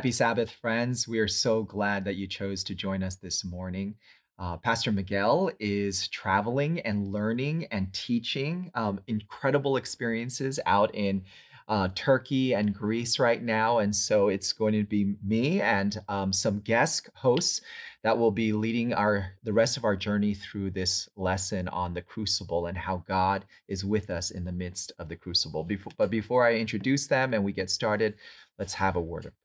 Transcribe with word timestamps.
Happy 0.00 0.12
Sabbath, 0.12 0.50
friends. 0.50 1.06
We 1.06 1.18
are 1.18 1.28
so 1.28 1.62
glad 1.62 2.06
that 2.06 2.16
you 2.16 2.26
chose 2.26 2.64
to 2.64 2.74
join 2.74 3.02
us 3.02 3.16
this 3.16 3.44
morning. 3.44 3.96
Uh, 4.38 4.56
Pastor 4.56 4.90
Miguel 4.90 5.50
is 5.60 6.08
traveling 6.08 6.80
and 6.80 7.12
learning 7.12 7.66
and 7.70 7.92
teaching 7.92 8.70
um, 8.74 8.98
incredible 9.08 9.76
experiences 9.76 10.58
out 10.64 10.94
in 10.94 11.22
uh, 11.68 11.88
Turkey 11.94 12.54
and 12.54 12.72
Greece 12.72 13.18
right 13.18 13.42
now. 13.42 13.80
And 13.80 13.94
so 13.94 14.28
it's 14.28 14.54
going 14.54 14.72
to 14.72 14.84
be 14.84 15.16
me 15.22 15.60
and 15.60 16.00
um, 16.08 16.32
some 16.32 16.60
guest 16.60 17.10
hosts 17.14 17.60
that 18.02 18.16
will 18.16 18.30
be 18.30 18.54
leading 18.54 18.94
our 18.94 19.32
the 19.42 19.52
rest 19.52 19.76
of 19.76 19.84
our 19.84 19.96
journey 19.96 20.32
through 20.32 20.70
this 20.70 21.10
lesson 21.16 21.68
on 21.68 21.92
the 21.92 22.00
crucible 22.00 22.68
and 22.68 22.78
how 22.78 23.04
God 23.06 23.44
is 23.68 23.84
with 23.84 24.08
us 24.08 24.30
in 24.30 24.46
the 24.46 24.50
midst 24.52 24.92
of 24.98 25.10
the 25.10 25.16
crucible. 25.16 25.68
But 25.98 26.10
before 26.10 26.46
I 26.46 26.54
introduce 26.54 27.06
them 27.06 27.34
and 27.34 27.44
we 27.44 27.52
get 27.52 27.68
started, 27.68 28.14
let's 28.58 28.72
have 28.72 28.96
a 28.96 29.00
word 29.02 29.26
of. 29.26 29.39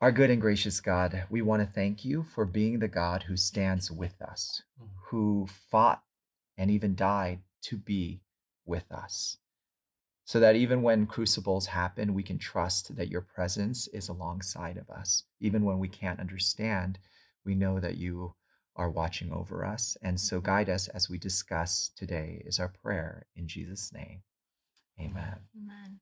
Our 0.00 0.12
good 0.12 0.30
and 0.30 0.40
gracious 0.40 0.80
God, 0.80 1.24
we 1.28 1.42
want 1.42 1.60
to 1.60 1.66
thank 1.66 2.06
you 2.06 2.22
for 2.22 2.46
being 2.46 2.78
the 2.78 2.88
God 2.88 3.24
who 3.24 3.36
stands 3.36 3.90
with 3.90 4.22
us, 4.22 4.62
Mm. 4.80 4.88
who 5.08 5.46
fought 5.46 6.02
and 6.56 6.70
even 6.70 6.94
died 6.94 7.42
to 7.62 7.76
be 7.76 8.22
with 8.64 8.90
us. 8.90 9.36
So 10.24 10.40
that 10.40 10.56
even 10.56 10.80
when 10.80 11.06
crucibles 11.06 11.66
happen, 11.66 12.14
we 12.14 12.22
can 12.22 12.38
trust 12.38 12.96
that 12.96 13.10
your 13.10 13.20
presence 13.20 13.88
is 13.88 14.08
alongside 14.08 14.78
of 14.78 14.88
us. 14.88 15.24
Even 15.38 15.64
when 15.64 15.78
we 15.78 15.88
can't 15.88 16.20
understand, 16.20 16.98
we 17.44 17.54
know 17.54 17.78
that 17.78 17.96
you 17.98 18.36
are 18.76 18.88
watching 18.88 19.30
over 19.32 19.66
us. 19.66 19.98
And 20.00 20.18
so 20.18 20.40
guide 20.40 20.70
us 20.70 20.88
as 20.88 21.10
we 21.10 21.18
discuss 21.18 21.90
today, 21.90 22.42
is 22.46 22.58
our 22.58 22.68
prayer 22.68 23.26
in 23.36 23.48
Jesus' 23.48 23.92
name. 23.92 24.22
Amen. 24.98 25.40
Amen. 25.54 26.00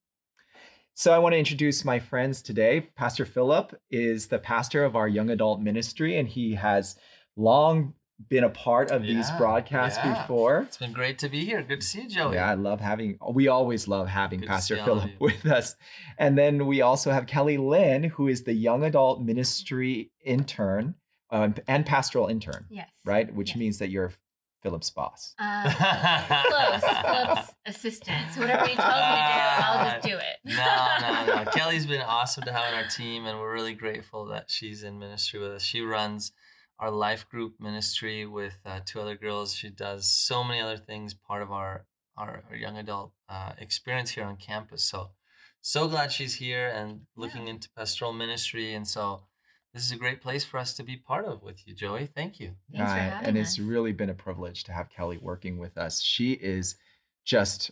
So 0.99 1.13
I 1.13 1.19
want 1.19 1.35
to 1.35 1.39
introduce 1.39 1.85
my 1.85 2.01
friends 2.01 2.43
today. 2.43 2.81
Pastor 2.97 3.25
Philip 3.25 3.73
is 3.89 4.27
the 4.27 4.41
pastor 4.41 4.83
of 4.83 4.97
our 4.97 5.07
young 5.07 5.31
adult 5.31 5.61
ministry, 5.61 6.19
and 6.19 6.27
he 6.27 6.57
has 6.57 6.97
long 7.37 7.95
been 8.29 8.43
a 8.43 8.49
part 8.49 8.91
of 8.91 9.03
these 9.03 9.31
broadcasts 9.39 10.01
yeah. 10.03 10.21
before. 10.21 10.63
It's 10.63 10.77
been 10.77 10.93
great 10.93 11.21
to 11.21 11.29
be 11.29 11.45
here. 11.45 11.63
Good 11.63 11.83
to 11.83 11.87
see 11.87 12.03
you, 12.03 12.09
Joey. 12.09 12.35
Yeah, 12.35 12.51
I 12.51 12.55
love 12.55 12.81
having. 12.81 13.17
We 13.31 13.47
always 13.47 13.87
love 13.87 14.09
having 14.09 14.41
Good 14.41 14.49
Pastor 14.49 14.75
see 14.75 14.81
all 14.81 14.97
of 14.97 15.03
Philip 15.05 15.21
with 15.21 15.47
us, 15.47 15.77
and 16.19 16.37
then 16.37 16.67
we 16.67 16.81
also 16.81 17.13
have 17.13 17.29
Kelly 17.29 17.59
Lynn, 17.59 18.03
who 18.03 18.27
is 18.27 18.43
the 18.43 18.55
young 18.55 18.83
adult 18.83 19.23
ministry 19.23 20.11
intern 20.25 20.97
um, 21.31 21.55
and 21.69 21.87
pastoral 21.87 22.27
intern, 22.27 22.67
Yes. 22.71 22.91
right? 23.05 23.33
Which 23.33 23.51
Yes. 23.51 23.57
means 23.57 23.79
that 23.79 23.91
you're 23.91 24.11
Philip's 24.62 24.91
boss. 24.91 25.34
Uh, 25.39 25.70
close. 26.48 26.83
Philip's 27.03 27.55
assistant. 27.67 28.33
So 28.34 28.41
whatever 28.41 28.69
you 28.69 28.75
tell 28.77 28.89
me 28.89 29.17
to 29.17 29.33
do, 29.33 29.64
I'll 29.64 29.91
just 29.92 30.06
do 30.06 30.17
it. 30.17 30.37
no, 30.45 30.97
no, 31.01 31.45
no. 31.45 31.51
Kelly's 31.53 31.87
been 31.87 32.01
awesome 32.03 32.45
to 32.45 32.53
have 32.53 32.73
on 32.73 32.83
our 32.83 32.89
team, 32.91 33.27
and 33.27 33.39
we're 33.39 33.53
really 33.53 33.75
grateful 33.75 34.27
that 34.27 34.51
she's 34.51 34.83
in 34.83 34.98
ministry 34.98 35.39
with 35.41 35.53
us. 35.53 35.62
She 35.62 35.81
runs 35.81 36.33
our 36.81 36.91
life 36.91 37.29
group 37.29 37.55
ministry 37.61 38.27
with 38.27 38.57
uh, 38.64 38.80
two 38.85 39.01
other 39.01 39.17
girls. 39.17 39.55
She 39.55 39.69
does 39.70 40.11
so 40.11 40.42
many 40.45 40.61
other 40.61 40.77
things, 40.77 41.14
part 41.14 41.42
of 41.42 41.51
our 41.52 41.85
our, 42.17 42.42
our 42.51 42.57
young 42.57 42.77
adult 42.77 43.13
uh, 43.29 43.52
experience 43.58 44.11
here 44.11 44.25
on 44.25 44.36
campus. 44.36 44.83
So, 44.83 45.11
so 45.61 45.86
glad 45.86 46.11
she's 46.11 46.35
here 46.35 46.67
and 46.69 47.02
looking 47.17 47.45
Yeah. 47.46 47.52
into 47.55 47.69
pastoral 47.77 48.13
ministry. 48.13 48.75
And 48.75 48.89
so, 48.89 49.23
this 49.78 49.84
is 49.86 49.92
a 49.92 49.96
great 49.96 50.20
place 50.20 50.44
for 50.44 50.58
us 50.58 50.74
to 50.74 50.83
be 50.83 50.96
part 50.96 51.24
of 51.24 51.40
with 51.44 51.64
you, 51.64 51.72
Joey. 51.72 52.06
Thank 52.06 52.40
you. 52.40 52.56
Thanks 52.72 52.92
for 52.92 52.98
Right, 52.98 53.11
having 53.12 53.28
and 53.28 53.39
us. 53.39 53.50
it's 53.50 53.58
really 53.61 53.92
been 53.92 54.11
a 54.11 54.14
privilege 54.14 54.64
to 54.64 54.72
have 54.72 54.90
Kelly 54.90 55.18
working 55.22 55.56
with 55.56 55.78
us. 55.78 56.02
She 56.02 56.33
is 56.33 56.74
just 57.24 57.70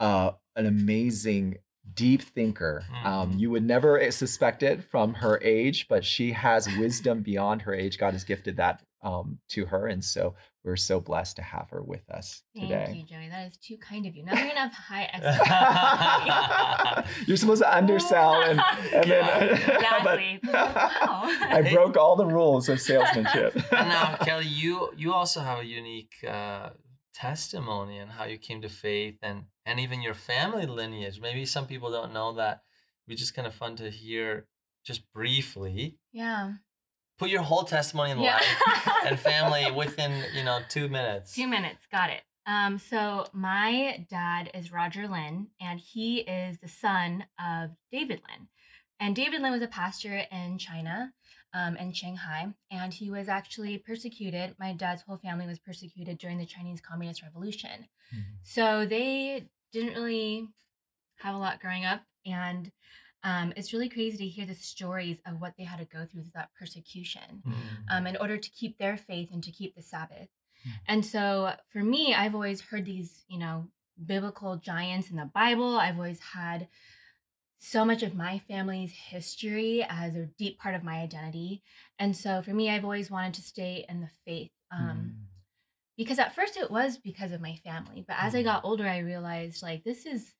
uh, 0.00 0.32
an 0.56 0.64
amazing, 0.64 1.58
deep 1.92 2.22
thinker. 2.22 2.86
Um, 3.04 3.32
Mhm. 3.32 3.40
you 3.40 3.50
would 3.50 3.62
never 3.62 4.10
suspect 4.10 4.62
it 4.62 4.82
from 4.84 5.12
her 5.12 5.38
age, 5.42 5.86
but 5.86 6.02
she 6.02 6.32
has 6.32 6.66
wisdom 6.78 7.20
beyond 7.20 7.60
her 7.60 7.74
age. 7.74 7.98
God 7.98 8.14
has 8.14 8.24
gifted 8.24 8.56
that 8.56 8.82
um, 9.02 9.38
to 9.48 9.66
her, 9.66 9.88
and 9.88 10.02
so 10.02 10.34
we're 10.64 10.76
so 10.76 11.00
blessed 11.00 11.36
to 11.36 11.42
have 11.42 11.70
her 11.70 11.82
with 11.82 12.08
us 12.10 12.42
today. 12.54 12.68
Thank 12.68 12.86
today. 12.86 12.98
you, 12.98 13.04
Joey. 13.04 13.28
That 13.28 13.48
is 13.48 13.56
too 13.58 13.76
kind 13.78 14.06
of 14.06 14.14
you. 14.14 14.24
Now 14.24 14.34
we're 14.34 14.48
gonna 14.48 14.60
have 14.60 14.72
high 14.72 15.10
expectations. 17.04 17.28
You're 17.28 17.36
supposed 17.36 17.62
to 17.62 17.76
undersell, 17.76 18.42
and, 18.42 18.60
and 18.92 19.10
then 19.10 19.52
exactly. 19.52 20.40
but 20.42 20.52
wow. 20.52 21.22
I 21.24 21.68
broke 21.72 21.96
all 21.96 22.14
the 22.16 22.26
rules 22.26 22.68
of 22.68 22.80
salesmanship. 22.80 23.54
and 23.72 23.88
now 23.88 24.16
kelly 24.16 24.46
you 24.46 24.90
you 24.96 25.12
also 25.12 25.40
have 25.40 25.58
a 25.58 25.64
unique 25.64 26.14
uh, 26.28 26.70
testimony 27.14 27.98
and 27.98 28.10
how 28.12 28.24
you 28.24 28.38
came 28.38 28.62
to 28.62 28.68
faith 28.68 29.16
and 29.22 29.44
and 29.66 29.80
even 29.80 30.00
your 30.02 30.14
family 30.14 30.66
lineage 30.66 31.20
maybe 31.20 31.44
some 31.44 31.66
people 31.66 31.90
don't 31.90 32.12
know 32.12 32.32
that 32.34 32.62
it'd 33.04 33.08
be 33.08 33.14
just 33.14 33.34
kind 33.34 33.46
of 33.46 33.54
fun 33.54 33.76
to 33.76 33.90
hear 33.90 34.46
just 34.84 35.12
briefly 35.12 35.98
yeah. 36.12 36.52
Put 37.18 37.30
your 37.30 37.42
whole 37.42 37.64
testimony 37.64 38.10
in 38.12 38.20
Yeah. 38.20 38.34
life 38.36 38.88
and 39.06 39.18
family 39.18 39.70
within 39.70 40.24
you 40.34 40.44
know 40.44 40.60
two 40.68 40.88
minutes 40.88 41.34
Two 41.34 41.46
minutes. 41.46 41.86
Got 41.90 42.10
it. 42.10 42.22
Um, 42.46 42.78
so 42.78 43.26
my 43.32 44.04
dad 44.10 44.50
is 44.54 44.72
Roger 44.72 45.06
Lynn, 45.06 45.48
and 45.60 45.78
he 45.78 46.18
is 46.20 46.58
the 46.58 46.68
son 46.68 47.24
of 47.38 47.70
David 47.92 48.20
Lynn. 48.28 48.48
And 48.98 49.14
David 49.14 49.42
Lynn 49.42 49.52
was 49.52 49.62
a 49.62 49.68
pastor 49.68 50.24
in 50.30 50.58
China, 50.58 51.12
um, 51.54 51.76
in 51.76 51.92
Shanghai, 51.92 52.48
and 52.70 52.92
he 52.92 53.10
was 53.10 53.28
actually 53.28 53.78
persecuted. 53.78 54.54
My 54.58 54.72
dad's 54.72 55.02
whole 55.02 55.18
family 55.18 55.46
was 55.46 55.58
persecuted 55.60 56.18
during 56.18 56.38
the 56.38 56.46
Chinese 56.46 56.80
Communist 56.80 57.22
Revolution. 57.22 57.86
So 58.42 58.86
they 58.86 59.46
didn't 59.72 59.94
really 59.94 60.46
have 61.18 61.34
a 61.34 61.38
lot 61.38 61.60
growing 61.60 61.84
up, 61.84 62.02
and 62.26 62.70
um, 63.24 63.52
it's 63.56 63.72
really 63.72 63.88
crazy 63.88 64.16
to 64.18 64.26
hear 64.26 64.46
the 64.46 64.54
stories 64.54 65.18
of 65.26 65.40
what 65.40 65.54
they 65.56 65.64
had 65.64 65.78
to 65.78 65.84
go 65.84 66.04
through 66.06 66.22
with 66.22 66.32
that 66.34 66.50
persecution 66.58 67.42
Mm. 67.46 67.54
um, 67.90 68.06
in 68.06 68.16
order 68.16 68.36
to 68.36 68.50
keep 68.50 68.78
their 68.78 68.96
faith 68.96 69.28
and 69.32 69.42
to 69.44 69.50
keep 69.52 69.74
the 69.74 69.82
Sabbath. 69.82 70.28
Mm. 70.66 70.70
And 70.88 71.06
so 71.06 71.52
for 71.72 71.82
me, 71.82 72.14
I've 72.14 72.34
always 72.34 72.60
heard 72.60 72.84
these, 72.84 73.24
you 73.28 73.38
know, 73.38 73.68
biblical 74.04 74.56
giants 74.56 75.10
in 75.10 75.16
the 75.16 75.30
Bible. 75.34 75.76
I've 75.78 75.96
always 75.96 76.20
had 76.20 76.68
so 77.58 77.84
much 77.84 78.02
of 78.02 78.14
my 78.14 78.40
family's 78.48 78.92
history 78.92 79.86
as 79.88 80.16
a 80.16 80.26
deep 80.38 80.58
part 80.58 80.74
of 80.74 80.82
my 80.82 80.96
identity. 80.98 81.62
And 81.98 82.16
so 82.16 82.42
for 82.42 82.50
me, 82.52 82.68
I've 82.70 82.82
always 82.84 83.10
wanted 83.10 83.34
to 83.34 83.42
stay 83.42 83.84
in 83.88 84.00
the 84.00 84.10
faith. 84.24 84.50
Um, 84.72 85.14
Mm. 85.14 85.26
because 85.96 86.18
at 86.18 86.34
first 86.34 86.56
it 86.56 86.70
was 86.70 86.96
because 86.96 87.32
of 87.32 87.40
my 87.42 87.54
family 87.56 88.02
but 88.08 88.16
as 88.18 88.34
i 88.34 88.42
got 88.42 88.64
older 88.64 88.88
i 88.88 88.98
realized 88.98 89.62
like 89.62 89.84
this 89.84 90.06
is 90.06 90.32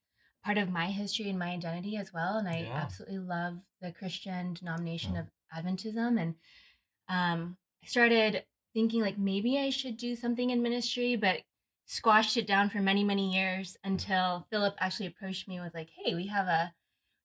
part 0.45 0.59
of 0.59 0.71
my 0.71 0.87
history 0.87 1.29
and 1.29 1.39
my 1.39 1.51
identity 1.51 1.97
as 1.97 2.13
well 2.13 2.37
and 2.39 2.49
i 2.49 2.61
Yeah. 2.63 2.81
absolutely 2.83 3.19
love 3.19 3.59
the 3.81 3.93
christian 3.93 4.55
denomination 4.55 5.15
Wow. 5.15 5.21
of 5.21 5.65
adventism 5.65 6.21
and 6.21 6.35
um, 7.09 7.57
i 7.83 7.87
started 7.87 8.45
thinking 8.75 9.01
like 9.03 9.19
maybe 9.19 9.59
i 9.59 9.71
should 9.71 9.97
do 9.97 10.17
something 10.17 10.51
in 10.51 10.63
ministry 10.63 11.17
but 11.17 11.43
squashed 11.87 12.37
it 12.37 12.47
down 12.47 12.71
for 12.71 12.81
many 12.81 13.05
many 13.05 13.33
years 13.35 13.77
until 13.85 14.47
philip 14.51 14.75
actually 14.79 15.07
approached 15.07 15.49
me 15.49 15.61
was 15.61 15.75
like 15.75 15.91
hey 16.05 16.15
we 16.15 16.27
have 16.27 16.47
a 16.47 16.73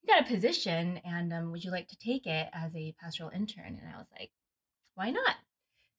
we 0.03 0.13
got 0.13 0.21
a 0.25 0.33
position 0.33 0.97
and 1.05 1.33
um, 1.33 1.51
would 1.51 1.63
you 1.63 1.71
like 1.71 1.87
to 1.87 1.97
take 1.97 2.25
it 2.27 2.49
as 2.53 2.75
a 2.75 2.93
pastoral 3.01 3.29
intern 3.29 3.79
and 3.81 3.93
i 3.93 3.97
was 3.97 4.07
like 4.19 4.31
why 4.95 5.09
not 5.11 5.35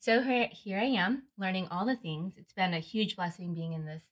so 0.00 0.22
here, 0.22 0.48
here 0.52 0.78
I 0.78 0.84
am, 0.84 1.24
learning 1.36 1.68
all 1.70 1.84
the 1.84 1.96
things. 1.96 2.34
It's 2.36 2.52
been 2.52 2.72
a 2.72 2.78
huge 2.78 3.16
blessing 3.16 3.52
being 3.52 3.72
in 3.72 3.84
this 3.84 4.02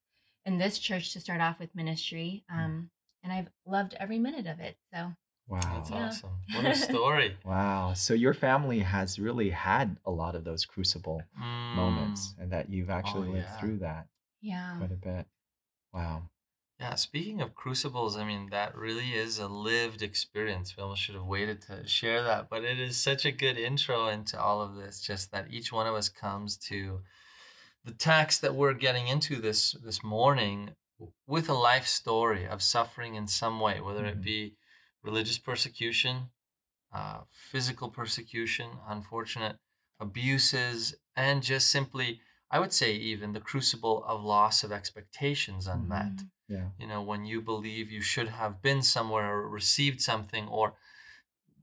in 0.44 0.58
this 0.58 0.78
church 0.78 1.12
to 1.12 1.20
start 1.20 1.40
off 1.40 1.58
with 1.58 1.74
ministry, 1.74 2.44
um, 2.52 2.90
and 3.26 3.32
I've 3.32 3.48
loved 3.66 3.94
every 3.98 4.18
minute 4.20 4.46
of 4.46 4.60
it. 4.60 4.76
So 4.94 5.12
Wow. 5.48 5.60
that's 5.74 5.90
Yeah. 5.90 6.06
awesome 6.06 6.30
what 6.54 6.64
a 6.64 6.74
story 6.90 7.36
Wow. 7.44 7.92
So 7.94 8.14
your 8.14 8.34
family 8.34 8.78
has 8.80 9.18
really 9.18 9.50
had 9.50 9.96
a 10.04 10.10
lot 10.12 10.36
of 10.36 10.44
those 10.44 10.64
crucible 10.64 11.22
moments 11.74 12.34
Mm. 12.38 12.42
and 12.42 12.52
that 12.52 12.70
you've 12.70 12.90
actually 12.90 13.28
Oh, 13.28 13.32
lived 13.32 13.46
yeah. 13.46 13.58
through 13.60 13.78
that 13.78 14.06
yeah, 14.40 14.76
quite 14.78 14.92
a 14.92 14.94
bit. 14.94 15.26
Wow. 15.92 16.22
Yeah, 16.78 16.94
speaking 16.94 17.40
of 17.40 17.54
crucibles, 17.54 18.16
I 18.16 18.24
mean, 18.24 18.50
that 18.50 18.76
really 18.76 19.12
is 19.14 19.38
a 19.38 19.48
lived 19.48 20.02
experience. 20.02 20.76
We 20.76 20.82
almost 20.82 21.02
should 21.02 21.14
have 21.14 21.24
waited 21.24 21.62
to 21.62 21.86
share 21.88 22.22
that, 22.22 22.48
but 22.50 22.64
it 22.64 22.78
is 22.78 22.96
such 22.96 23.24
a 23.24 23.32
good 23.32 23.56
intro 23.58 24.08
into 24.08 24.38
all 24.40 24.60
of 24.60 24.76
this, 24.76 25.00
just 25.00 25.32
that 25.32 25.50
each 25.50 25.72
one 25.72 25.86
of 25.86 25.94
us 25.94 26.08
comes 26.10 26.56
to 26.68 27.00
the 27.84 27.92
text 27.92 28.42
that 28.42 28.54
we're 28.54 28.74
getting 28.74 29.08
into 29.08 29.36
this 29.36 29.72
this 29.82 30.02
morning 30.04 30.58
w- 30.66 30.74
with 31.26 31.48
a 31.48 31.54
life 31.54 31.86
story 31.86 32.46
of 32.46 32.62
suffering 32.62 33.14
in 33.14 33.26
some 33.26 33.60
way, 33.60 33.80
whether 33.80 34.06
it 34.06 34.22
be 34.22 34.56
religious 35.02 35.38
persecution, 35.38 36.30
uh, 36.92 37.20
physical 37.30 37.88
persecution, 37.88 38.70
unfortunate 38.88 39.56
abuses, 40.00 40.94
and 41.14 41.42
just 41.42 41.70
simply, 41.70 42.20
I 42.50 42.60
would 42.60 42.72
say, 42.72 42.94
even 42.94 43.32
the 43.32 43.40
crucible 43.40 44.04
of 44.06 44.22
loss 44.22 44.64
of 44.64 44.72
expectations 44.72 45.66
unmet. 45.66 46.16
Mm. 46.16 46.28
Yeah. 46.48 46.68
You 46.78 46.86
know, 46.86 47.02
when 47.02 47.24
you 47.24 47.40
believe 47.40 47.90
you 47.90 48.00
should 48.00 48.28
have 48.28 48.62
been 48.62 48.82
somewhere 48.82 49.32
or 49.32 49.48
received 49.48 50.00
something, 50.00 50.46
or 50.48 50.74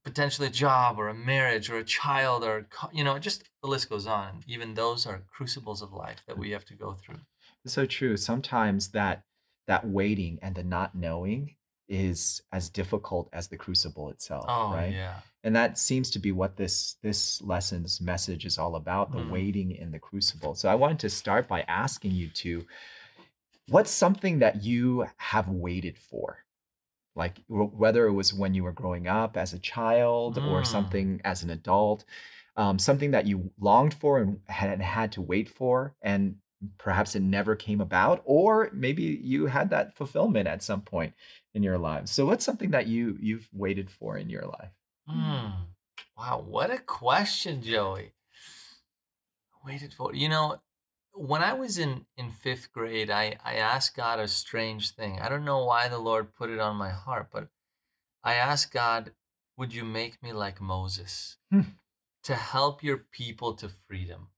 potentially 0.03 0.47
a 0.47 0.51
job 0.51 1.00
or 1.00 1.07
a 1.07 1.13
marriage 1.13 1.69
or 1.69 1.77
a 1.77 1.83
child, 1.83 2.44
or, 2.44 2.68
you 2.91 3.03
know, 3.03 3.18
just 3.18 3.44
the 3.62 3.69
list 3.69 3.89
goes 3.89 4.06
on. 4.06 4.44
Even 4.45 4.74
those 4.74 5.06
are 5.06 5.24
crucibles 5.31 5.81
of 5.81 5.94
life 5.94 6.21
that 6.27 6.38
we 6.38 6.51
have 6.51 6.65
to 6.65 6.74
go 6.74 6.94
through. 6.94 7.21
So 7.65 7.86
true. 7.86 8.18
Sometimes 8.18 8.89
that 8.89 9.24
that 9.68 9.88
waiting 9.88 10.39
and 10.42 10.56
the 10.56 10.63
not 10.63 10.95
knowing 10.95 11.56
is 11.88 12.42
as 12.51 12.69
difficult 12.69 13.30
as 13.31 13.48
the 13.48 13.57
crucible 13.57 14.10
itself, 14.10 14.45
Oh, 14.50 14.74
right? 14.74 14.94
yeah. 14.94 15.21
And 15.45 15.56
that 15.56 15.77
seems 15.77 16.10
to 16.12 16.19
be 16.19 16.31
what 16.31 16.57
this 16.57 16.95
this 17.01 17.42
lesson's 17.42 18.01
message 18.01 18.45
is 18.45 18.57
all 18.57 18.75
about, 18.75 19.12
the 19.12 19.19
Mhm. 19.19 19.30
waiting 19.30 19.71
in 19.71 19.92
the 19.92 20.00
crucible. 20.00 20.56
So 20.56 20.69
I 20.69 20.75
wanted 20.75 21.00
to 21.00 21.10
start 21.10 21.48
by 21.48 21.62
asking 21.63 22.12
you 22.12 22.30
to 22.30 22.65
what's 23.69 23.92
something 23.92 24.39
that 24.39 24.63
you 24.63 25.07
have 25.18 25.48
waited 25.50 25.98
for? 25.98 26.39
Like 27.15 27.39
wh- 27.48 27.74
whether 27.77 28.07
it 28.07 28.13
was 28.13 28.33
when 28.33 28.54
you 28.54 28.63
were 28.63 28.71
growing 28.74 29.07
up 29.07 29.38
as 29.38 29.54
a 29.54 29.60
child 29.60 30.39
or 30.39 30.63
Mm. 30.63 30.68
something 30.68 31.21
as 31.24 31.44
an 31.44 31.50
adult, 31.51 32.06
um, 32.57 32.80
something 32.80 33.12
that 33.12 33.27
you 33.27 33.51
longed 33.60 33.94
for 33.94 34.19
and 34.19 34.42
had 34.48 34.81
had 34.81 35.12
to 35.13 35.21
wait 35.21 35.50
for, 35.50 35.95
and 36.01 36.38
perhaps 36.77 37.15
it 37.15 37.21
never 37.21 37.56
came 37.56 37.81
about, 37.81 38.21
or 38.25 38.69
maybe 38.74 39.04
you 39.04 39.48
had 39.48 39.69
that 39.69 39.95
fulfillment 39.95 40.48
at 40.48 40.63
some 40.63 40.81
point 40.81 41.13
in 41.54 41.63
your 41.63 41.77
life 41.77 42.07
So 42.07 42.25
what's 42.25 42.45
something 42.45 42.71
that 42.71 42.88
you 42.88 43.18
you've 43.21 43.50
waited 43.54 43.89
for 43.89 44.18
in 44.18 44.30
your 44.30 44.45
life? 44.45 44.71
Hmm. 45.07 45.50
Wow, 46.18 46.44
what 46.48 46.71
a 46.71 46.77
question, 46.77 47.62
Joey. 47.62 48.13
Waited 49.65 49.94
for 49.94 50.13
you 50.13 50.30
know, 50.30 50.62
when 51.13 51.42
I 51.42 51.54
was 51.54 51.77
in 51.77 52.06
in 52.18 52.31
fifth 52.31 52.71
grade, 52.74 53.10
I 53.10 53.38
I 53.44 53.56
asked 53.56 53.95
God 53.95 54.19
a 54.19 54.27
strange 54.27 54.92
thing. 54.92 55.19
I 55.19 55.30
don't 55.30 55.45
know 55.45 55.63
why 55.65 55.88
the 55.88 56.00
Lord 56.00 56.33
put 56.33 56.50
it 56.50 56.60
on 56.60 56.75
my 56.75 56.89
heart, 56.92 57.30
but 57.31 57.48
I 58.24 58.36
asked 58.36 58.74
God, 58.74 59.13
"Would 59.57 59.74
you 59.74 59.86
make 59.86 60.21
me 60.24 60.33
like 60.33 60.60
Moses 60.62 61.38
Hmm. 61.50 61.62
to 62.24 62.36
help 62.36 62.83
your 62.83 62.98
people 62.98 63.54
to 63.56 63.69
freedom?" 63.69 64.30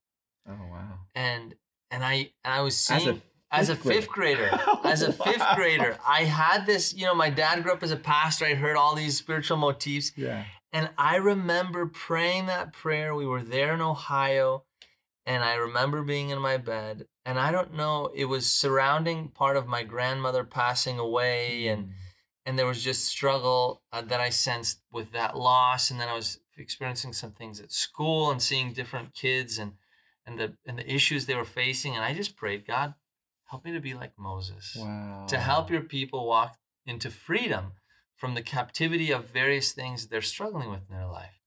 Oh 0.47 0.53
wow. 0.53 0.99
And 1.15 1.55
and 1.91 2.03
I 2.03 2.31
and 2.43 2.53
I 2.53 2.61
was 2.61 2.77
seeing 2.77 3.21
as 3.51 3.69
a 3.69 3.75
fifth 3.75 4.09
grader. 4.09 4.49
fifth 4.49 4.57
grader, 4.59 4.79
as 4.83 5.01
a 5.01 5.13
fifth 5.13 5.39
Wow. 5.39 5.55
grader, 5.55 5.97
I 6.07 6.23
had 6.23 6.65
this. 6.65 6.93
You 6.93 7.05
know, 7.05 7.15
my 7.15 7.29
dad 7.29 7.63
grew 7.63 7.71
up 7.73 7.83
as 7.83 7.91
a 7.91 7.97
pastor. 7.97 8.45
I 8.45 8.55
heard 8.55 8.75
all 8.77 8.95
these 8.95 9.17
spiritual 9.17 9.57
motifs. 9.57 10.11
Yeah. 10.15 10.43
And 10.73 10.89
I 10.97 11.15
remember 11.17 11.85
praying 11.85 12.47
that 12.47 12.73
prayer. 12.73 13.15
We 13.15 13.25
were 13.25 13.43
there 13.43 13.73
in 13.73 13.81
Ohio, 13.81 14.65
and 15.25 15.43
I 15.43 15.55
remember 15.55 16.03
being 16.03 16.29
in 16.31 16.39
my 16.41 16.57
bed. 16.57 17.07
And 17.27 17.39
I 17.39 17.51
don't 17.51 17.73
know, 17.75 18.11
it 18.13 18.25
was 18.25 18.45
surrounding 18.45 19.29
part 19.29 19.57
of 19.57 19.65
my 19.67 19.83
grandmother 19.83 20.43
passing 20.43 20.99
away, 20.99 21.67
and 21.67 21.91
and 22.45 22.59
there 22.59 22.67
was 22.67 22.83
just 22.83 23.05
struggle 23.05 23.81
uh, 23.91 24.01
that 24.01 24.19
I 24.19 24.29
sensed 24.29 24.81
with 24.91 25.11
that 25.13 25.35
loss. 25.37 25.89
And 25.89 25.99
then 25.99 26.09
I 26.09 26.13
was 26.15 26.39
experiencing 26.57 27.13
some 27.13 27.31
things 27.31 27.59
at 27.59 27.71
school 27.71 28.29
and 28.29 28.41
seeing 28.41 28.71
different 28.73 29.13
kids 29.15 29.57
and 29.57 29.73
and 30.25 30.39
the 30.39 30.53
and 30.65 30.77
the 30.77 30.91
issues 30.93 31.25
they 31.25 31.35
were 31.35 31.45
facing. 31.45 31.95
And 31.95 32.03
I 32.03 32.13
just 32.13 32.35
prayed, 32.35 32.65
God, 32.65 32.93
help 33.45 33.65
me 33.65 33.71
to 33.73 33.79
be 33.79 33.93
like 33.93 34.13
Moses 34.17 34.73
Wow. 34.75 35.25
to 35.27 35.37
help 35.37 35.69
your 35.69 35.81
people 35.81 36.27
walk 36.27 36.57
into 36.85 37.09
freedom 37.11 37.73
from 38.15 38.33
the 38.33 38.41
captivity 38.41 39.11
of 39.11 39.25
various 39.29 39.71
things 39.73 40.07
they're 40.07 40.21
struggling 40.21 40.69
with 40.69 40.81
in 40.89 40.95
their 40.95 41.07
life. 41.07 41.41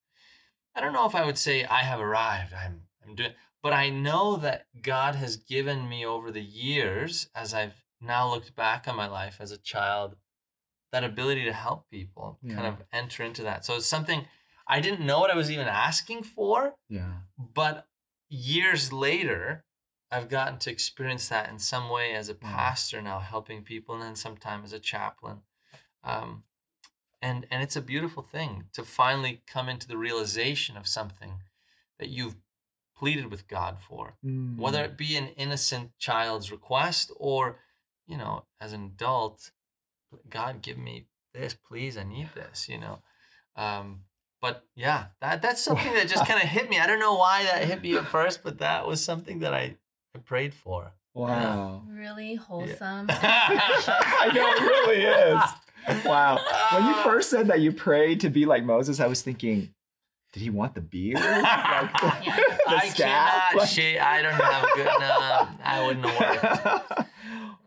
I 0.75 0.81
don't 0.81 0.93
know 0.93 1.07
if 1.07 1.15
I 1.15 1.25
would 1.25 1.39
say 1.39 1.65
I 1.65 1.83
have 1.83 2.01
arrived. 2.01 2.53
I'm 2.55 2.83
I'm 3.07 3.15
doing 3.15 3.33
but 3.63 3.73
I 3.73 3.91
know 3.91 4.37
that 4.37 4.67
God 4.83 5.17
has 5.17 5.37
given 5.37 5.89
me 5.89 6.07
over 6.07 6.31
the 6.31 6.43
years 6.43 7.29
as 7.35 7.53
I've 7.53 7.85
now 8.01 8.31
looked 8.31 8.55
back 8.55 8.87
on 8.87 8.95
my 8.95 9.09
life 9.09 9.39
as 9.41 9.51
a 9.51 9.59
child 9.59 10.15
that 10.93 11.03
ability 11.05 11.45
to 11.45 11.53
help 11.53 11.91
people 11.91 12.39
kind 12.49 12.67
of 12.67 12.77
enter 12.93 13.25
into 13.25 13.43
that. 13.43 13.65
So 13.65 13.75
it's 13.77 13.87
something 13.87 14.27
I 14.69 14.81
didn't 14.81 15.05
know 15.05 15.19
what 15.19 15.31
I 15.31 15.37
was 15.37 15.51
even 15.51 15.67
asking 15.67 16.23
for, 16.23 16.77
Yeah. 16.89 17.13
but 17.37 17.87
years 18.29 18.93
later 18.93 19.65
i've 20.11 20.29
gotten 20.29 20.59
to 20.59 20.71
experience 20.71 21.29
that 21.29 21.49
in 21.51 21.59
some 21.59 21.89
way 21.91 22.13
as 22.15 22.29
a 22.29 22.35
pastor 22.35 23.01
now 23.03 23.19
helping 23.19 23.63
people 23.63 23.95
and 23.95 24.03
then 24.05 24.17
sometime 24.17 24.63
as 24.65 24.73
a 24.73 24.79
chaplain. 24.79 25.39
Um, 26.05 26.45
and 27.21 27.47
and 27.51 27.63
it's 27.63 27.77
a 27.77 27.81
beautiful 27.83 28.23
thing 28.23 28.65
to 28.73 28.83
finally 28.85 29.43
come 29.47 29.69
into 29.69 29.89
the 29.89 29.97
realization 29.97 30.77
of 30.77 30.87
something 30.87 31.43
that 31.99 32.09
you've 32.09 32.37
pleaded 32.97 33.31
with 33.31 33.49
god 33.49 33.79
for 33.81 34.17
whether 34.57 34.79
Mm. 34.79 34.85
it 34.85 34.97
be 34.97 35.17
an 35.17 35.29
innocent 35.37 35.97
child's 35.99 36.51
request 36.53 37.11
or 37.17 37.59
you 38.07 38.17
know 38.17 38.45
as 38.61 38.73
an 38.73 38.85
adult 38.85 39.51
god 40.31 40.63
give 40.63 40.79
me 40.79 41.07
this 41.35 41.55
please 41.55 41.97
i 41.99 42.05
need 42.05 42.29
this 42.35 42.69
you 42.69 42.79
know? 42.79 43.03
Um 43.57 44.05
but 44.40 44.64
yeah 44.75 45.06
that 45.20 45.43
that's 45.43 45.61
something 45.69 45.93
that 45.94 46.08
just 46.08 46.26
kind 46.26 46.43
of 46.43 46.49
hit 46.49 46.69
me 46.70 46.79
i 46.79 46.87
don't 46.87 47.00
know 47.00 47.14
why 47.14 47.43
that 47.44 47.64
hit 47.64 47.82
me 47.82 47.96
at 47.96 48.06
first 48.06 48.43
but 48.43 48.58
that 48.58 48.87
was 48.87 49.02
something 49.02 49.40
that 49.40 49.52
i 49.55 49.75
i 50.14 50.19
prayed 50.25 50.55
for 50.55 50.93
Wow. 51.14 51.82
Really 51.90 52.37
wholesome. 52.37 53.06
I 53.11 54.31
know 54.32 54.46
it 54.52 54.61
really 54.61 55.02
is. 55.02 56.05
Wow. 56.05 56.38
When 56.73 56.87
you 56.87 56.94
first 57.02 57.29
said 57.31 57.49
that 57.49 57.58
you 57.61 57.73
prayed 57.73 58.20
to 58.20 58.31
be 58.31 58.46
like 58.46 58.62
Moses, 58.62 59.00
I 59.00 59.08
was 59.08 59.23
thinking, 59.23 59.75
did 60.32 60.43
he 60.43 60.50
want 60.50 60.75
the 60.76 60.81
beard? 60.81 61.17
Like, 61.17 61.25
Yeah. 61.25 61.88
the 62.67 62.76
i 62.76 62.88
staff? 62.88 62.96
cannot 62.96 63.55
Like- 63.56 63.69
shave 63.69 63.99
i 64.00 64.23
don't 64.23 64.32
have 64.34 64.69
good 64.76 64.87
enough. 64.87 65.49
i 65.64 65.87
wouldn't 65.87 66.06
have 66.06 66.91
worked 66.96 67.08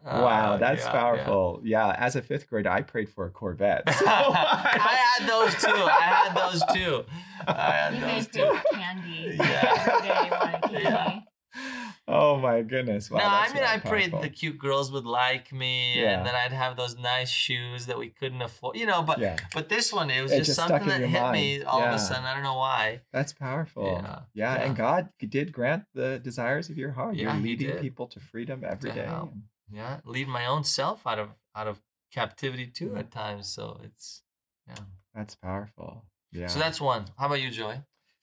wow, 0.03 0.53
Uh, 0.53 0.57
that's 0.57 0.83
yeah, 0.83 0.93
yeah. 0.93 0.99
powerful. 0.99 1.61
Yeah. 1.63 1.95
as 1.97 2.15
a 2.15 2.21
fifth 2.21 2.47
grader, 2.49 2.69
I 2.69 2.81
prayed 2.81 3.09
for 3.09 3.25
a 3.25 3.29
Corvette. 3.31 3.83
So 3.93 4.05
I 4.07 4.97
had 5.17 5.27
those 5.29 5.53
too. 5.55 5.67
I 5.69 6.01
had 6.01 6.35
those 6.35 6.61
too. 6.73 7.03
I 7.47 7.71
had 7.71 7.93
you 7.95 7.99
those 8.01 8.27
guys 8.27 8.27
too. 8.27 8.59
candy. 8.73 9.35
Yeah. 9.37 9.83
Every 9.93 10.07
day 10.07 10.25
you 10.25 10.31
want 10.31 10.61
candy. 10.63 10.83
Yeah. 10.83 11.19
Oh 12.07 12.37
my 12.37 12.61
goodness! 12.61 13.11
Wow, 13.11 13.19
no, 13.19 13.25
I 13.25 13.47
mean, 13.47 13.55
really 13.55 13.67
I 13.67 13.77
prayed 13.77 14.11
the 14.21 14.29
cute 14.29 14.57
girls 14.57 14.91
would 14.91 15.05
like 15.05 15.53
me, 15.53 15.99
Yeah. 16.01 16.17
and 16.17 16.25
then 16.25 16.33
I'd 16.33 16.51
have 16.51 16.75
those 16.75 16.97
nice 16.97 17.29
shoes 17.29 17.85
that 17.85 17.97
we 17.97 18.09
couldn't 18.09 18.41
afford, 18.41 18.75
you 18.75 18.85
know. 18.85 19.01
But 19.01 19.19
Yeah, 19.19 19.37
but 19.53 19.69
this 19.69 19.93
one, 19.93 20.09
it 20.09 20.21
was 20.21 20.31
It 20.31 20.37
just, 20.39 20.47
just 20.55 20.59
something 20.67 20.87
that 20.87 21.01
hit 21.01 21.21
mind. 21.21 21.33
me 21.33 21.63
all 21.63 21.81
of 21.83 21.93
a 21.93 21.99
sudden. 21.99 22.23
I 22.25 22.33
don't 22.33 22.43
know 22.43 22.55
why. 22.57 23.01
that's 23.13 23.33
powerful. 23.33 23.85
Yeah, 23.85 24.19
Yeah, 24.33 24.53
and. 24.55 24.75
God 24.75 25.09
did 25.19 25.51
grant 25.53 25.83
the 25.93 26.19
desires 26.19 26.69
of 26.69 26.77
your 26.77 26.91
heart. 26.91 27.15
Yeah, 27.15 27.33
You're 27.33 27.43
leading 27.43 27.67
did. 27.69 27.81
people 27.81 28.07
to 28.07 28.19
freedom 28.19 28.63
every 28.65 28.89
To 28.89 28.95
day. 28.95 29.05
help. 29.05 29.33
Yeah, 29.73 29.99
lead 30.05 30.27
my 30.27 30.45
own 30.45 30.63
self 30.63 31.05
out 31.07 31.19
of 31.19 31.29
out 31.55 31.67
of 31.67 31.79
captivity 32.13 32.67
too 32.67 32.95
at 32.95 33.11
times. 33.11 33.47
So 33.47 33.79
it's 33.83 34.21
yeah. 34.67 34.75
That's 35.15 35.35
powerful. 35.35 36.05
Yeah. 36.31 36.47
So 36.47 36.59
that's 36.59 36.79
one. 36.79 37.05
How 37.17 37.25
about 37.27 37.41
you, 37.41 37.49
Joey? 37.51 37.75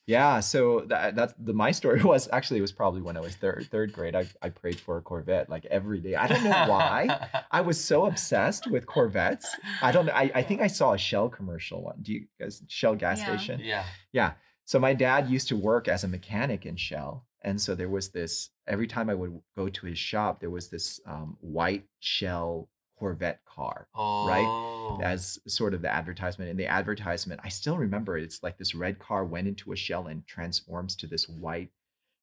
Yeah, 0.07 0.41
so 0.41 0.85
that 0.89 1.15
that's 1.17 1.35
the 1.39 1.53
my 1.53 1.71
story 1.71 2.03
was 2.13 2.29
actually 2.33 2.59
it 2.59 2.63
was 2.63 2.73
probably 2.73 3.03
when 3.03 3.17
I 3.19 3.21
was 3.21 3.37
third 3.37 3.69
third 3.71 3.93
grade. 3.93 4.17
I, 4.17 4.27
I 4.41 4.49
prayed 4.49 4.81
for 4.81 4.97
a 4.97 5.03
Corvette 5.03 5.51
like 5.51 5.67
every 5.67 6.01
day. 6.01 6.15
I 6.17 6.27
don't 6.27 6.45
know 6.45 6.65
why. 6.67 7.29
I 7.51 7.61
was 7.61 7.79
so 7.83 8.07
obsessed 8.07 8.67
with 8.71 8.87
Corvettes. 8.87 9.47
I 9.83 9.93
don't. 9.93 10.09
I, 10.09 10.31
I 10.35 10.43
think 10.43 10.63
I 10.63 10.67
saw 10.69 10.95
a 10.95 10.99
Shell 10.99 11.29
commercial 11.29 11.83
one. 11.83 11.99
Do 12.01 12.13
you 12.15 12.27
guys 12.41 12.63
Shell 12.69 12.95
gas 12.97 13.19
Yeah. 13.19 13.37
station? 13.37 13.61
yeah. 13.63 13.85
Yeah. 14.13 14.33
So 14.65 14.79
my 14.79 14.95
dad 14.95 15.29
used 15.29 15.49
to 15.49 15.57
work 15.57 15.89
as 15.89 16.05
a 16.05 16.09
mechanic 16.09 16.65
in 16.65 16.77
Shell. 16.77 17.27
And 17.43 17.61
so 17.61 17.75
there 17.75 17.89
was 17.89 18.09
this 18.11 18.51
every 18.67 18.87
time 18.87 19.09
I 19.09 19.15
would 19.15 19.41
go 19.57 19.69
to 19.69 19.87
his 19.87 19.99
shop, 19.99 20.41
there 20.41 20.51
was 20.51 20.69
this 20.69 21.01
um, 21.07 21.37
white 21.41 21.85
Shell 22.01 22.69
Corvette 22.99 23.41
car 23.45 23.87
Oh. 23.95 24.99
as 25.03 25.39
sort 25.47 25.73
of 25.73 25.83
the 25.83 25.89
advertisement. 25.93 26.51
And 26.51 26.59
the 26.59 26.67
advertisement, 26.67 27.41
I 27.45 27.49
still 27.49 27.77
remember 27.79 28.19
it. 28.19 28.25
It's 28.25 28.43
like 28.43 28.59
this 28.59 28.75
red 28.75 28.99
car 28.99 29.25
went 29.25 29.47
into 29.47 29.71
a 29.73 29.77
shell 29.77 30.09
and 30.09 30.27
transforms 30.27 30.97
to 30.97 31.07
this 31.07 31.29
white 31.29 31.71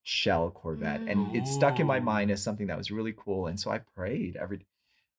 shell 0.04 0.52
Corvette. 0.52 1.02
And 1.08 1.34
it 1.36 1.48
stuck 1.48 1.80
in 1.80 1.88
my 1.88 2.00
mind 2.02 2.30
as 2.30 2.44
something 2.44 2.68
that 2.68 2.78
was 2.78 2.92
really 2.92 3.14
cool. 3.18 3.48
And 3.48 3.58
so 3.60 3.72
I 3.72 3.80
prayed 3.96 4.36
every 4.36 4.66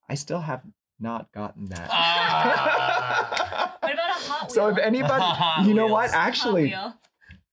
I 0.09 0.15
still 0.15 0.41
have 0.43 0.63
not 1.01 1.33
gotten 1.33 1.65
that. 1.67 1.89
Ah. 1.91 3.73
What 3.87 3.93
about 3.95 4.11
a 4.11 4.13
Hot 4.15 4.43
Wheel? 4.49 4.51
so 4.51 4.69
if 4.69 4.79
anybody 4.79 5.23
Hot 5.23 5.65
you 5.67 5.75
know 5.75 5.87
what? 5.87 6.03
Wheels. 6.03 6.13
Hot 6.15 6.27
Actually, 6.27 6.65
Wheel. 6.65 6.95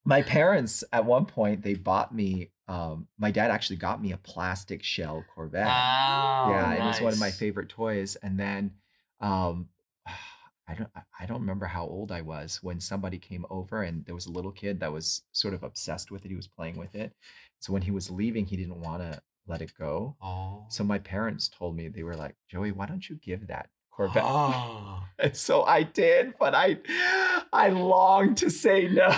My 0.06 0.22
parents 0.22 0.84
at 0.92 1.06
one 1.06 1.26
point 1.26 1.64
they 1.64 1.74
bought 1.76 2.14
me 2.14 2.52
um 2.68 3.08
my 3.18 3.32
dad 3.32 3.52
actually 3.52 3.76
got 3.76 4.02
me 4.02 4.12
a 4.12 4.18
plastic 4.18 4.84
shell 4.84 5.24
Corvette. 5.34 5.68
Oh, 5.68 6.50
yeah, 6.50 6.74
it 6.74 6.86
was 6.86 7.02
one 7.02 7.14
of 7.14 7.20
my 7.20 7.32
favorite 7.32 7.70
toys. 7.70 8.16
And 8.18 8.40
then 8.40 8.72
um 9.22 9.68
I 10.68 10.76
don't 10.76 10.90
I 11.20 11.26
don't 11.26 11.42
remember 11.42 11.66
how 11.66 11.86
old 11.86 12.12
I 12.12 12.22
was 12.22 12.60
when 12.62 12.80
somebody 12.80 13.18
came 13.18 13.46
over 13.50 13.84
and 13.84 14.06
there 14.06 14.16
was 14.16 14.28
a 14.28 14.32
little 14.32 14.52
kid 14.52 14.80
that 14.80 14.94
was 14.94 15.24
sort 15.34 15.54
of 15.54 15.64
obsessed 15.64 16.10
with 16.10 16.26
it. 16.26 16.30
He 16.30 16.36
was 16.36 16.48
playing 16.48 16.78
with 16.78 16.96
it. 16.96 17.14
So 17.60 17.74
when 17.74 17.82
he 17.82 17.92
was 17.92 18.10
leaving, 18.10 18.46
he 18.46 18.58
didn't 18.58 18.80
want 18.80 19.02
to 19.02 19.22
let 19.46 19.62
it 19.62 19.74
go. 19.78 20.16
Oh. 20.22 20.66
So 20.70 20.84
my 20.86 21.00
parents 21.00 21.50
told 21.50 21.76
me 21.76 21.90
they 21.90 22.04
were 22.04 22.16
like, 22.16 22.36
"Joey, 22.50 22.72
why 22.72 22.86
don't 22.86 23.10
you 23.10 23.18
give 23.18 23.48
that 23.48 23.70
Corvette?" 23.96 24.24
Oh. 24.26 24.90
And 25.20 25.38
so 25.38 25.64
I 25.64 25.84
did, 25.84 26.34
but 26.40 26.56
I 26.56 26.80
I 27.54 27.70
longed 27.70 28.36
to 28.38 28.50
say 28.50 28.88
no. 28.88 29.08
so 29.10 29.16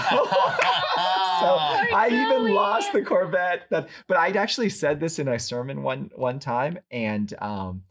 I 1.00 2.10
even 2.12 2.28
Kelly. 2.28 2.52
lost 2.52 2.92
the 2.92 3.02
Corvette. 3.02 3.68
That, 3.72 3.88
but 4.08 4.18
I'd 4.18 4.36
actually 4.36 4.70
said 4.70 5.00
this 5.00 5.20
in 5.20 5.30
a 5.30 5.40
sermon 5.40 5.84
one 5.84 6.12
one 6.14 6.40
time, 6.40 6.80
and 6.92 7.34
um, 7.40 7.84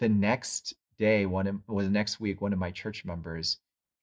the 0.00 0.08
next 0.08 0.74
day, 0.98 1.26
one 1.26 1.46
of, 1.46 1.56
well, 1.68 1.84
the 1.84 1.90
next 1.90 2.18
week, 2.18 2.40
one 2.40 2.54
of 2.54 2.58
my 2.58 2.70
church 2.70 3.04
members, 3.04 3.58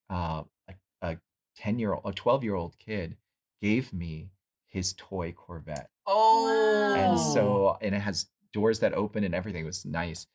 uh, 0.08 0.44
a, 0.68 0.74
a 1.02 1.16
ten 1.56 1.80
year 1.80 1.94
old, 1.94 2.02
a 2.04 2.12
twelve 2.12 2.44
year 2.44 2.54
old 2.54 2.78
kid, 2.78 3.16
gave 3.60 3.92
me 3.92 4.30
his 4.68 4.94
toy 4.94 5.32
Corvette 5.32 5.90
oh. 6.06 6.94
and 6.96 7.18
so 7.18 7.78
and 7.80 7.94
it 7.94 8.00
has 8.00 8.26
doors 8.52 8.80
that 8.80 8.92
open 8.94 9.24
and 9.24 9.34
everything 9.34 9.62
it 9.62 9.66
was 9.66 9.84
nice 9.84 10.26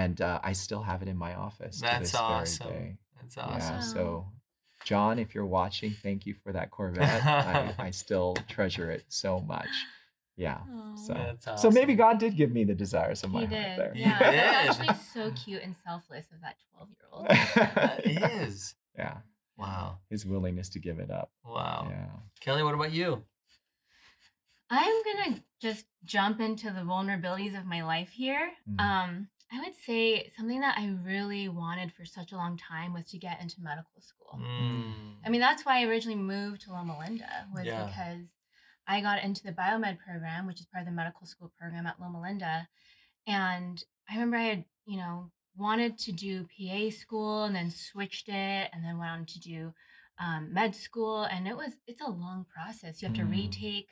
and 0.00 0.20
uh, 0.20 0.40
i 0.42 0.52
still 0.52 0.82
have 0.82 1.02
it 1.02 1.08
in 1.08 1.16
my 1.16 1.34
office 1.34 1.76
to 1.76 1.82
That's 1.82 2.12
this 2.12 2.20
awesome. 2.20 2.68
very 2.68 2.78
day 2.80 2.96
That's 3.20 3.36
yeah 3.36 3.42
awesome. 3.76 3.82
so 3.94 4.26
john 4.84 5.18
if 5.18 5.34
you're 5.34 5.46
watching 5.46 5.92
thank 6.02 6.26
you 6.26 6.34
for 6.42 6.52
that 6.52 6.70
corvette 6.70 7.24
I, 7.24 7.74
I 7.78 7.90
still 8.02 8.34
treasure 8.48 8.90
it 8.90 9.04
so 9.08 9.40
much 9.40 9.68
yeah 10.36 10.58
Aw. 10.72 10.96
so 10.96 11.12
That's 11.44 11.62
so 11.62 11.70
maybe 11.70 11.94
god 11.94 12.18
did 12.18 12.36
give 12.36 12.50
me 12.52 12.64
the 12.64 12.74
desires 12.74 13.22
of 13.24 13.30
my 13.30 13.40
He 13.40 13.46
heart 13.46 13.60
did. 13.68 13.78
there 13.78 13.92
Yeah. 13.94 14.18
It's 14.68 14.78
did. 14.78 14.88
actually 14.88 15.04
so 15.14 15.30
cute 15.44 15.62
and 15.62 15.74
selfless 15.86 16.26
of 16.34 16.40
that 16.40 16.56
12 16.74 16.88
year 16.88 17.08
old. 17.12 17.26
That 17.76 18.00
is. 18.42 18.74
yeah 18.96 19.18
Wow. 19.58 19.98
his 20.10 20.24
willingness 20.26 20.68
to 20.70 20.78
give 20.80 20.98
it 20.98 21.10
up 21.10 21.30
Wow. 21.44 21.88
yeah 21.90 22.06
Kelly, 22.40 22.62
what 22.64 22.74
about 22.74 22.92
you? 22.92 23.22
I'm 24.70 25.02
going 25.04 25.34
to 25.34 25.42
just 25.60 25.84
jump 26.04 26.40
into 26.40 26.70
the 26.70 26.80
vulnerabilities 26.80 27.56
of 27.58 27.66
my 27.66 27.82
life 27.84 28.08
here. 28.10 28.50
Mm. 28.68 28.80
Um, 28.80 29.28
I 29.54 29.60
would 29.60 29.74
say 29.86 30.30
something 30.36 30.60
that 30.60 30.78
I 30.78 30.86
really 31.04 31.48
wanted 31.48 31.92
for 31.92 32.04
such 32.06 32.32
a 32.32 32.36
long 32.36 32.56
time 32.56 32.94
was 32.94 33.04
to 33.10 33.18
get 33.18 33.40
into 33.42 33.60
medical 33.60 34.00
school. 34.00 34.40
Mm. 34.40 35.16
I 35.26 35.28
mean, 35.28 35.40
that's 35.42 35.64
why 35.66 35.80
I 35.80 35.84
originally 35.84 36.18
moved 36.18 36.62
to 36.62 36.72
Loma 36.72 36.98
Linda 36.98 37.46
was 37.54 37.66
Yeah. 37.66 37.84
because 37.86 38.24
I 38.86 39.00
got 39.02 39.22
into 39.22 39.42
the 39.42 39.52
biomed 39.52 39.98
program, 39.98 40.46
which 40.46 40.60
is 40.60 40.66
part 40.66 40.82
of 40.82 40.86
the 40.86 40.92
medical 40.92 41.26
school 41.26 41.52
program 41.58 41.86
at 41.86 42.00
Loma 42.00 42.20
Linda. 42.20 42.68
And 43.26 43.82
I 44.08 44.14
remember 44.14 44.36
I 44.38 44.42
had, 44.44 44.64
you 44.86 44.96
know, 44.96 45.30
wanted 45.56 45.98
to 45.98 46.12
do 46.12 46.46
PA 46.46 46.88
school 46.90 47.44
and 47.44 47.54
then 47.54 47.70
switched 47.70 48.28
it 48.28 48.70
and 48.72 48.82
then 48.84 48.98
went 48.98 49.10
on 49.10 49.26
to 49.26 49.38
do 49.38 49.74
um, 50.18 50.52
med 50.52 50.74
school. 50.74 51.24
And 51.24 51.46
it 51.46 51.56
was, 51.56 51.72
it's 51.86 52.00
a 52.00 52.08
long 52.10 52.46
process. 52.52 53.02
You 53.02 53.08
have 53.08 53.16
to 53.18 53.22
Mm. 53.24 53.30
retake 53.30 53.88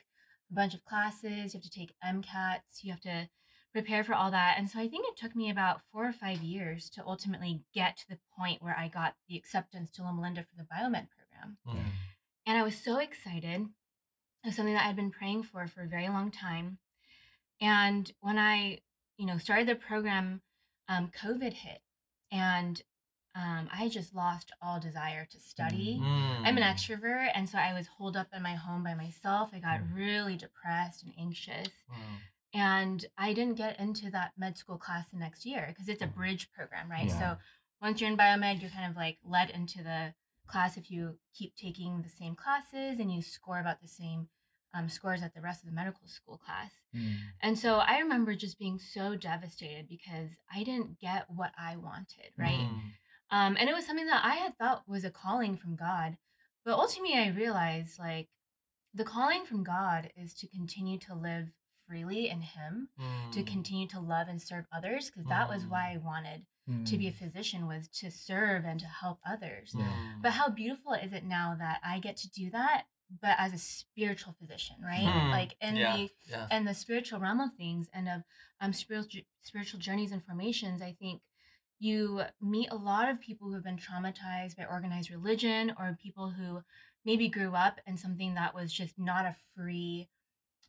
a 0.49 0.53
bunch 0.55 0.73
of 0.73 0.83
classes, 0.85 1.53
you 1.53 1.59
have 1.59 1.63
to 1.63 1.69
take 1.69 1.93
MCATs, 2.03 2.83
you 2.83 2.91
have 2.91 3.01
to 3.01 3.29
prepare 3.71 4.03
for 4.03 4.13
all 4.13 4.31
that. 4.31 4.55
And 4.57 4.69
so 4.69 4.79
I 4.79 4.87
think 4.87 5.05
it 5.07 5.15
took 5.17 5.35
me 5.35 5.49
about 5.49 5.81
four 5.91 6.05
or 6.07 6.11
five 6.13 6.41
years 6.41 6.89
to 6.91 7.03
ultimately 7.05 7.61
get 7.73 7.97
to 7.97 8.09
the 8.09 8.19
point 8.37 8.61
where 8.61 8.75
I 8.77 8.87
got 8.87 9.15
the 9.29 9.37
acceptance 9.37 9.89
to 9.91 10.03
Loma 10.03 10.21
Linda 10.21 10.43
for 10.43 10.55
the 10.57 10.63
biomed 10.63 11.07
program. 11.09 11.57
Mm. 11.67 11.91
And 12.45 12.57
I 12.57 12.63
was 12.63 12.75
so 12.75 12.97
excited. 12.99 13.61
It 14.43 14.47
was 14.47 14.55
something 14.55 14.73
that 14.73 14.85
I'd 14.87 14.95
been 14.95 15.11
praying 15.11 15.43
for 15.43 15.67
for 15.67 15.81
a 15.83 15.87
very 15.87 16.09
long 16.09 16.31
time. 16.31 16.79
And 17.61 18.11
when 18.21 18.37
I, 18.37 18.79
you 19.17 19.25
know, 19.25 19.37
started 19.37 19.67
the 19.67 19.75
program, 19.75 20.41
um, 20.89 21.11
COVID 21.23 21.53
hit, 21.53 21.81
and 22.31 22.81
um, 23.35 23.69
I 23.71 23.87
just 23.87 24.13
lost 24.13 24.51
all 24.61 24.79
desire 24.79 25.25
to 25.31 25.39
study. 25.39 26.01
I'm 26.03 26.57
an 26.57 26.63
Mm. 26.63 26.73
extrovert, 26.73 27.29
and 27.33 27.47
so 27.47 27.57
I 27.57 27.73
was 27.73 27.87
holed 27.87 28.17
up 28.17 28.27
in 28.33 28.41
my 28.41 28.55
home 28.55 28.83
by 28.83 28.93
myself. 28.93 29.51
I 29.53 29.59
got 29.59 29.79
Mm. 29.79 29.95
really 29.95 30.35
depressed 30.35 31.03
and 31.03 31.13
anxious, 31.17 31.69
Mm. 31.89 32.17
And 32.53 33.05
I 33.17 33.33
didn't 33.33 33.57
get 33.57 33.79
into 33.79 34.11
that 34.11 34.33
med 34.37 34.57
school 34.57 34.77
class 34.77 35.09
the 35.09 35.17
next 35.17 35.45
year 35.45 35.65
because 35.69 35.87
it's 35.87 36.01
a 36.01 36.07
Mhm. 36.07 36.15
bridge 36.15 36.51
program, 36.51 36.89
right? 36.89 37.07
Yeah. 37.07 37.19
So 37.19 37.37
once 37.81 38.01
you're 38.01 38.09
in 38.09 38.17
biomed, 38.17 38.61
you're 38.61 38.69
kind 38.69 38.89
of 38.89 38.95
like 38.95 39.19
led 39.23 39.49
into 39.49 39.83
the 39.83 40.13
class 40.47 40.77
if 40.77 40.91
you 40.91 41.17
keep 41.33 41.55
taking 41.55 42.01
the 42.01 42.09
same 42.09 42.35
classes 42.35 42.99
and 42.99 43.11
you 43.11 43.21
score 43.21 43.59
about 43.59 43.81
the 43.81 43.87
same 43.87 44.29
um, 44.73 44.87
scores 44.87 45.21
at 45.21 45.33
the 45.33 45.41
rest 45.41 45.61
of 45.63 45.69
the 45.69 45.75
medical 45.75 46.07
school 46.07 46.37
class. 46.37 46.71
Mm. 46.95 47.17
And 47.41 47.59
so 47.59 47.79
I 47.79 47.99
remember 47.99 48.35
just 48.35 48.57
being 48.57 48.79
so 48.79 49.17
devastated 49.17 49.89
because 49.89 50.29
I 50.49 50.63
didn't 50.63 50.97
get 50.99 51.29
what 51.29 51.51
I 51.57 51.75
wanted, 51.75 52.31
right? 52.37 52.69
Mm. 52.69 52.81
Um, 53.31 53.57
and 53.59 53.69
it 53.69 53.73
was 53.73 53.85
something 53.85 54.05
that 54.07 54.23
I 54.23 54.35
had 54.35 54.57
thought 54.57 54.87
was 54.87 55.03
a 55.03 55.11
calling 55.11 55.57
from 55.57 55.75
God. 55.75 56.17
But 56.63 56.75
ultimately, 56.79 57.17
I 57.17 57.27
realized 57.27 57.99
like 57.99 58.29
the 58.93 59.03
calling 59.03 59.45
from 59.45 59.63
God 59.63 60.11
is 60.15 60.33
to 60.35 60.47
continue 60.47 60.99
to 60.99 61.15
live 61.15 61.49
freely 61.91 62.29
in 62.29 62.41
Him, 62.41 62.87
to 63.31 63.43
Mm. 63.43 63.47
continue 63.47 63.87
to 63.89 63.99
love 63.99 64.29
and 64.29 64.41
serve 64.41 64.65
others, 64.71 65.09
because 65.09 65.25
that 65.25 65.49
was 65.49 65.65
Mm. 65.65 65.69
why 65.69 65.91
I 65.93 65.97
wanted 65.97 66.45
to 66.85 66.97
be 66.97 67.07
a 67.07 67.11
Mm. 67.11 67.15
physician 67.15 67.67
was 67.67 67.89
to 67.89 68.09
serve 68.09 68.63
and 68.63 68.79
to 68.79 68.87
help 68.87 69.19
others. 69.25 69.73
Mm. 69.73 70.21
But 70.21 70.31
how 70.33 70.47
beautiful 70.49 70.93
is 70.93 71.11
it 71.11 71.25
now 71.25 71.53
that 71.55 71.81
I 71.83 71.99
get 71.99 72.15
to 72.17 72.29
do 72.29 72.49
that, 72.51 72.85
but 73.21 73.35
as 73.37 73.51
a 73.53 73.57
spiritual 73.57 74.33
physician, 74.39 74.77
right? 74.81 75.05
Hmm. 75.05 75.31
Like 75.31 75.57
in 75.59 75.75
yeah. 75.75 75.97
the 75.97 76.09
yeah. 76.29 76.47
and 76.49 76.65
the 76.65 76.73
spiritual 76.73 77.19
realm 77.19 77.41
of 77.41 77.53
things 77.55 77.89
and 77.91 78.07
of 78.07 78.23
um 78.61 78.71
spiritual 78.71 79.23
spiritual 79.41 79.81
journeys 79.81 80.13
and 80.13 80.23
formations, 80.23 80.81
I 80.81 80.93
think 80.93 81.21
you 81.77 82.23
meet 82.39 82.69
a 82.71 82.75
lot 82.75 83.09
of 83.09 83.19
people 83.19 83.47
who 83.49 83.55
have 83.55 83.65
been 83.65 83.75
traumatized 83.77 84.55
by 84.55 84.65
organized 84.65 85.09
religion 85.11 85.73
or 85.77 85.97
people 86.01 86.29
who 86.29 86.63
maybe 87.03 87.27
grew 87.27 87.53
up 87.53 87.81
in 87.85 87.97
something 87.97 88.35
that 88.35 88.53
was 88.53 88.71
just 88.71 88.97
not 88.97 89.25
a 89.25 89.35
free 89.55 90.07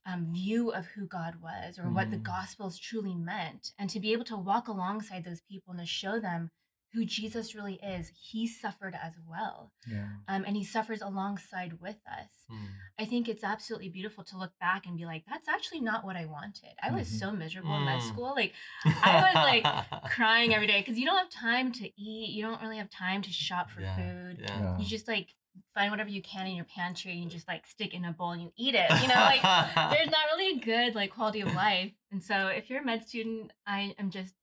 um, 0.04 0.32
view 0.32 0.71
of 0.73 0.87
who 0.87 1.06
God 1.06 1.37
was 1.40 1.78
or 1.78 1.90
what 1.90 2.11
the 2.11 2.16
Mm. 2.16 2.23
Gospels 2.25 2.78
truly 2.78 3.14
meant. 3.14 3.73
And 3.78 3.88
to 3.90 4.00
be 4.00 4.12
able 4.12 4.25
to 4.25 4.37
walk 4.37 4.68
alongside 4.68 5.25
those 5.25 5.40
people 5.42 5.73
and 5.73 5.80
to 5.80 5.87
show 5.87 6.18
them 6.18 6.50
who 6.92 7.04
Jesus 7.06 7.54
really 7.54 7.76
is, 7.82 8.11
he 8.30 8.47
suffered 8.47 8.94
as 9.00 9.14
well. 9.26 9.73
yeah 9.87 10.09
Um, 10.28 10.44
and 10.44 10.56
he 10.56 10.64
suffers 10.64 11.00
alongside 11.00 11.80
with 11.80 11.97
us. 12.06 12.30
Mm. 12.50 12.68
I 12.99 13.04
think 13.06 13.28
it's 13.28 13.42
absolutely 13.42 13.88
beautiful 13.88 14.23
to 14.25 14.37
look 14.37 14.52
back 14.61 14.85
and 14.87 14.97
be 14.99 15.06
like, 15.06 15.25
that's 15.28 15.49
actually 15.49 15.80
not 15.80 16.04
what 16.04 16.16
I 16.16 16.26
wanted. 16.26 16.75
I 16.82 16.90
was 16.90 17.09
Mhm. 17.09 17.18
so 17.18 17.32
miserable 17.32 17.76
in 17.76 17.85
med 17.85 18.00
Mm. 18.00 18.09
school. 18.09 18.35
Like, 18.35 18.52
I 19.04 19.23
was 19.23 19.35
like 19.37 19.64
crying 20.11 20.52
every 20.52 20.66
day 20.66 20.80
because 20.80 20.99
you 20.99 21.06
don't 21.06 21.16
have 21.18 21.30
time 21.30 21.73
to 21.73 21.85
eat. 22.00 22.32
You 22.35 22.42
don't 22.42 22.61
really 22.61 22.76
have 22.78 22.90
time 22.90 23.23
to 23.23 23.30
shop 23.32 23.71
for 23.71 23.80
Yeah, 23.80 23.97
food. 23.97 24.40
Yeah. 24.40 24.78
You 24.78 24.85
just 24.85 25.09
like 25.09 25.35
find 25.75 25.90
whatever 25.90 26.11
you 26.11 26.23
can 26.23 26.47
in 26.47 26.54
your 26.56 26.64
pantry 26.66 27.12
and 27.12 27.23
you 27.25 27.28
just 27.28 27.49
like 27.49 27.66
stick 27.66 27.94
in 27.94 28.04
a 28.04 28.12
bowl 28.12 28.30
and 28.32 28.42
you 28.42 28.52
eat 28.56 28.75
it. 28.75 28.90
You 29.02 29.09
know, 29.09 29.14
like 29.14 29.42
there's 29.92 30.11
not 30.11 30.25
really 30.35 30.59
a 30.59 30.64
good 30.64 30.94
like 30.94 31.12
quality 31.14 31.40
of 31.40 31.52
life. 31.54 31.92
And 32.11 32.23
so 32.23 32.49
if 32.49 32.68
you're 32.71 32.80
a 32.82 32.85
med 32.85 33.06
student, 33.06 33.52
I 33.66 33.94
am 33.99 34.11
just 34.11 34.35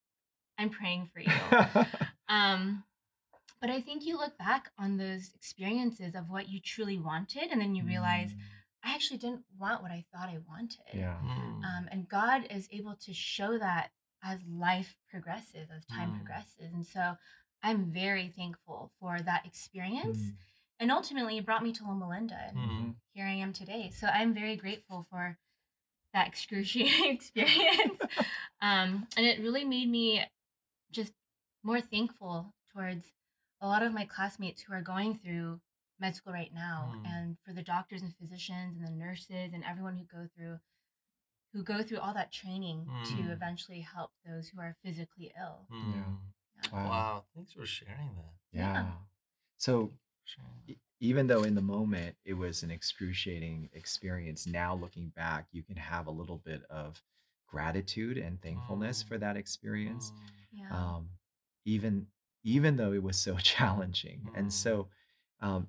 I'm 0.58 0.70
praying 0.70 1.10
for 1.14 1.20
you. 1.22 1.32
Um, 2.30 2.84
but 3.60 3.70
I 3.72 3.82
think 3.82 4.06
you 4.06 4.18
look 4.18 4.38
back 4.38 4.70
on 4.78 4.98
those 4.98 5.32
experiences 5.34 6.14
of 6.14 6.30
what 6.30 6.48
you 6.48 6.60
truly 6.62 7.00
wanted, 7.00 7.50
and 7.52 7.60
then 7.60 7.74
you 7.76 7.84
realize 7.84 8.32
Mm. 8.32 8.38
I 8.84 8.94
actually 8.96 9.18
didn't 9.18 9.44
want 9.58 9.82
what 9.82 9.92
I 9.92 10.06
thought 10.14 10.30
I 10.30 10.38
wanted. 10.48 10.78
yeah 10.94 11.18
Mm. 11.24 11.64
Um, 11.66 11.90
and 11.92 12.08
God 12.08 12.48
is 12.50 12.70
able 12.72 12.96
to 13.06 13.14
show 13.14 13.58
that 13.58 13.90
as 14.24 14.40
life 14.48 14.96
progresses, 15.10 15.70
as 15.76 15.86
time 15.86 16.12
Mm. 16.12 16.16
progresses. 16.18 16.72
And 16.74 16.86
so 16.86 17.18
I'm 17.64 17.92
very 17.92 18.28
thankful 18.30 18.92
for 19.00 19.20
that 19.22 19.46
experience. 19.46 20.20
And 20.80 20.92
ultimately, 20.92 21.38
it 21.38 21.46
brought 21.46 21.64
me 21.64 21.74
to 21.74 21.84
Loma 21.84 22.08
Linda. 22.08 22.40
And 22.50 22.58
Mm. 22.58 22.96
here 23.14 23.26
I 23.26 23.34
am 23.34 23.52
today. 23.54 23.92
So 23.92 24.08
I'm 24.08 24.34
very 24.34 24.56
grateful 24.56 25.06
for 25.10 25.38
that 26.14 26.28
excruciating 26.28 27.12
experience. 27.16 28.00
um, 28.62 29.08
and 29.18 29.26
it 29.26 29.40
really 29.42 29.66
made 29.66 29.90
me 29.90 30.24
just 30.92 31.14
more 31.64 31.82
thankful 31.82 32.54
towards 32.74 33.06
a 33.62 33.68
lot 33.68 33.84
of 33.84 33.94
my 33.94 34.06
classmates 34.06 34.62
who 34.62 34.74
are 34.74 34.82
going 34.82 35.18
through 35.18 35.60
med 36.00 36.16
school 36.16 36.32
right 36.32 36.54
now 36.54 36.94
Mm. 36.96 37.06
and 37.06 37.38
for 37.46 37.52
the 37.54 37.62
doctors 37.62 38.02
and 38.02 38.16
physicians 38.16 38.78
and 38.78 38.88
the 38.88 38.92
nurses 38.92 39.52
and 39.54 39.66
everyone 39.66 39.98
who 39.98 40.06
go 40.06 40.28
through 40.36 40.60
who 41.52 41.64
go 41.64 41.82
through 41.84 41.98
all 42.00 42.14
that 42.14 42.32
training 42.32 42.86
Mm. 42.88 43.06
to 43.18 43.32
eventually 43.34 43.82
help 43.82 44.12
those 44.26 44.48
who 44.50 44.62
are 44.62 44.78
physically 44.82 45.34
ill. 45.38 45.68
Mm. 45.70 45.94
Yeah. 45.94 46.72
Wow. 46.72 46.90
Wow. 46.90 47.26
Thanks 47.36 47.52
for 47.54 47.66
sharing 47.66 48.16
that. 48.16 48.34
yeah 48.52 48.74
Yeah. 48.74 48.92
so 49.58 49.72
Sharing 49.72 49.88
that. 49.90 49.98
Even 51.00 51.28
though 51.28 51.44
in 51.44 51.56
the 51.56 51.62
moment 51.62 52.16
it 52.26 52.34
was 52.34 52.64
an 52.64 52.72
excruciating 52.72 53.70
experience 53.74 54.46
now 54.46 54.76
looking 54.76 55.10
back 55.16 55.48
you 55.52 55.64
can 55.64 55.76
have 55.78 56.08
a 56.08 56.12
little 56.12 56.38
bit 56.46 56.62
of 56.70 57.02
gratitude 57.48 58.18
and 58.18 58.42
thankfulness 58.42 59.04
Mm. 59.04 59.08
for 59.08 59.18
that 59.18 59.38
experience 59.38 60.12
Mm. 60.12 60.60
Yeah. 60.60 60.78
um, 60.98 61.10
even 61.66 62.08
even 62.44 62.76
though 62.78 62.94
it 62.94 63.04
was 63.04 63.18
so 63.18 63.38
challenging 63.54 64.22
Mm. 64.26 64.38
and 64.40 64.54
so 64.54 64.88
um, 65.42 65.68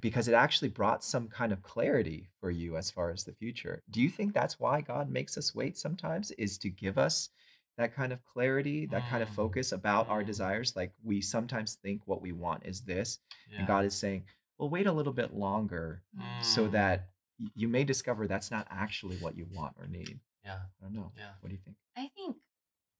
because 0.00 0.26
it 0.28 0.34
actually 0.34 0.68
brought 0.68 1.04
some 1.04 1.28
kind 1.28 1.52
of 1.52 1.62
clarity 1.62 2.28
for 2.40 2.50
you 2.50 2.76
as 2.76 2.90
far 2.90 3.10
as 3.10 3.24
the 3.24 3.32
future 3.32 3.82
do 3.90 4.00
you 4.02 4.10
think 4.10 4.32
that's 4.34 4.58
why 4.60 4.80
god 4.80 5.08
makes 5.10 5.36
us 5.38 5.54
wait 5.54 5.76
sometimes 5.76 6.30
is 6.32 6.58
to 6.58 6.68
give 6.68 6.98
us 6.98 7.30
that 7.76 7.94
kind 7.94 8.12
of 8.12 8.22
clarity 8.24 8.86
that 8.86 9.08
kind 9.08 9.22
of 9.22 9.28
Mm. 9.30 9.34
focus 9.34 9.72
about 9.72 10.08
our 10.08 10.22
desires 10.22 10.76
like 10.76 10.92
we 11.02 11.20
sometimes 11.20 11.74
think 11.76 12.06
what 12.06 12.22
we 12.22 12.32
want 12.32 12.64
is 12.64 12.82
this 12.82 13.18
Yeah. 13.48 13.58
and 13.58 13.66
God 13.66 13.84
is 13.84 13.96
saying, 13.96 14.24
well, 14.58 14.70
wait 14.70 14.86
a 14.86 14.92
little 14.92 15.12
bit 15.12 15.32
longer 15.34 16.02
so 16.42 16.68
Mm. 16.68 16.72
that 16.72 17.10
y- 17.38 17.50
you 17.54 17.68
may 17.68 17.82
discover 17.84 18.26
that's 18.28 18.50
not 18.50 18.66
actually 18.70 19.16
what 19.18 19.36
you 19.36 19.46
want 19.46 19.76
or 19.78 19.86
need. 19.88 20.20
Yeah. 20.44 20.62
I 20.78 20.82
don't 20.82 20.92
know. 20.94 21.12
Yeah. 21.16 21.34
What 21.40 21.48
do 21.48 21.54
you 21.54 21.60
think? 21.62 21.76
I 21.96 22.08
think 22.08 22.36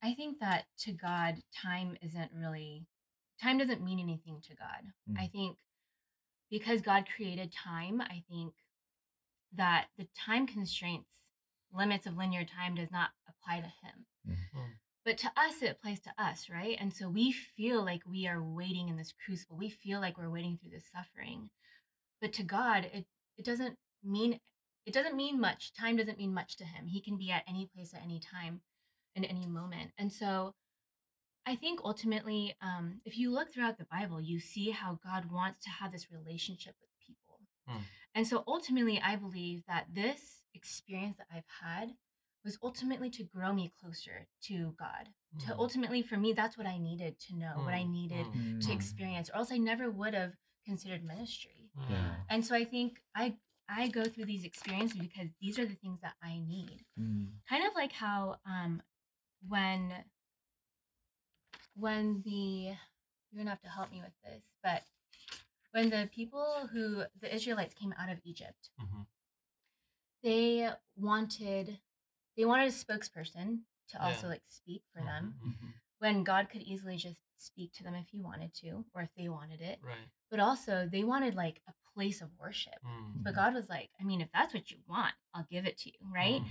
I 0.02 0.12
think 0.14 0.38
that 0.40 0.66
to 0.80 0.92
God 0.92 1.42
time 1.54 1.96
isn't 2.02 2.30
really 2.32 2.86
time 3.40 3.56
doesn't 3.58 3.82
mean 3.82 3.98
anything 3.98 4.40
to 4.42 4.54
God. 4.54 4.92
Mm. 5.08 5.18
I 5.18 5.28
think 5.28 5.58
because 6.50 6.82
God 6.82 7.06
created 7.08 7.52
time, 7.52 8.00
I 8.02 8.22
think 8.28 8.54
that 9.52 9.88
the 9.96 10.04
time 10.14 10.46
constraints, 10.46 11.20
limits 11.72 12.06
of 12.06 12.16
linear 12.16 12.44
time 12.44 12.74
does 12.74 12.90
not 12.90 13.12
apply 13.26 13.60
to 13.60 13.66
him. 13.68 14.06
Mm. 14.28 14.36
But 15.04 15.18
to 15.18 15.26
us, 15.36 15.60
it 15.60 15.70
applies 15.70 16.00
to 16.00 16.14
us, 16.18 16.48
right? 16.50 16.76
And 16.80 16.92
so 16.92 17.10
we 17.10 17.32
feel 17.32 17.84
like 17.84 18.02
we 18.06 18.26
are 18.26 18.42
waiting 18.42 18.88
in 18.88 18.96
this 18.96 19.12
crucible. 19.24 19.56
We 19.58 19.68
feel 19.68 20.00
like 20.00 20.16
we're 20.16 20.30
waiting 20.30 20.58
through 20.58 20.70
this 20.70 20.88
suffering. 20.90 21.50
But 22.22 22.32
to 22.34 22.42
God, 22.42 22.88
it, 22.92 23.04
it 23.36 23.44
doesn't 23.44 23.76
mean 24.02 24.40
it 24.86 24.92
doesn't 24.92 25.16
mean 25.16 25.40
much. 25.40 25.72
Time 25.72 25.96
doesn't 25.96 26.18
mean 26.18 26.34
much 26.34 26.56
to 26.58 26.64
him. 26.64 26.86
He 26.86 27.00
can 27.00 27.16
be 27.16 27.30
at 27.30 27.44
any 27.48 27.68
place 27.74 27.94
at 27.94 28.02
any 28.02 28.20
time 28.20 28.60
in 29.14 29.24
any 29.24 29.46
moment. 29.46 29.92
And 29.98 30.12
so 30.12 30.54
I 31.46 31.56
think 31.56 31.80
ultimately, 31.84 32.54
um, 32.62 33.00
if 33.04 33.18
you 33.18 33.30
look 33.30 33.52
throughout 33.52 33.78
the 33.78 33.86
Bible, 33.90 34.20
you 34.20 34.40
see 34.40 34.70
how 34.70 34.98
God 35.04 35.30
wants 35.30 35.62
to 35.64 35.70
have 35.70 35.92
this 35.92 36.08
relationship 36.10 36.74
with 36.80 36.90
people. 37.06 37.40
Hmm. 37.66 37.82
And 38.14 38.26
so 38.26 38.44
ultimately, 38.46 39.00
I 39.02 39.16
believe 39.16 39.62
that 39.68 39.86
this 39.92 40.42
experience 40.54 41.16
that 41.18 41.26
I've 41.34 41.44
had 41.62 41.90
was 42.44 42.58
ultimately 42.62 43.10
to 43.10 43.24
grow 43.24 43.52
me 43.52 43.72
closer 43.80 44.28
to 44.42 44.74
God. 44.78 45.08
To 45.40 45.46
Mm. 45.54 45.58
ultimately, 45.58 46.02
for 46.02 46.16
me, 46.16 46.32
that's 46.32 46.56
what 46.56 46.66
I 46.66 46.78
needed 46.78 47.18
to 47.20 47.34
know, 47.34 47.54
what 47.64 47.74
I 47.74 47.82
Mm, 47.84 47.90
needed 47.90 48.26
mm, 48.26 48.60
to 48.60 48.68
Mm. 48.70 48.74
experience, 48.74 49.30
or 49.30 49.36
else 49.36 49.50
I 49.50 49.58
never 49.58 49.90
would 49.90 50.14
have 50.14 50.36
considered 50.64 51.02
ministry. 51.04 51.70
mm. 51.76 51.90
Yeah. 51.90 52.24
And 52.28 52.44
so 52.46 52.54
I 52.54 52.64
think 52.64 53.02
I 53.14 53.38
I 53.66 53.88
go 53.88 54.04
through 54.04 54.26
these 54.26 54.44
experiences 54.44 54.98
because 55.00 55.30
these 55.40 55.58
are 55.58 55.64
the 55.66 55.74
things 55.74 56.00
that 56.02 56.16
I 56.22 56.38
need 56.38 56.84
Mm. 56.98 57.40
kind 57.48 57.64
of 57.66 57.74
like 57.74 57.92
how 57.92 58.38
um 58.44 58.82
when 59.48 60.04
when 61.74 62.22
the 62.24 62.76
you're 63.30 63.38
gonna 63.38 63.50
have 63.50 63.60
to 63.62 63.68
help 63.68 63.90
me 63.90 64.00
with 64.00 64.12
this 64.22 64.42
but 64.62 64.82
when 65.72 65.90
the 65.90 66.08
people 66.12 66.68
who 66.72 67.02
the 67.20 67.34
israelites 67.34 67.74
came 67.74 67.92
out 67.98 68.08
of 68.10 68.20
egypt 68.24 68.70
Mhm. 68.80 69.06
they 70.22 70.70
wanted 70.96 71.78
they 72.36 72.44
wanted 72.44 72.68
a 72.68 72.72
spokesperson 72.72 73.60
to 73.88 73.94
Yeah. 73.98 74.04
also 74.06 74.28
like 74.28 74.42
speak 74.48 74.82
for 74.92 75.02
them 75.02 75.34
Mhm, 75.42 75.48
mhm. 75.50 75.72
when 75.98 76.24
god 76.24 76.48
could 76.50 76.62
easily 76.62 76.96
just 76.96 77.20
speak 77.36 77.72
to 77.74 77.82
them 77.84 77.94
if 77.94 78.08
he 78.08 78.20
wanted 78.20 78.54
to 78.54 78.84
or 78.94 79.02
if 79.02 79.10
they 79.16 79.28
wanted 79.28 79.60
it 79.60 79.78
Right. 79.82 80.08
but 80.30 80.40
also 80.40 80.88
they 80.88 81.04
wanted 81.04 81.34
like 81.34 81.60
a 81.68 81.74
place 81.94 82.20
of 82.22 82.30
worship 82.38 82.80
Mm. 82.84 83.22
but 83.22 83.34
god 83.34 83.54
was 83.54 83.68
like 83.68 83.90
i 84.00 84.04
mean 84.04 84.20
if 84.20 84.30
that's 84.32 84.54
what 84.54 84.70
you 84.70 84.78
want 84.86 85.14
i'll 85.34 85.46
give 85.50 85.66
it 85.66 85.76
to 85.78 85.90
you 85.90 85.98
right 86.00 86.40
Mm. 86.42 86.48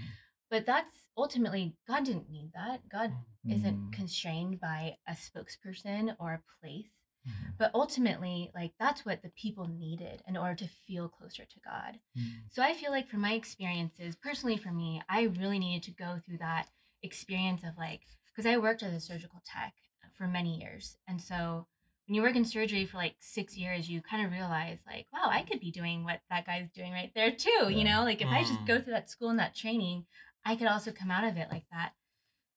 but 0.49 0.65
that's 0.65 1.07
ultimately 1.17 1.75
god 1.87 2.05
didn't 2.05 2.29
need 2.29 2.51
that 2.53 2.87
god 2.89 3.11
isn't 3.49 3.89
Mm. 3.89 3.93
constrained 3.93 4.59
by 4.59 4.97
a 5.07 5.13
spokesperson 5.13 6.15
or 6.19 6.33
a 6.33 6.43
place 6.59 6.91
Mhm. 7.27 7.57
but 7.57 7.71
ultimately 7.73 8.51
like 8.53 8.73
that's 8.79 9.05
what 9.05 9.21
the 9.21 9.29
people 9.29 9.67
needed 9.67 10.21
in 10.27 10.35
order 10.37 10.55
to 10.55 10.67
feel 10.67 11.07
closer 11.09 11.45
to 11.45 11.59
god 11.59 11.99
Mm. 12.17 12.51
so 12.51 12.61
i 12.61 12.73
feel 12.73 12.91
like 12.91 13.07
from 13.07 13.21
my 13.21 13.33
experiences 13.33 14.15
personally 14.15 14.57
for 14.57 14.71
me 14.71 15.01
i 15.09 15.23
really 15.23 15.59
needed 15.59 15.83
to 15.83 15.91
go 15.91 16.19
through 16.25 16.37
that 16.39 16.67
experience 17.01 17.63
of 17.63 17.77
like 17.77 18.01
because 18.27 18.45
i 18.45 18.57
worked 18.57 18.83
as 18.83 18.93
a 18.93 18.99
surgical 18.99 19.41
tech 19.45 19.73
for 20.17 20.27
many 20.27 20.59
years 20.59 20.97
and 21.07 21.21
so 21.21 21.67
when 22.07 22.15
you 22.15 22.21
work 22.21 22.35
in 22.35 22.43
surgery 22.45 22.85
for 22.85 22.97
like 22.97 23.15
six 23.19 23.55
years 23.57 23.89
you 23.89 24.01
kind 24.01 24.25
of 24.25 24.31
realize 24.31 24.79
like 24.85 25.07
wow 25.13 25.27
i 25.29 25.41
could 25.43 25.59
be 25.59 25.71
doing 25.71 26.03
what 26.03 26.19
that 26.29 26.45
guy's 26.45 26.69
doing 26.71 26.91
right 26.91 27.11
there 27.15 27.31
too 27.31 27.49
Yeah. 27.63 27.69
you 27.69 27.83
know 27.83 28.03
like 28.03 28.21
if 28.21 28.27
i 28.27 28.41
just 28.41 28.59
Mm. 28.61 28.67
go 28.67 28.81
through 28.81 28.93
that 28.93 29.09
school 29.09 29.29
and 29.29 29.39
that 29.39 29.55
training 29.55 30.05
i 30.45 30.55
could 30.55 30.67
also 30.67 30.91
come 30.91 31.09
out 31.11 31.23
of 31.23 31.37
it 31.37 31.49
like 31.49 31.65
that 31.71 31.93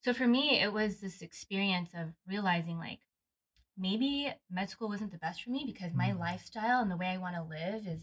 so 0.03 0.13
for 0.13 0.27
me 0.27 0.61
it 0.61 0.73
was 0.73 1.01
this 1.01 1.23
experience 1.23 1.91
of 1.95 2.13
realizing 2.27 2.79
like 2.79 3.01
maybe 3.77 4.33
med 4.51 4.71
school 4.71 4.89
wasn't 4.89 5.11
the 5.13 5.19
best 5.19 5.43
for 5.43 5.51
me 5.51 5.65
because 5.67 5.93
my 5.95 6.11
Mm. 6.11 6.19
lifestyle 6.21 6.81
and 6.81 6.91
the 6.91 6.97
way 6.97 7.09
i 7.09 7.19
want 7.19 7.37
to 7.37 7.43
live 7.43 7.87
is 7.87 8.03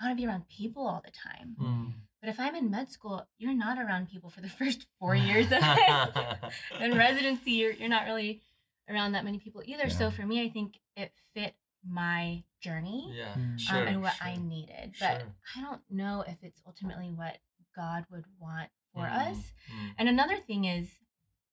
i 0.00 0.04
want 0.04 0.16
to 0.16 0.20
be 0.22 0.26
around 0.26 0.48
people 0.48 0.86
all 0.86 1.02
the 1.04 1.10
time 1.10 1.56
Mm. 1.58 1.92
but 2.20 2.28
if 2.28 2.38
i'm 2.38 2.54
in 2.54 2.70
med 2.70 2.90
school 2.90 3.26
you're 3.38 3.54
not 3.54 3.78
around 3.78 4.08
people 4.08 4.30
for 4.30 4.40
the 4.42 4.48
first 4.60 4.86
four 4.98 5.14
years 5.28 5.46
of 5.52 5.62
it 5.62 6.14
in 6.80 6.96
residency 6.96 7.52
you're, 7.52 7.72
you're 7.72 7.88
not 7.88 8.04
really 8.06 8.42
around 8.88 9.12
that 9.12 9.24
many 9.24 9.38
people 9.38 9.62
either 9.64 9.88
so 9.88 10.10
for 10.10 10.26
me 10.26 10.42
i 10.44 10.48
think 10.48 10.78
it 10.96 11.12
fit 11.34 11.54
my 11.86 12.42
journey 12.60 13.12
yeah. 13.14 13.34
Mm. 13.36 13.58
Sure. 13.58 13.78
um, 13.82 13.88
and 13.88 14.02
what 14.02 14.14
i 14.20 14.36
needed 14.36 14.94
but 15.00 15.18
Sure. 15.20 15.34
i 15.56 15.60
don't 15.60 15.82
know 15.90 16.22
if 16.26 16.36
it's 16.42 16.60
ultimately 16.66 17.10
what 17.10 17.38
god 17.74 18.04
would 18.10 18.24
want 18.38 18.70
for 18.92 19.06
Mm, 19.06 19.30
us 19.30 19.52
mm. 19.72 19.90
and 19.98 20.08
another 20.08 20.36
thing 20.36 20.64
is 20.66 20.88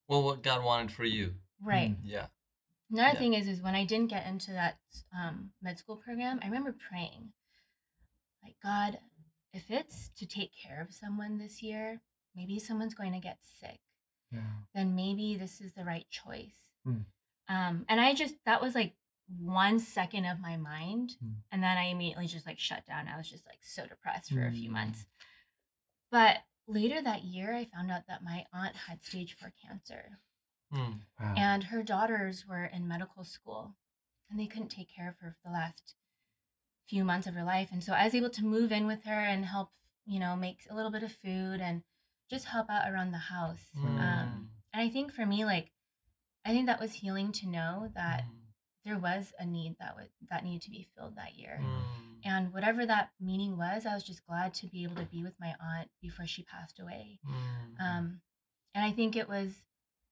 Well, 0.07 0.23
what 0.23 0.43
God 0.43 0.63
wanted 0.63 0.91
for 0.91 1.05
you. 1.05 1.35
right 1.61 1.91
Mm. 1.91 1.97
Yeah. 2.03 2.27
Another 2.91 3.13
Yeah. 3.13 3.19
thing 3.19 3.33
is, 3.33 3.47
is 3.47 3.61
when 3.61 3.75
I 3.75 3.85
didn't 3.85 4.09
get 4.09 4.25
into 4.27 4.51
that 4.51 4.79
um, 5.15 5.53
med 5.61 5.79
school 5.79 5.97
program, 5.97 6.39
I 6.41 6.45
remember 6.45 6.73
praying, 6.73 7.31
like 8.43 8.55
God, 8.61 8.99
if 9.53 9.69
it's 9.71 10.09
to 10.17 10.25
take 10.25 10.51
care 10.55 10.81
of 10.81 10.93
someone 10.93 11.37
this 11.37 11.61
year, 11.61 12.01
maybe 12.35 12.59
someone's 12.59 12.93
going 12.93 13.13
to 13.13 13.19
get 13.19 13.39
sick, 13.59 13.79
Yeah. 14.31 14.41
then 14.73 14.95
maybe 14.95 15.35
this 15.37 15.61
is 15.61 15.73
the 15.73 15.85
right 15.85 16.09
choice. 16.09 16.57
Hmm. 16.83 17.01
Um, 17.47 17.85
and 17.89 17.99
I 17.99 18.13
just 18.13 18.35
that 18.45 18.61
was 18.61 18.75
like 18.75 18.95
one 19.39 19.79
second 19.79 20.25
of 20.25 20.39
my 20.39 20.57
mind, 20.57 21.15
Hmm. 21.19 21.33
and 21.51 21.63
then 21.63 21.77
I 21.77 21.85
immediately 21.85 22.27
just 22.27 22.45
like 22.45 22.59
shut 22.59 22.85
down. 22.85 23.07
I 23.07 23.17
was 23.17 23.29
just 23.29 23.45
like 23.45 23.59
so 23.63 23.85
depressed 23.87 24.31
for 24.31 24.45
a 24.45 24.51
few 24.51 24.67
Hmm. 24.69 24.73
months. 24.73 25.05
But 26.11 26.43
later 26.67 27.01
that 27.01 27.23
year, 27.23 27.53
I 27.53 27.65
found 27.65 27.89
out 27.91 28.07
that 28.07 28.23
my 28.23 28.45
aunt 28.53 28.75
had 28.75 29.01
stage 29.03 29.35
four 29.37 29.51
cancer 29.65 30.19
Mm. 30.73 30.99
Wow. 31.19 31.33
and 31.37 31.63
her 31.65 31.83
daughters 31.83 32.45
were 32.47 32.65
in 32.65 32.87
medical 32.87 33.23
school 33.23 33.75
and 34.29 34.39
they 34.39 34.45
couldn't 34.47 34.69
take 34.69 34.89
care 34.95 35.09
of 35.09 35.15
her 35.19 35.35
for 35.41 35.49
the 35.49 35.53
last 35.53 35.95
few 36.87 37.03
months 37.03 37.27
of 37.27 37.33
her 37.35 37.43
life 37.43 37.69
and 37.71 37.83
so 37.83 37.93
i 37.93 38.03
was 38.05 38.15
able 38.15 38.29
to 38.29 38.43
move 38.45 38.71
in 38.71 38.85
with 38.87 39.03
her 39.05 39.19
and 39.19 39.45
help 39.45 39.69
you 40.05 40.19
know 40.19 40.35
make 40.35 40.59
a 40.69 40.75
little 40.75 40.91
bit 40.91 41.03
of 41.03 41.11
food 41.11 41.61
and 41.61 41.83
just 42.29 42.45
help 42.45 42.69
out 42.69 42.89
around 42.91 43.11
the 43.11 43.17
house 43.17 43.65
Mm. 43.77 43.85
um, 43.99 44.49
and 44.73 44.81
i 44.81 44.89
think 44.89 45.13
for 45.13 45.25
me 45.25 45.45
like 45.45 45.71
i 46.45 46.49
think 46.51 46.65
that 46.67 46.79
was 46.81 46.93
healing 46.93 47.31
to 47.33 47.47
know 47.47 47.91
that 47.95 48.23
Mm. 48.23 48.37
there 48.85 48.97
was 48.97 49.31
a 49.39 49.45
need 49.45 49.75
that 49.79 49.95
was 49.95 50.09
that 50.29 50.43
needed 50.43 50.63
to 50.63 50.71
be 50.71 50.87
filled 50.95 51.15
that 51.17 51.35
year 51.35 51.59
Mm. 51.61 51.81
and 52.25 52.53
whatever 52.53 52.85
that 52.85 53.11
meaning 53.19 53.57
was 53.57 53.85
i 53.85 53.93
was 53.93 54.03
just 54.03 54.25
glad 54.25 54.53
to 54.55 54.67
be 54.67 54.83
able 54.83 54.95
to 54.95 55.05
be 55.05 55.23
with 55.23 55.39
my 55.39 55.55
aunt 55.59 55.89
before 56.01 56.25
she 56.27 56.43
passed 56.43 56.79
away 56.79 57.19
Mm. 57.25 57.79
um, 57.79 58.21
and 58.73 58.85
I 58.85 58.91
think 58.93 59.15
it 59.17 59.27
was 59.27 59.51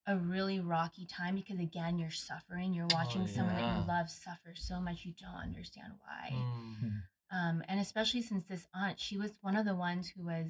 a 0.08 0.18
really 0.18 0.60
rocky 0.60 1.06
time 1.06 1.36
because 1.36 1.60
again, 1.60 2.00
you're 2.00 2.10
suffering. 2.10 2.74
You're 2.74 2.88
watching 2.92 3.28
someone 3.28 3.56
that 3.56 3.76
Oh, 3.78 3.82
you 3.82 3.88
love 3.88 4.10
suffer 4.10 4.54
so 4.56 4.80
much 4.80 5.06
you 5.06 5.14
don't 5.20 5.42
understand 5.42 5.94
why. 6.02 6.30
Mm. 6.34 6.92
Um, 7.32 7.64
and 7.68 7.80
especially 7.80 8.22
since 8.24 8.44
this 8.46 8.68
aunt, 8.74 9.00
she 9.00 9.18
was 9.18 9.32
one 9.42 9.56
of 9.56 9.66
the 9.66 9.76
ones 9.76 10.08
who 10.10 10.24
was, 10.26 10.48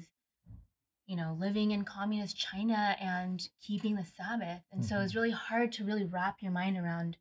you 1.06 1.16
know, 1.16 1.36
living 1.38 1.72
in 1.72 1.84
communist 1.84 2.38
China 2.38 2.96
and 3.00 3.42
keeping 3.60 3.96
the 3.96 4.04
Sabbath. 4.04 4.62
And 4.72 4.84
so 4.84 4.96
it 4.98 5.02
was 5.02 5.14
really 5.16 5.30
hard 5.32 5.72
to 5.72 5.84
really 5.84 6.04
wrap 6.04 6.36
your 6.40 6.52
mind 6.52 6.78
around. 6.78 7.16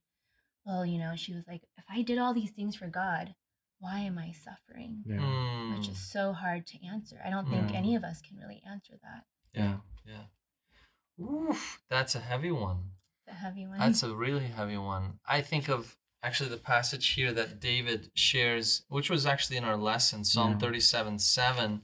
Well, 0.66 0.86
you 0.86 0.98
know, 1.00 1.14
she 1.16 1.34
was 1.34 1.46
like, 1.48 1.64
if 1.78 1.84
I 1.90 2.04
did 2.04 2.20
all 2.20 2.34
these 2.34 2.52
things 2.52 2.76
for 2.76 2.88
God, 2.88 3.34
why 3.80 4.00
am 4.00 4.18
I 4.18 4.32
suffering? 4.32 5.04
Yeah. 5.06 5.18
Mm. 5.18 5.78
Which 5.78 5.90
is 5.90 5.98
so 5.98 6.32
hard 6.34 6.68
to 6.68 6.86
answer. 6.86 7.20
I 7.26 7.30
don't 7.30 7.50
think 7.50 7.72
Yeah. 7.72 7.78
any 7.78 7.96
of 7.96 8.04
us 8.04 8.22
can 8.22 8.38
really 8.38 8.62
answer 8.70 8.94
that. 9.04 9.24
yeah. 9.54 9.78
Yeah. 11.20 11.26
Oof, 11.26 11.82
that's 11.90 12.16
a 12.16 12.20
heavy 12.20 12.52
one. 12.52 12.78
The 13.28 13.34
heavy 13.34 13.66
one. 13.68 13.78
That's 13.80 14.04
a 14.04 14.16
really 14.16 14.48
heavy 14.48 14.78
one. 14.78 15.20
I 15.28 15.42
think 15.42 15.68
of 15.70 15.98
actually 16.24 16.50
the 16.50 16.58
passage 16.58 17.10
here 17.10 17.32
that 17.34 17.60
David 17.60 18.12
shares, 18.14 18.84
which 18.90 19.10
was 19.10 19.26
actually 19.26 19.58
in 19.58 19.64
our 19.64 19.78
lesson, 19.78 20.24
Psalm 20.24 20.54
Yeah. 20.54 20.58
37 20.60 21.20
7. 21.20 21.82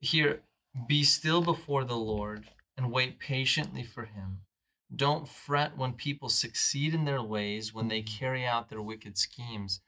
Here, 0.00 0.42
be 0.86 1.04
still 1.04 1.40
before 1.42 1.84
the 1.84 1.96
Lord 1.96 2.50
and 2.76 2.92
wait 2.92 3.18
patiently 3.18 3.82
for 3.82 4.04
him. 4.04 4.42
Don't 4.94 5.28
fret 5.28 5.76
when 5.76 5.94
people 5.94 6.28
succeed 6.28 6.94
in 6.94 7.04
their 7.06 7.22
ways, 7.22 7.74
when 7.74 7.88
they 7.88 8.02
carry 8.02 8.46
out 8.46 8.68
their 8.68 8.82
wicked 8.82 9.18
schemes. 9.18 9.80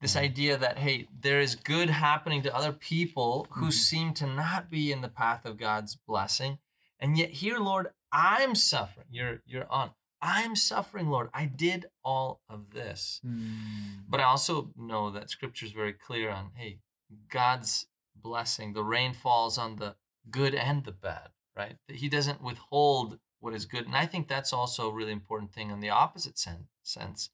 This 0.00 0.16
idea 0.16 0.56
that, 0.58 0.78
hey, 0.78 1.08
there 1.18 1.40
is 1.40 1.54
good 1.56 1.88
happening 1.88 2.42
to 2.42 2.54
other 2.54 2.72
people 2.72 3.46
who 3.52 3.68
Mhm. 3.68 3.72
seem 3.72 4.14
to 4.14 4.26
not 4.26 4.68
be 4.70 4.92
in 4.92 5.00
the 5.00 5.08
path 5.08 5.44
of 5.46 5.56
God's 5.56 5.96
blessing. 5.96 6.58
And 7.00 7.16
yet, 7.18 7.30
here, 7.30 7.58
Lord, 7.58 7.92
I'm 8.14 8.54
suffering. 8.54 9.06
You're, 9.10 9.42
you're 9.44 9.70
on. 9.70 9.90
I'm 10.22 10.54
suffering, 10.56 11.08
Lord. 11.10 11.28
I 11.34 11.44
did 11.46 11.86
all 12.04 12.40
of 12.48 12.70
this. 12.70 13.20
Mm. 13.26 14.04
But 14.08 14.20
I 14.20 14.24
also 14.24 14.70
know 14.76 15.10
that 15.10 15.28
scripture 15.28 15.66
is 15.66 15.72
very 15.72 15.92
clear 15.92 16.30
on 16.30 16.52
hey, 16.54 16.78
God's 17.28 17.86
blessing, 18.16 18.72
the 18.72 18.84
rain 18.84 19.12
falls 19.12 19.58
on 19.58 19.76
the 19.76 19.96
good 20.30 20.54
and 20.54 20.84
the 20.84 20.92
bad, 20.92 21.28
right? 21.56 21.76
That 21.88 21.96
He 21.96 22.08
doesn't 22.08 22.40
withhold 22.40 23.18
what 23.40 23.52
is 23.52 23.66
good. 23.66 23.84
And 23.86 23.94
I 23.96 24.06
think 24.06 24.28
that's 24.28 24.52
also 24.52 24.88
a 24.88 24.94
really 24.94 25.12
important 25.12 25.52
thing 25.52 25.70
on 25.70 25.80
the 25.80 25.90
opposite 25.90 26.38
sen- 26.38 26.68
sense. 26.82 27.28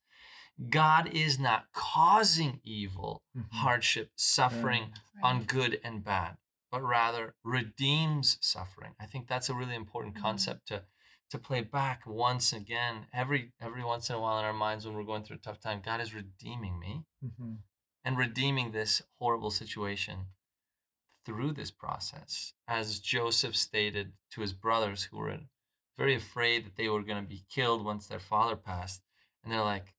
God 0.69 1.09
is 1.13 1.39
not 1.39 1.65
causing 1.73 2.59
evil, 2.63 3.23
Mhm. 3.37 3.45
hardship, 3.51 4.11
suffering 4.15 4.91
Right. 5.15 5.23
on 5.23 5.43
good 5.45 5.79
and 5.83 6.03
bad, 6.03 6.37
but 6.71 6.81
rather 6.81 7.35
redeems 7.43 8.37
suffering. 8.41 8.95
I 8.99 9.05
think 9.05 9.27
that's 9.27 9.49
a 9.49 9.53
really 9.53 9.75
important 9.75 10.15
Mhm. 10.15 10.21
concept 10.21 10.67
to 10.69 10.85
to 11.29 11.39
play 11.39 11.61
back 11.61 12.05
once 12.05 12.51
again 12.51 13.07
every 13.13 13.53
every 13.61 13.83
once 13.83 14.09
in 14.09 14.15
a 14.17 14.19
while 14.19 14.37
in 14.37 14.43
our 14.43 14.51
minds 14.51 14.85
when 14.85 14.95
we're 14.95 15.03
going 15.05 15.23
through 15.23 15.37
a 15.37 15.39
tough 15.39 15.61
time 15.61 15.81
god 15.81 16.01
is 16.01 16.13
redeeming 16.13 16.77
me 16.77 17.05
Mhm. 17.23 17.59
and 18.03 18.17
redeeming 18.17 18.71
this 18.71 19.01
horrible 19.17 19.49
situation 19.49 20.33
through 21.25 21.53
this 21.53 21.71
process 21.71 22.53
as 22.67 22.99
joseph 22.99 23.55
stated 23.55 24.17
to 24.29 24.41
his 24.41 24.51
brothers 24.51 25.03
who 25.05 25.17
were 25.17 25.39
very 25.97 26.15
afraid 26.15 26.65
that 26.65 26.75
they 26.75 26.89
were 26.89 27.03
going 27.03 27.23
to 27.23 27.29
be 27.29 27.45
killed 27.49 27.85
once 27.85 28.07
their 28.07 28.19
father 28.19 28.57
passed 28.57 29.01
and 29.41 29.53
they're 29.53 29.63
like 29.63 29.95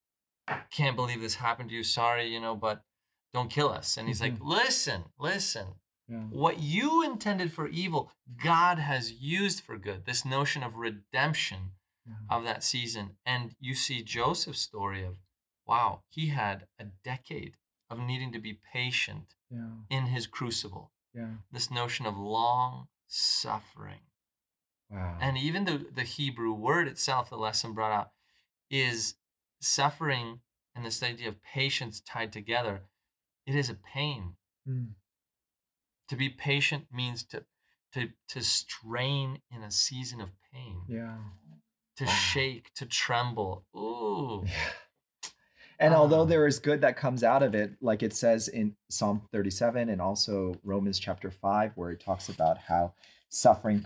can't 0.70 0.96
believe 0.96 1.22
this 1.22 1.36
happened 1.36 1.70
to 1.70 1.74
you 1.74 1.82
sorry 1.84 2.26
you 2.26 2.40
know 2.40 2.54
but 2.54 2.84
don't 3.32 3.50
kill 3.50 3.70
us 3.70 3.96
and 3.96 4.06
he's 4.06 4.20
like 4.20 4.38
listen 4.40 5.04
listen 5.18 5.80
Yeah. 6.08 6.24
what 6.30 6.58
you 6.60 7.02
intended 7.02 7.52
for 7.52 7.68
evil, 7.68 8.12
God 8.42 8.78
has 8.78 9.12
used 9.12 9.60
for 9.60 9.78
good. 9.78 10.04
This 10.04 10.24
notion 10.24 10.62
of 10.62 10.76
redemption 10.76 11.72
Yeah. 12.06 12.14
of 12.28 12.44
that 12.44 12.64
season. 12.64 13.16
And 13.24 13.54
you 13.60 13.74
see 13.74 14.02
Joseph's 14.02 14.60
story 14.60 15.04
of, 15.04 15.18
wow, 15.66 16.02
he 16.08 16.26
had 16.28 16.66
a 16.78 16.84
decade 17.04 17.56
of 17.88 17.98
needing 17.98 18.32
to 18.32 18.38
be 18.40 18.54
patient 18.72 19.34
Yeah. 19.50 19.76
in 19.88 20.06
his 20.06 20.26
crucible. 20.26 20.92
Yeah. 21.14 21.36
This 21.50 21.70
notion 21.70 22.04
of 22.06 22.16
long 22.16 22.88
suffering. 23.06 24.00
Wow. 24.90 25.18
And 25.20 25.38
even 25.38 25.64
the, 25.64 25.86
the 25.94 26.02
Hebrew 26.02 26.52
word 26.52 26.88
itself, 26.88 27.30
the 27.30 27.36
lesson 27.38 27.72
brought 27.72 27.92
out, 27.92 28.10
is 28.70 29.14
suffering 29.60 30.40
and 30.74 30.84
this 30.84 31.02
idea 31.02 31.28
of 31.28 31.42
patience 31.42 32.00
tied 32.00 32.32
together. 32.32 32.82
It 33.46 33.54
is 33.54 33.70
a 33.70 33.74
pain 33.74 34.36
Mm. 34.68 34.94
To 36.12 36.16
be 36.16 36.28
patient 36.28 36.84
means 36.92 37.24
to 37.24 37.42
to 37.94 38.10
to 38.28 38.42
strain 38.42 39.40
in 39.50 39.62
a 39.62 39.70
season 39.70 40.20
of 40.20 40.30
pain 40.52 40.82
Yeah. 40.86 41.16
to 41.96 42.04
Wow. 42.04 42.10
shake 42.12 42.70
to 42.74 42.84
tremble 42.84 43.64
ooh 43.74 44.44
Yeah. 44.46 44.72
And 45.78 45.94
although 45.94 46.20
Ah. 46.22 46.26
there 46.26 46.46
is 46.46 46.58
good 46.58 46.82
that 46.82 46.98
comes 46.98 47.24
out 47.24 47.42
of 47.42 47.54
it, 47.54 47.76
like 47.80 48.02
it 48.02 48.12
says 48.12 48.48
in 48.48 48.76
Psalm 48.90 49.26
37 49.32 49.88
and 49.88 50.02
also 50.02 50.54
Romans 50.62 50.98
chapter 50.98 51.30
5, 51.30 51.72
where 51.76 51.90
it 51.90 51.98
talks 52.00 52.28
about 52.28 52.58
how 52.58 52.92
suffering 53.30 53.80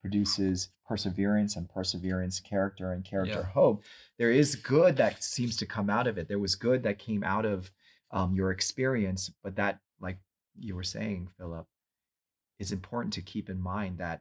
produces 0.00 0.70
perseverance 0.88 1.56
and 1.56 1.68
perseverance, 1.68 2.40
character 2.40 2.92
and 2.92 3.04
character, 3.04 3.40
Yeah. 3.44 3.52
hope, 3.52 3.84
there 4.18 4.30
is 4.32 4.56
good 4.56 4.96
that 4.96 5.22
seems 5.22 5.56
to 5.58 5.66
come 5.66 5.90
out 5.90 6.06
of 6.06 6.16
it. 6.16 6.26
There 6.26 6.38
was 6.38 6.54
good 6.56 6.82
that 6.84 6.98
came 6.98 7.22
out 7.22 7.44
of 7.44 7.70
um, 8.12 8.34
your 8.34 8.50
experience, 8.52 9.30
but 9.42 9.56
that, 9.56 9.80
you 10.58 10.74
were 10.74 10.82
saying, 10.82 11.28
Philip, 11.38 11.66
it's 12.58 12.72
important 12.72 13.12
to 13.14 13.22
keep 13.22 13.48
in 13.50 13.60
mind 13.60 13.98
that 13.98 14.20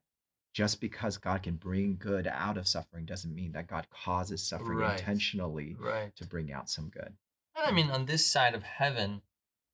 just 0.54 0.80
because 0.80 1.18
God 1.18 1.44
can 1.44 1.56
bring 1.56 1.98
good 1.98 2.28
out 2.28 2.58
of 2.58 2.68
suffering 2.68 3.06
doesn't 3.06 3.34
mean 3.36 3.52
that 3.54 3.68
God 3.68 3.88
causes 3.90 4.42
suffering 4.42 4.78
Right. 4.80 4.98
intentionally 5.00 5.76
right 5.80 6.16
to 6.16 6.26
bring 6.26 6.52
out 6.52 6.70
some 6.70 6.90
good. 6.90 7.14
and 7.56 7.66
i 7.66 7.72
mean 7.72 7.90
on 7.92 8.06
this 8.06 8.26
side 8.26 8.54
of 8.56 8.64
heaven 8.64 9.22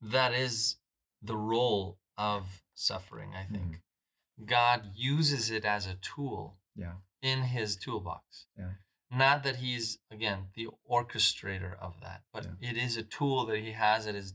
that 0.01 0.33
is 0.33 0.77
the 1.21 1.35
role 1.37 1.97
of 2.17 2.63
suffering 2.73 3.33
i 3.35 3.43
think 3.43 3.63
Mm-hmm. 3.65 4.45
god 4.45 4.91
uses 4.95 5.51
it 5.51 5.65
as 5.65 5.85
a 5.87 5.95
tool 5.95 6.57
Yeah. 6.75 6.93
in 7.21 7.43
his 7.43 7.75
toolbox 7.75 8.45
Yeah. 8.57 8.71
not 9.11 9.43
that 9.43 9.57
he's 9.57 9.99
again 10.11 10.47
the 10.55 10.67
orchestrator 10.89 11.77
of 11.79 11.99
that 12.01 12.21
but 12.33 12.45
Yeah. 12.59 12.69
it 12.71 12.77
is 12.77 12.97
a 12.97 13.03
tool 13.03 13.45
that 13.47 13.59
he 13.59 13.71
has 13.73 14.07
at 14.07 14.15
his 14.15 14.33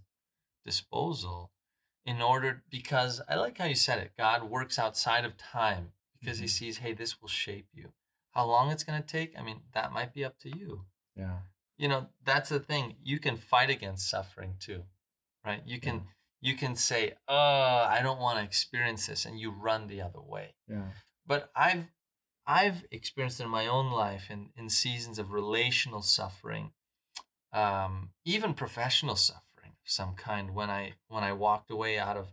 disposal 0.65 1.51
in 2.07 2.23
order 2.23 2.63
because 2.71 3.21
i 3.29 3.35
like 3.35 3.59
how 3.59 3.67
you 3.67 3.75
said 3.75 3.99
it 3.99 4.13
god 4.17 4.43
works 4.45 4.79
outside 4.79 5.25
of 5.27 5.37
time 5.37 5.93
because 6.19 6.39
he 6.39 6.47
Mhm. 6.47 6.51
sees 6.59 6.79
hey 6.79 6.93
this 6.95 7.21
will 7.21 7.29
shape 7.29 7.69
you. 7.75 7.93
How 8.33 8.45
long 8.47 8.71
it's 8.71 8.85
going 8.85 9.01
to 9.03 9.07
take? 9.07 9.31
I 9.39 9.43
mean 9.43 9.63
that 9.73 9.93
might 9.93 10.13
be 10.13 10.23
up 10.25 10.39
to 10.41 10.49
you. 10.61 10.87
Yeah. 11.17 11.39
you 11.79 11.89
know 11.89 12.09
that's 12.25 12.49
the 12.51 12.61
thing 12.61 12.97
you 13.03 13.19
can 13.19 13.37
fight 13.37 13.71
against 13.71 14.09
suffering 14.09 14.57
too 14.59 14.85
right? 15.45 15.63
You 15.67 15.79
can 15.81 15.97
you 16.41 16.55
can 16.57 16.75
say 16.77 17.03
oh 17.29 17.87
i 17.97 18.01
don't 18.03 18.21
want 18.27 18.39
to 18.39 18.45
experience 18.45 19.07
this 19.07 19.25
and 19.27 19.39
you 19.41 19.51
run 19.51 19.87
the 19.89 20.01
other 20.03 20.21
way. 20.35 20.55
Yeah. 20.69 20.91
but 21.27 21.51
I've 21.55 21.85
I've 22.47 22.85
experienced 22.93 23.41
in 23.41 23.49
my 23.49 23.67
own 23.67 23.91
life 23.91 24.31
in, 24.31 24.51
in 24.57 24.69
seasons 24.71 25.19
of 25.19 25.33
relational 25.33 26.01
suffering, 26.03 26.73
um, 27.53 28.11
even 28.25 28.55
professional 28.55 29.17
suffering 29.17 29.43
some 29.87 30.15
kind 30.15 30.55
when 30.55 30.71
I 30.71 30.95
when 31.09 31.25
I 31.25 31.33
walked 31.33 31.71
away 31.71 31.99
out 31.99 32.17
of 32.17 32.29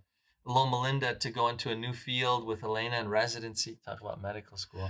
Loma 0.46 0.82
Linda 0.82 1.16
to 1.16 1.30
go 1.30 1.48
into 1.48 1.70
a 1.70 1.76
new 1.76 1.94
field 1.94 2.46
with 2.46 2.64
Elena 2.64 3.00
in 3.00 3.08
residency, 3.08 3.78
talk 3.86 4.02
about 4.02 4.22
medical 4.22 4.58
school. 4.58 4.90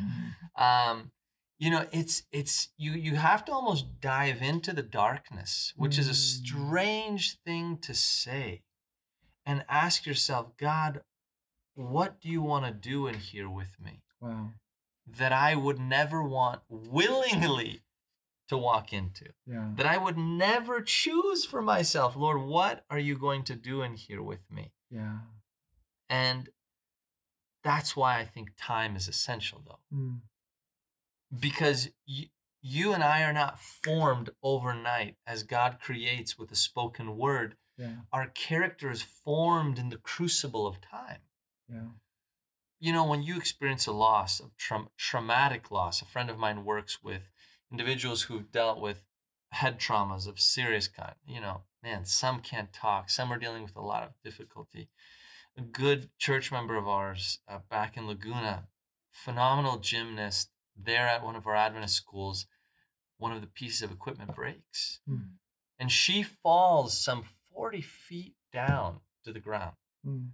Um, 0.55 1.11
you 1.59 1.69
know, 1.69 1.85
it's 1.91 2.23
it's 2.31 2.69
you 2.77 2.91
you 2.93 3.15
have 3.15 3.45
to 3.45 3.51
almost 3.51 4.01
dive 4.01 4.41
into 4.41 4.73
the 4.73 4.81
darkness, 4.81 5.73
which 5.75 5.97
is 5.99 6.07
a 6.07 6.11
Mm. 6.11 6.15
strange 6.15 7.37
thing 7.45 7.77
to 7.79 7.93
say, 7.93 8.63
and 9.45 9.63
ask 9.69 10.05
yourself, 10.05 10.57
God, 10.57 11.01
what 11.75 12.19
do 12.19 12.29
you 12.29 12.41
want 12.41 12.65
to 12.65 12.71
do 12.71 13.07
in 13.07 13.15
here 13.15 13.49
with 13.49 13.79
me? 13.79 14.01
Wow. 14.19 14.53
that 15.05 15.33
I 15.33 15.53
would 15.53 15.79
never 15.79 16.23
want 16.23 16.61
willingly 16.69 17.81
to 18.49 18.57
walk 18.57 18.91
into, 18.93 19.25
Yeah. 19.45 19.71
that 19.75 19.85
I 19.85 19.97
would 19.97 20.17
never 20.17 20.81
choose 20.81 21.45
for 21.45 21.61
myself. 21.61 22.15
Lord, 22.15 22.41
what 22.41 22.85
are 22.89 22.99
you 22.99 23.17
going 23.17 23.43
to 23.45 23.55
do 23.55 23.81
in 23.81 23.93
here 23.93 24.21
with 24.21 24.49
me? 24.51 24.73
Yeah. 24.89 25.19
And 26.09 26.49
that's 27.63 27.95
why 27.95 28.19
I 28.19 28.25
think 28.25 28.51
time 28.57 28.95
is 28.95 29.07
essential, 29.07 29.61
though, 29.65 29.79
Mm. 29.97 30.21
because 31.37 31.89
you, 32.05 32.27
you 32.61 32.93
and 32.93 33.03
I 33.03 33.23
are 33.23 33.33
not 33.33 33.59
formed 33.59 34.29
overnight 34.41 35.17
as 35.25 35.43
God 35.43 35.79
creates 35.81 36.37
with 36.37 36.51
a 36.51 36.55
spoken 36.55 37.17
word. 37.17 37.57
Yeah. 37.77 38.01
Our 38.11 38.27
character 38.27 38.91
is 38.91 39.01
formed 39.01 39.79
in 39.79 39.89
the 39.89 39.97
crucible 39.97 40.67
of 40.67 40.81
time. 40.81 41.21
Yeah. 41.69 41.89
you 42.79 42.91
know, 42.91 43.05
when 43.05 43.23
you 43.23 43.37
experience 43.37 43.87
a 43.87 43.93
loss, 43.93 44.41
a 44.41 44.49
tra- 44.57 44.89
traumatic 44.97 45.71
loss, 45.71 46.01
a 46.01 46.05
friend 46.05 46.29
of 46.29 46.37
mine 46.37 46.65
works 46.65 47.01
with 47.01 47.29
individuals 47.73 48.23
who've 48.23 48.51
dealt 48.51 48.79
with 48.79 49.03
head 49.51 49.79
traumas 49.79 50.27
of 50.27 50.39
serious 50.39 50.87
kind. 50.87 51.15
You 51.27 51.41
know, 51.41 51.63
man, 51.83 52.05
some 52.05 52.39
can't 52.39 52.71
talk, 52.71 53.09
some 53.09 53.33
are 53.33 53.39
dealing 53.39 53.63
with 53.63 53.75
a 53.75 53.81
lot 53.81 54.03
of 54.03 54.11
difficulty. 54.23 54.89
A 55.57 55.61
good 55.61 56.09
church 56.17 56.51
member 56.51 56.77
of 56.77 56.87
ours 56.87 57.39
uh, 57.47 57.59
back 57.69 57.97
in 57.97 58.07
Laguna, 58.07 58.67
phenomenal 59.11 59.77
gymnast, 59.77 60.49
there 60.75 61.07
at 61.07 61.23
one 61.23 61.35
of 61.35 61.45
our 61.45 61.55
Adventist 61.55 61.95
schools, 61.95 62.47
one 63.17 63.31
of 63.31 63.41
the 63.41 63.47
pieces 63.47 63.81
of 63.81 63.91
equipment 63.91 64.33
breaks. 64.35 64.99
Mm. 65.09 65.33
And 65.77 65.91
she 65.91 66.23
falls 66.23 66.97
some 66.97 67.25
40 67.53 67.81
feet 67.81 68.35
down 68.51 69.01
to 69.25 69.33
the 69.33 69.39
ground 69.39 69.73
Mm. 70.05 70.31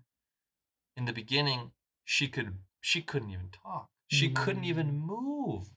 in 0.98 1.06
the 1.06 1.14
beginning 1.14 1.74
she 2.04 2.28
could 2.28 2.58
she 2.82 3.04
couldn't 3.04 3.30
even 3.30 3.50
talk 3.52 3.92
she 4.08 4.32
couldn't 4.32 4.64
even 4.64 5.00
move 5.00 5.70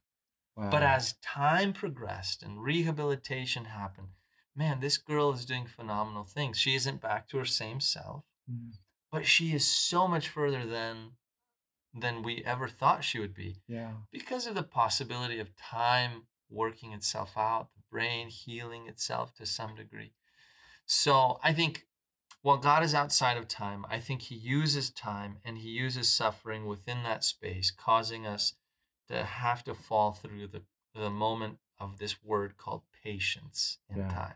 Wow. 0.62 0.70
but 0.70 0.82
as 0.82 1.14
time 1.22 1.72
progressed 1.72 2.42
and 2.42 2.62
rehabilitation 2.62 3.64
happened 3.66 4.08
man 4.54 4.80
this 4.80 4.98
girl 4.98 5.32
is 5.32 5.44
doing 5.44 5.66
phenomenal 5.66 6.24
things 6.24 6.58
she 6.58 6.74
isn't 6.74 7.00
back 7.00 7.28
to 7.28 7.38
her 7.38 7.44
same 7.44 7.80
self 7.80 8.24
Mm. 8.50 8.72
but 9.10 9.24
she 9.26 9.54
is 9.54 9.64
so 9.64 10.08
much 10.08 10.28
further 10.28 10.66
than 10.66 11.12
than 11.94 12.22
we 12.22 12.42
ever 12.44 12.68
thought 12.68 13.04
she 13.04 13.18
would 13.20 13.34
be 13.34 13.62
Yeah. 13.68 13.92
because 14.10 14.46
of 14.46 14.54
the 14.54 14.62
possibility 14.62 15.38
of 15.38 15.54
time 15.56 16.26
working 16.50 16.92
itself 16.92 17.36
out 17.36 17.68
the 17.74 17.82
brain 17.90 18.28
healing 18.28 18.88
itself 18.88 19.32
to 19.34 19.46
some 19.46 19.74
degree 19.76 20.12
so 20.86 21.38
i 21.42 21.52
think 21.52 21.86
while 22.44 22.56
God 22.58 22.82
is 22.82 22.92
outside 22.92 23.36
of 23.36 23.46
time, 23.46 23.86
I 23.88 24.00
think 24.00 24.22
He 24.22 24.34
uses 24.34 24.90
time 24.90 25.38
and 25.44 25.58
He 25.58 25.68
uses 25.68 26.10
suffering 26.10 26.66
within 26.66 27.04
that 27.04 27.22
space, 27.22 27.70
causing 27.70 28.26
us 28.26 28.54
to 29.12 29.22
have 29.24 29.62
to 29.64 29.74
fall 29.74 30.12
through 30.12 30.48
the, 30.48 30.62
the 30.94 31.10
moment 31.10 31.58
of 31.78 31.98
this 31.98 32.22
word 32.22 32.56
called 32.56 32.82
patience 33.04 33.78
in 33.90 33.98
Yeah. 33.98 34.08
time. 34.08 34.34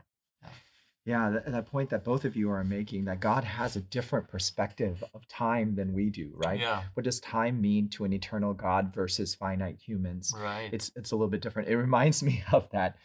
Yeah, 1.04 1.30
that, 1.30 1.46
that 1.52 1.66
point 1.66 1.90
that 1.90 2.02
both 2.02 2.24
of 2.24 2.34
you 2.34 2.50
are 2.50 2.64
making 2.64 3.04
that 3.04 3.20
God 3.20 3.44
has 3.44 3.76
a 3.76 3.80
different 3.80 4.26
perspective 4.26 5.04
of 5.14 5.28
time 5.28 5.76
than 5.76 5.92
we 5.92 6.10
do, 6.10 6.32
right? 6.34 6.58
Yeah, 6.58 6.82
What 6.94 7.04
does 7.04 7.20
time 7.20 7.60
mean 7.60 7.88
to 7.90 8.04
an 8.04 8.12
eternal 8.12 8.52
God 8.54 8.92
versus 8.92 9.32
finite 9.32 9.78
humans? 9.78 10.34
right. 10.36 10.68
It's 10.72 10.90
it's 10.96 11.12
a 11.12 11.14
little 11.14 11.28
bit 11.30 11.42
different. 11.42 11.68
It 11.68 11.76
reminds 11.76 12.22
me 12.28 12.42
of 12.52 12.68
that 12.70 12.96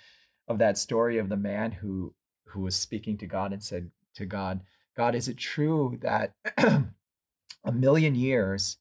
of 0.47 0.57
that 0.57 0.79
story 0.79 1.19
of 1.19 1.29
the 1.29 1.37
man 1.37 1.71
who 1.71 2.15
who 2.47 2.61
was 2.61 2.75
speaking 2.75 3.17
to 3.19 3.27
God 3.27 3.53
and 3.53 3.61
said 3.63 3.91
to 4.15 4.25
God, 4.25 4.61
God, 4.97 5.13
is 5.13 5.27
it 5.27 5.37
true 5.37 5.99
that 6.01 6.33
a 6.57 7.71
million 7.71 8.15
years 8.15 8.77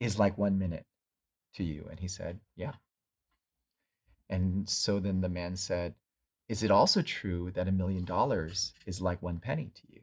is 0.00 0.18
like 0.18 0.36
one 0.36 0.58
minute 0.58 0.84
to 1.54 1.64
you? 1.64 1.86
And 1.90 2.00
he 2.00 2.08
said, 2.08 2.40
Yeah. 2.56 2.72
And 4.28 4.68
so 4.68 5.00
then 5.00 5.20
the 5.20 5.28
man 5.28 5.56
said, 5.56 5.94
Is 6.48 6.62
it 6.62 6.70
also 6.70 7.02
true 7.02 7.50
that 7.52 7.68
a 7.68 7.72
million 7.72 8.04
dollars 8.04 8.72
is 8.86 9.00
like 9.00 9.22
one 9.22 9.38
penny 9.38 9.70
to 9.74 9.82
you? 9.88 10.00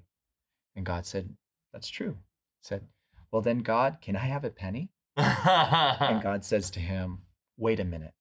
And 0.75 0.85
God 0.85 1.05
said, 1.05 1.29
That's 1.73 1.89
true. 1.89 2.17
He 2.61 2.67
said, 2.67 2.83
Well, 3.31 3.41
then, 3.41 3.59
God, 3.59 3.97
can 4.01 4.15
I 4.15 4.25
have 4.25 4.43
a 4.43 4.49
penny? 4.49 4.89
And 5.17 6.21
God 6.23 6.43
says 6.45 6.69
to 6.71 6.79
him, 6.79 7.19
Wait 7.57 7.79
a 7.79 7.85
minute. 7.85 8.13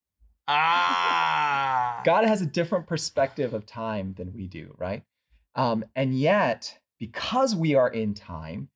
Ah. 0.48 2.02
God 2.04 2.24
has 2.24 2.42
a 2.42 2.46
different 2.46 2.86
perspective 2.86 3.54
of 3.54 3.66
time 3.66 4.14
than 4.16 4.32
we 4.32 4.46
do, 4.46 4.74
right? 4.78 5.04
Um, 5.54 5.84
and 5.94 6.18
yet, 6.18 6.78
because 6.98 7.54
we 7.54 7.74
are 7.74 7.88
in 7.88 8.14
time, 8.14 8.68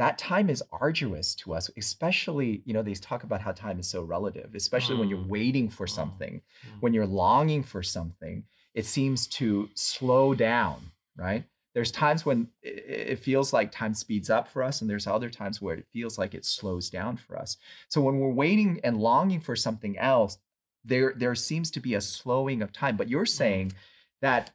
that 0.00 0.16
time 0.16 0.48
is 0.48 0.62
arduous 0.72 1.34
to 1.34 1.52
us, 1.52 1.70
especially, 1.76 2.62
you 2.64 2.72
know, 2.72 2.82
they 2.82 2.94
talk 2.94 3.22
about 3.22 3.42
how 3.42 3.52
time 3.52 3.78
is 3.78 3.86
so 3.86 4.02
relative, 4.02 4.54
especially 4.54 4.96
when 4.96 5.10
you're 5.10 5.18
Mm. 5.18 5.28
waiting 5.28 5.68
for 5.68 5.86
Mm. 5.86 5.90
something, 5.94 6.34
Mm. 6.64 6.80
when 6.80 6.94
you're 6.94 7.06
longing 7.06 7.62
for 7.62 7.82
something, 7.82 8.44
it 8.72 8.86
seems 8.86 9.26
to 9.26 9.68
slow 9.74 10.34
down, 10.34 10.90
right? 11.16 11.44
There's 11.74 11.92
times 11.92 12.24
when 12.24 12.48
it 12.62 13.18
feels 13.18 13.52
like 13.52 13.70
time 13.70 13.92
speeds 13.92 14.30
up 14.30 14.48
for 14.48 14.62
us, 14.62 14.80
and 14.80 14.88
there's 14.88 15.06
other 15.06 15.28
times 15.28 15.60
where 15.60 15.76
it 15.76 15.86
feels 15.92 16.16
like 16.18 16.34
it 16.34 16.46
slows 16.46 16.88
down 16.88 17.18
for 17.18 17.38
us. 17.38 17.58
So 17.88 18.00
when 18.00 18.18
we're 18.18 18.32
waiting 18.32 18.80
and 18.82 18.96
longing 19.02 19.40
for 19.40 19.54
something 19.54 19.98
else, 19.98 20.38
there 20.82 21.12
there 21.14 21.34
seems 21.34 21.70
to 21.72 21.80
be 21.80 21.94
a 21.94 22.00
slowing 22.00 22.62
of 22.62 22.72
time. 22.72 22.96
But 22.96 23.10
you're 23.10 23.26
saying 23.26 23.72
that 24.22 24.50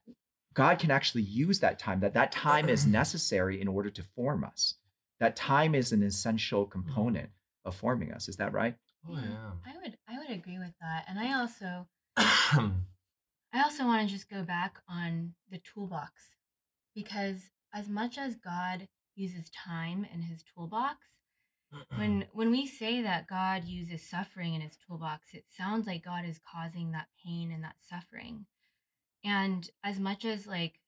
God 0.56 0.80
can 0.80 0.90
actually 0.90 1.22
use 1.22 1.60
that 1.60 1.78
time, 1.78 2.00
that 2.00 2.16
that 2.16 2.32
time 2.32 2.68
is 2.68 2.88
necessary 3.02 3.62
in 3.62 3.68
order 3.68 3.92
to 3.92 4.02
form 4.02 4.44
us. 4.44 4.74
That 5.20 5.36
time 5.36 5.76
is 5.76 5.92
an 5.92 6.04
essential 6.04 6.66
mm-hmm. 6.66 6.72
component 6.72 7.30
of 7.64 7.76
forming 7.76 8.12
us. 8.12 8.28
Is 8.28 8.38
that 8.38 8.54
right? 8.54 8.76
Oh 9.08 9.14
yeah. 9.14 9.52
I 9.66 9.78
would 9.82 9.98
I 10.08 10.18
would 10.18 10.30
agree 10.30 10.58
with 10.58 10.74
that. 10.82 11.06
And 11.08 11.20
I 11.20 11.40
also 11.40 11.88
I 12.18 13.64
also 13.64 13.86
want 13.86 14.08
to 14.08 14.14
just 14.14 14.30
go 14.30 14.44
back 14.44 14.78
on 14.90 15.34
the 15.50 15.60
toolbox 15.60 16.12
because 16.94 17.50
as 17.74 17.90
much 17.90 18.18
as 18.18 18.36
God 18.36 18.88
uses 19.16 19.50
time 19.50 20.06
in 20.14 20.22
his 20.22 20.44
toolbox, 20.54 20.98
when 21.96 22.26
when 22.34 22.52
we 22.52 22.66
say 22.68 23.02
that 23.02 23.28
God 23.28 23.66
uses 23.66 24.08
suffering 24.08 24.54
in 24.54 24.62
his 24.62 24.78
toolbox, 24.88 25.34
it 25.34 25.46
sounds 25.50 25.88
like 25.88 26.04
God 26.04 26.26
is 26.26 26.40
causing 26.52 26.92
that 26.92 27.08
pain 27.24 27.52
and 27.52 27.64
that 27.64 27.76
suffering. 27.90 28.46
And 29.24 29.68
as 29.84 30.00
much 30.00 30.26
as 30.26 30.48
like 30.48 30.80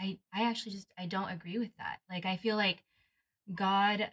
I 0.00 0.18
I 0.32 0.44
actually 0.44 0.72
just 0.72 0.92
I 0.98 1.06
don't 1.06 1.30
agree 1.30 1.58
with 1.58 1.74
that. 1.78 1.98
Like 2.10 2.26
I 2.26 2.36
feel 2.36 2.56
like 2.56 2.82
God 3.54 4.10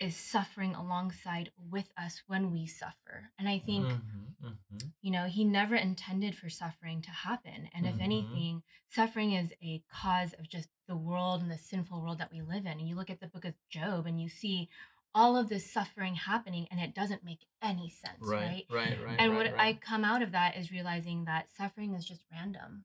is 0.00 0.16
suffering 0.16 0.74
alongside 0.74 1.52
with 1.70 1.90
us 1.96 2.22
when 2.26 2.50
we 2.50 2.66
suffer. 2.66 3.30
And 3.38 3.48
I 3.48 3.58
think 3.60 3.86
Mhm, 3.86 4.34
mhm. 4.42 4.92
you 5.00 5.10
know, 5.10 5.26
he 5.26 5.44
never 5.44 5.74
intended 5.76 6.36
for 6.36 6.48
suffering 6.48 7.02
to 7.02 7.10
happen. 7.10 7.68
And 7.72 7.86
if 7.86 7.94
Mhm. 7.96 8.00
anything, 8.00 8.62
suffering 8.88 9.32
is 9.32 9.52
a 9.62 9.80
cause 9.88 10.32
of 10.34 10.48
just 10.48 10.68
the 10.86 10.96
world 10.96 11.40
and 11.42 11.50
the 11.50 11.58
sinful 11.58 12.00
world 12.00 12.18
that 12.18 12.32
we 12.32 12.42
live 12.42 12.66
in. 12.66 12.78
And 12.78 12.88
you 12.88 12.96
look 12.96 13.10
at 13.10 13.20
the 13.20 13.28
book 13.28 13.44
of 13.44 13.54
Job 13.68 14.06
and 14.06 14.20
you 14.20 14.28
see 14.28 14.68
all 15.14 15.36
of 15.36 15.48
this 15.48 15.70
suffering 15.70 16.14
happening 16.14 16.66
and 16.70 16.80
it 16.80 16.94
doesn't 16.94 17.22
make 17.24 17.46
any 17.60 17.90
sense, 17.90 18.20
right? 18.22 18.66
Right, 18.70 18.98
right, 18.98 19.00
right. 19.04 19.16
and 19.18 19.32
right, 19.32 19.52
what 19.52 19.60
I 19.60 19.74
come 19.74 20.04
out 20.04 20.22
of 20.22 20.32
that 20.32 20.56
is 20.56 20.72
realizing 20.72 21.26
that 21.26 21.50
suffering 21.50 21.94
is 21.94 22.04
just 22.04 22.24
random. 22.32 22.84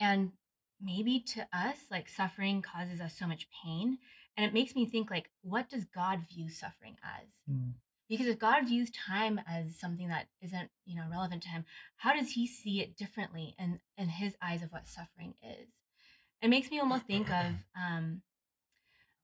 And 0.00 0.32
maybe 0.80 1.20
to 1.20 1.48
us, 1.52 1.76
like 1.90 2.08
suffering 2.08 2.62
causes 2.62 3.00
us 3.00 3.16
so 3.16 3.26
much 3.26 3.48
pain. 3.64 3.98
And 4.36 4.44
it 4.44 4.52
makes 4.52 4.74
me 4.74 4.84
think, 4.86 5.10
like, 5.10 5.30
what 5.42 5.68
does 5.70 5.84
God 5.84 6.20
view 6.28 6.48
suffering 6.50 6.96
as? 7.02 7.28
Because 8.08 8.26
if 8.26 8.38
God 8.38 8.66
views 8.66 8.90
time 8.90 9.40
as 9.48 9.78
something 9.78 10.08
that 10.08 10.28
isn't, 10.40 10.70
you 10.84 10.94
know, 10.96 11.06
relevant 11.10 11.42
to 11.44 11.48
him, 11.48 11.64
how 11.96 12.12
does 12.14 12.32
he 12.32 12.46
see 12.46 12.80
it 12.80 12.96
differently 12.96 13.54
in, 13.58 13.80
in 13.96 14.08
his 14.08 14.36
eyes 14.40 14.62
of 14.62 14.70
what 14.72 14.86
suffering 14.86 15.34
is? 15.42 15.68
It 16.42 16.48
makes 16.48 16.70
me 16.70 16.78
almost 16.78 17.06
think 17.06 17.30
of 17.30 17.46
um 17.76 18.22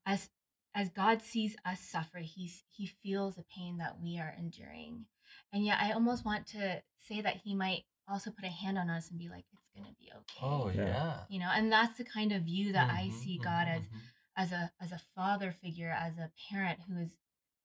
as 0.05 0.29
as 0.75 0.89
God 0.89 1.21
sees 1.21 1.55
us 1.65 1.79
suffer, 1.79 2.17
he's 2.19 2.63
he 2.69 2.87
feels 2.87 3.35
the 3.35 3.43
pain 3.43 3.77
that 3.77 4.01
we 4.01 4.17
are 4.19 4.33
enduring. 4.37 5.05
And 5.51 5.65
yet 5.65 5.77
I 5.79 5.91
almost 5.91 6.25
want 6.25 6.47
to 6.47 6.81
say 7.07 7.21
that 7.21 7.37
he 7.43 7.53
might 7.53 7.83
also 8.09 8.31
put 8.31 8.43
a 8.45 8.49
hand 8.49 8.77
on 8.77 8.89
us 8.89 9.09
and 9.09 9.19
be 9.19 9.29
like, 9.29 9.45
it's 9.53 9.69
gonna 9.75 9.95
be 9.99 10.11
okay. 10.11 10.45
Oh 10.45 10.69
Yeah. 10.69 11.19
You 11.29 11.39
know, 11.39 11.49
and 11.53 11.71
that's 11.71 11.97
the 11.97 12.03
kind 12.03 12.31
of 12.31 12.43
view 12.43 12.73
that 12.73 12.89
I 12.89 13.07
Mhm, 13.07 13.13
see 13.13 13.37
God 13.37 13.67
mhm, 13.67 13.77
as. 13.77 13.83
As 14.35 14.51
a 14.51 14.71
as 14.81 14.91
a 14.91 15.01
father 15.15 15.51
figure, 15.61 15.89
as 15.97 16.17
a 16.17 16.31
parent 16.49 16.79
who 16.87 16.99
is 17.01 17.17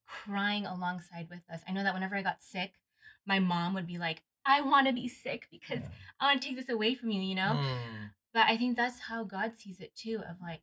crying 0.06 0.66
alongside 0.66 1.28
with 1.30 1.42
us. 1.52 1.60
I 1.68 1.72
know 1.72 1.82
that 1.82 1.94
whenever 1.94 2.16
I 2.16 2.22
got 2.22 2.42
sick, 2.42 2.72
my 3.26 3.38
mom 3.38 3.74
would 3.74 3.86
be 3.86 3.98
like, 3.98 4.22
I 4.44 4.62
want 4.62 4.86
to 4.86 4.92
be 4.92 5.08
sick 5.08 5.46
because 5.50 5.80
Yeah. 5.80 5.88
I 6.20 6.26
want 6.26 6.42
to 6.42 6.48
take 6.48 6.56
this 6.56 6.68
away 6.68 6.94
from 6.94 7.10
you, 7.10 7.20
you 7.20 7.34
know? 7.34 7.58
Mm. 7.58 8.10
But 8.32 8.46
I 8.46 8.56
think 8.56 8.76
that's 8.76 9.00
how 9.00 9.24
God 9.24 9.52
sees 9.58 9.80
it 9.80 9.94
too 9.94 10.22
of 10.28 10.40
like 10.40 10.62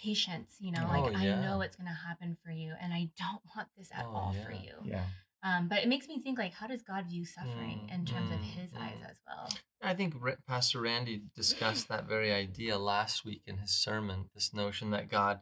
patience, 0.00 0.56
you 0.60 0.70
know, 0.70 0.86
like 0.88 1.04
Oh, 1.04 1.16
I 1.16 1.24
know 1.24 1.58
what's 1.58 1.76
going 1.76 1.88
to 1.88 1.92
happen 1.92 2.36
for 2.44 2.50
you 2.52 2.74
and 2.80 2.92
I 2.92 3.10
don't 3.18 3.42
want 3.56 3.68
this 3.76 3.90
at 3.92 4.04
Oh, 4.06 4.14
all 4.14 4.36
for 4.44 4.52
you. 4.52 4.74
Yeah. 4.84 5.04
Um, 5.42 5.68
but 5.68 5.78
it 5.78 5.88
makes 5.88 6.08
me 6.08 6.20
think 6.20 6.38
like, 6.38 6.52
how 6.54 6.66
does 6.66 6.82
God 6.82 7.06
view 7.06 7.24
suffering 7.24 7.88
Mm, 7.88 7.94
in 7.94 8.04
terms 8.04 8.30
of 8.32 8.38
mm, 8.38 8.42
his 8.42 8.70
eyes 8.74 8.98
mm. 9.02 9.10
as 9.10 9.16
well? 9.26 9.48
I 9.80 9.94
think 9.94 10.14
Ra- 10.18 10.34
Pastor 10.46 10.80
Randy 10.80 11.22
discussed 11.36 11.88
that 11.88 12.08
very 12.08 12.32
idea 12.32 12.76
last 12.78 13.24
week 13.24 13.42
in 13.46 13.58
his 13.58 13.70
sermon. 13.70 14.30
This 14.34 14.52
notion 14.52 14.90
that 14.90 15.08
God 15.08 15.40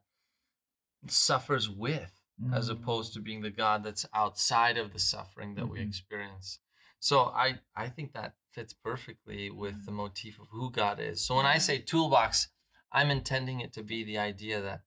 suffers 1.08 1.68
with, 1.70 2.12
as 2.52 2.68
Mm. 2.68 2.72
opposed 2.72 3.14
to 3.14 3.20
being 3.20 3.40
the 3.40 3.50
God 3.50 3.82
that's 3.82 4.04
outside 4.12 4.76
of 4.76 4.92
the 4.92 4.98
suffering 4.98 5.54
that 5.54 5.68
we 5.68 5.78
Mhm. 5.78 5.88
experience. 5.88 6.58
So 7.00 7.26
I 7.26 7.60
I 7.74 7.88
think 7.88 8.12
that 8.12 8.36
fits 8.50 8.74
perfectly 8.74 9.50
with 9.50 9.84
the 9.86 9.92
motif 9.92 10.38
of 10.38 10.48
who 10.48 10.70
God 10.70 10.98
is. 11.00 11.24
So 11.24 11.36
when 11.36 11.46
I 11.46 11.58
say 11.58 11.78
toolbox, 11.78 12.48
I'm 12.92 13.10
intending 13.10 13.60
it 13.60 13.72
to 13.74 13.82
be 13.82 14.04
the 14.04 14.18
idea 14.18 14.60
that 14.60 14.82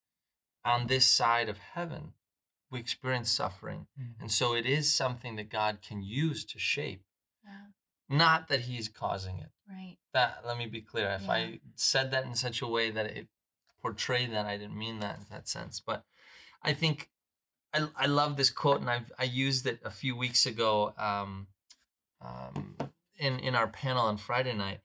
on 0.64 0.88
this 0.88 1.08
side 1.08 1.50
of 1.50 1.58
heaven 1.58 2.14
we 2.72 2.80
experience 2.80 3.30
suffering, 3.32 3.88
Mm. 4.00 4.16
and 4.22 4.32
so 4.32 4.54
it 4.54 4.66
is 4.66 4.94
something 4.94 5.36
that 5.38 5.50
God 5.50 5.82
can 5.82 6.02
use 6.04 6.46
to 6.46 6.60
shape, 6.60 7.04
Yeah, 7.44 7.68
not 8.08 8.48
that 8.50 8.62
He's 8.62 8.88
causing 8.90 9.40
it. 9.40 9.52
Right. 9.68 9.98
that 10.14 10.44
let 10.46 10.58
me 10.58 10.66
be 10.66 10.82
clear. 10.82 11.10
If 11.12 11.24
Yeah. 11.24 11.32
i 11.34 11.60
said 11.76 12.12
that 12.12 12.26
in 12.26 12.36
such 12.36 12.62
a 12.62 12.68
way 12.68 12.90
that 12.92 13.06
it 13.06 13.28
portrayed 13.82 14.32
that 14.34 14.46
i 14.48 14.58
didn't 14.58 14.78
mean 14.78 15.00
that 15.00 15.20
in 15.20 15.26
that 15.30 15.48
sense. 15.48 15.80
But 15.80 16.04
i 16.64 16.74
think 16.74 17.10
i, 17.74 17.88
I 17.96 18.08
love 18.08 18.36
this 18.36 18.50
quote 18.50 18.82
and 18.82 18.90
I've, 18.90 19.12
i 19.20 19.24
used 19.24 19.66
it 19.68 19.80
a 19.84 19.92
few 19.92 20.16
weeks 20.16 20.46
ago 20.46 20.94
um, 20.98 21.48
um, 22.22 22.76
in, 23.18 23.40
in 23.40 23.56
our 23.56 23.68
panel 23.68 24.06
on 24.06 24.18
friday 24.18 24.54
night. 24.54 24.82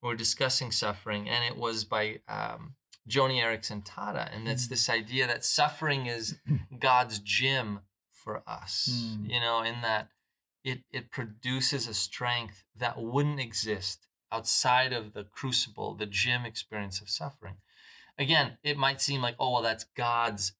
We 0.00 0.08
were 0.08 0.14
discussing 0.16 0.70
suffering 0.72 1.28
and 1.28 1.44
it 1.44 1.56
was 1.58 1.84
by 1.84 2.20
um, 2.28 2.76
joni 3.08 3.36
eareckson 3.42 3.82
tada 3.84 4.24
and 4.34 4.48
it's 4.48 4.66
Mm. 4.66 4.68
this 4.70 4.88
idea 4.88 5.26
that 5.26 5.44
suffering 5.44 6.06
is 6.06 6.38
god's 6.78 7.18
gym 7.20 7.80
for 8.12 8.42
us 8.46 8.88
Mm. 8.90 9.30
you 9.32 9.40
know 9.40 9.62
in 9.62 9.80
that 9.82 10.08
it 10.64 10.82
it 10.90 11.10
produces 11.10 11.86
a 11.88 11.94
strength 11.94 12.64
that 12.76 12.98
wouldn't 12.98 13.40
exist 13.40 14.06
outside 14.30 14.92
of 14.92 15.14
the 15.14 15.24
crucible, 15.24 15.94
the 15.94 16.04
gym 16.04 16.44
experience 16.44 17.00
of 17.00 17.08
suffering. 17.08 17.56
Again, 18.18 18.58
it 18.62 18.76
might 18.76 19.00
seem 19.00 19.22
like, 19.22 19.36
oh 19.38 19.52
well, 19.52 19.62
that's 19.62 19.84
God's 19.84 20.52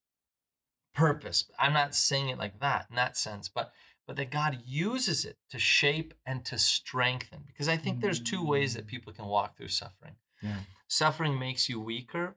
purpose. 0.95 1.45
I'm 1.59 1.73
not 1.75 1.95
saying 1.95 2.29
it 2.31 2.39
like 2.39 2.61
that 2.61 2.87
in 2.91 2.97
that 2.97 3.17
sense, 3.17 3.49
but 3.49 3.73
but 4.07 4.17
that 4.17 4.31
God 4.31 4.63
uses 4.65 5.27
it 5.27 5.37
to 5.51 5.59
shape 5.59 6.15
and 6.25 6.43
to 6.47 6.57
strengthen. 6.57 7.41
Because 7.47 7.69
I 7.69 7.77
think 7.77 8.01
there's 8.01 8.21
two 8.21 8.43
ways 8.43 8.73
that 8.75 8.87
Mm. 8.87 8.89
people 8.89 9.13
can 9.13 9.27
walk 9.27 9.57
through 9.57 9.69
suffering. 9.69 10.15
Yeah. 10.43 10.61
Suffering 10.89 11.39
makes 11.39 11.69
you 11.69 11.79
weaker 11.79 12.37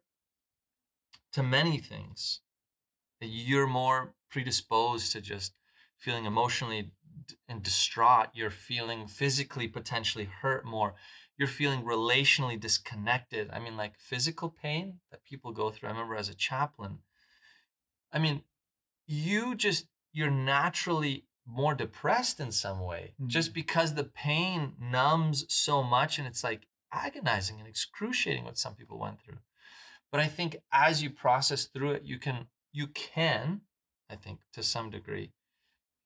to 1.32 1.42
many 1.42 1.78
things. 1.78 2.42
You're 3.22 3.68
more 3.68 4.14
predisposed 4.30 5.12
to 5.14 5.22
just 5.22 5.54
feeling 5.98 6.26
emotionally 6.26 6.92
and 7.48 7.64
distraught. 7.64 8.30
You're 8.34 8.50
feeling 8.50 9.08
physically 9.08 9.68
potentially 9.68 10.26
hurt 10.26 10.66
more. 10.66 10.96
You're 11.38 11.48
feeling 11.48 11.84
relationally 11.84 12.60
disconnected. 12.60 13.50
I 13.52 13.60
mean, 13.60 13.78
like 13.78 13.98
physical 13.98 14.50
pain 14.50 15.00
that 15.12 15.24
people 15.24 15.54
go 15.54 15.70
through. 15.72 15.90
I 15.90 15.94
remember 15.94 16.16
as 16.16 16.30
a 16.30 16.36
chaplain, 16.36 17.00
I 18.12 18.20
mean, 18.20 18.44
you 19.08 19.56
just, 19.56 19.88
you're 20.12 20.30
naturally 20.30 21.26
more 21.46 21.74
depressed 21.74 22.40
in 22.40 22.52
some 22.52 22.82
way 22.82 23.16
just 23.26 23.52
Mhm. 23.52 23.54
because 23.56 23.94
the 23.94 24.04
pain 24.04 24.76
numbs 24.80 25.46
so 25.54 25.82
much 25.82 26.18
and 26.18 26.28
it's 26.28 26.44
like 26.44 26.68
agonizing 26.92 27.60
and 27.60 27.68
excruciating 27.68 28.44
what 28.46 28.58
some 28.58 28.76
people 28.76 29.00
went 29.00 29.22
through 29.22 29.40
but 30.12 30.20
i 30.20 30.28
think 30.28 30.58
as 30.72 31.02
you 31.04 31.10
process 31.10 31.66
through 31.66 31.92
it 31.92 32.04
you 32.04 32.18
can 32.18 32.48
you 32.72 32.88
can 32.88 33.62
i 34.10 34.16
think 34.16 34.40
to 34.54 34.62
some 34.64 34.90
degree 34.90 35.32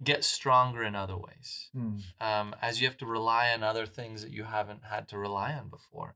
get 0.03 0.23
stronger 0.23 0.83
in 0.83 0.95
other 0.95 1.17
ways 1.17 1.69
Mm. 1.75 2.01
um, 2.19 2.55
as 2.61 2.79
you 2.81 2.87
have 2.87 2.97
to 2.97 3.05
rely 3.05 3.51
on 3.53 3.63
other 3.63 3.85
things 3.85 4.21
that 4.21 4.31
you 4.31 4.43
haven't 4.43 4.83
had 4.85 5.07
to 5.09 5.17
rely 5.17 5.53
on 5.53 5.69
before 5.69 6.15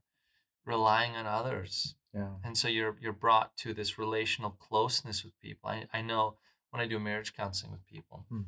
relying 0.64 1.16
on 1.16 1.26
others 1.26 1.94
Yeah. 2.14 2.34
and 2.44 2.56
so 2.58 2.68
you're 2.68 2.96
you're 3.00 3.12
brought 3.26 3.56
to 3.58 3.72
this 3.74 3.98
relational 3.98 4.50
closeness 4.50 5.24
with 5.24 5.38
people 5.40 5.70
i, 5.70 5.86
I 5.92 6.02
know 6.02 6.36
when 6.70 6.80
i 6.82 6.86
do 6.86 6.98
marriage 7.00 7.34
counseling 7.34 7.72
with 7.72 7.86
people 7.86 8.24
Hmm. 8.28 8.42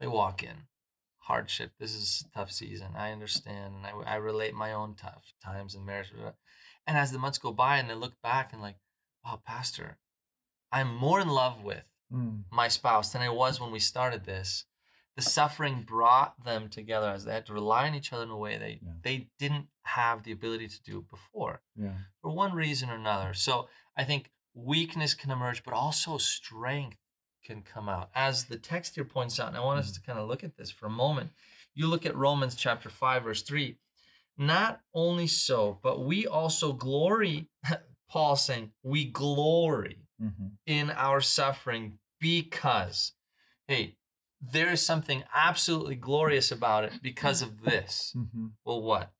they 0.00 0.06
walk 0.06 0.42
in 0.42 0.68
hardship 1.28 1.70
this 1.78 1.94
is 1.94 2.24
a 2.26 2.38
tough 2.38 2.50
season 2.50 2.88
i 2.96 3.12
understand 3.12 3.74
and 3.76 3.86
I, 3.86 4.14
I 4.14 4.16
relate 4.16 4.54
my 4.54 4.72
own 4.72 4.94
tough 4.94 5.32
times 5.44 5.74
in 5.74 5.84
marriage 5.84 6.10
and 6.86 6.96
as 6.98 7.12
the 7.12 7.18
months 7.18 7.38
go 7.38 7.52
by 7.52 7.76
and 7.78 7.88
they 7.88 7.94
look 7.94 8.20
back 8.22 8.52
and 8.52 8.62
like 8.62 8.76
wow 9.24 9.40
pastor 9.46 9.98
i'm 10.72 10.94
more 10.94 11.20
in 11.20 11.28
love 11.28 11.62
with 11.62 11.84
Mm. 12.10 12.44
my 12.50 12.68
spouse 12.68 13.12
than 13.12 13.20
i 13.20 13.28
was 13.28 13.60
when 13.60 13.70
we 13.70 13.78
started 13.78 14.24
this 14.24 14.64
the 15.16 15.20
suffering 15.20 15.82
brought 15.86 16.42
them 16.42 16.70
together 16.70 17.10
as 17.10 17.24
they 17.26 17.34
had 17.34 17.44
to 17.46 17.52
rely 17.52 17.86
on 17.86 17.94
each 17.94 18.12
other 18.14 18.22
in 18.22 18.30
a 18.30 18.36
way 18.46 18.56
they 18.56 18.80
Yeah. 18.82 18.92
they 19.02 19.28
didn't 19.38 19.66
have 19.82 20.22
the 20.22 20.32
ability 20.32 20.68
to 20.68 20.82
do 20.82 21.02
before 21.02 21.60
Yeah. 21.76 21.98
for 22.22 22.30
one 22.30 22.54
reason 22.54 22.88
or 22.88 22.94
another. 22.94 23.34
So 23.34 23.68
I 23.94 24.04
think 24.04 24.30
weakness 24.54 25.12
can 25.14 25.30
emerge, 25.30 25.62
but 25.64 25.74
also 25.74 26.16
strength 26.18 26.96
can 27.48 27.62
come 27.62 27.88
out. 27.88 28.10
As 28.14 28.44
the 28.44 28.58
text 28.58 28.94
here 28.94 29.04
points 29.04 29.40
out, 29.40 29.48
and 29.48 29.56
I 29.56 29.60
want 29.60 29.80
us 29.80 29.92
to 29.92 30.02
kind 30.02 30.18
of 30.18 30.28
look 30.28 30.44
at 30.44 30.56
this 30.56 30.70
for 30.70 30.86
a 30.86 30.90
moment. 30.90 31.30
You 31.74 31.86
look 31.86 32.04
at 32.04 32.14
Romans 32.14 32.54
chapter 32.54 32.90
5, 32.90 33.24
verse 33.24 33.42
3. 33.42 33.76
Not 34.36 34.80
only 34.94 35.26
so, 35.26 35.78
but 35.82 36.04
we 36.04 36.26
also 36.26 36.72
glory, 36.74 37.48
Paul 38.10 38.36
saying, 38.36 38.72
we 38.82 39.04
glory 39.06 40.04
Mhm. 40.20 40.58
in 40.66 40.90
our 40.90 41.20
suffering 41.20 41.98
because, 42.20 43.12
hey, 43.66 43.96
there 44.40 44.70
is 44.70 44.84
something 44.84 45.24
absolutely 45.34 45.96
glorious 45.96 46.52
about 46.52 46.84
it 46.84 47.00
because 47.02 47.40
of 47.42 47.62
this. 47.62 48.12
Mhm. 48.14 48.52
Well, 48.64 48.82
what? 48.82 49.12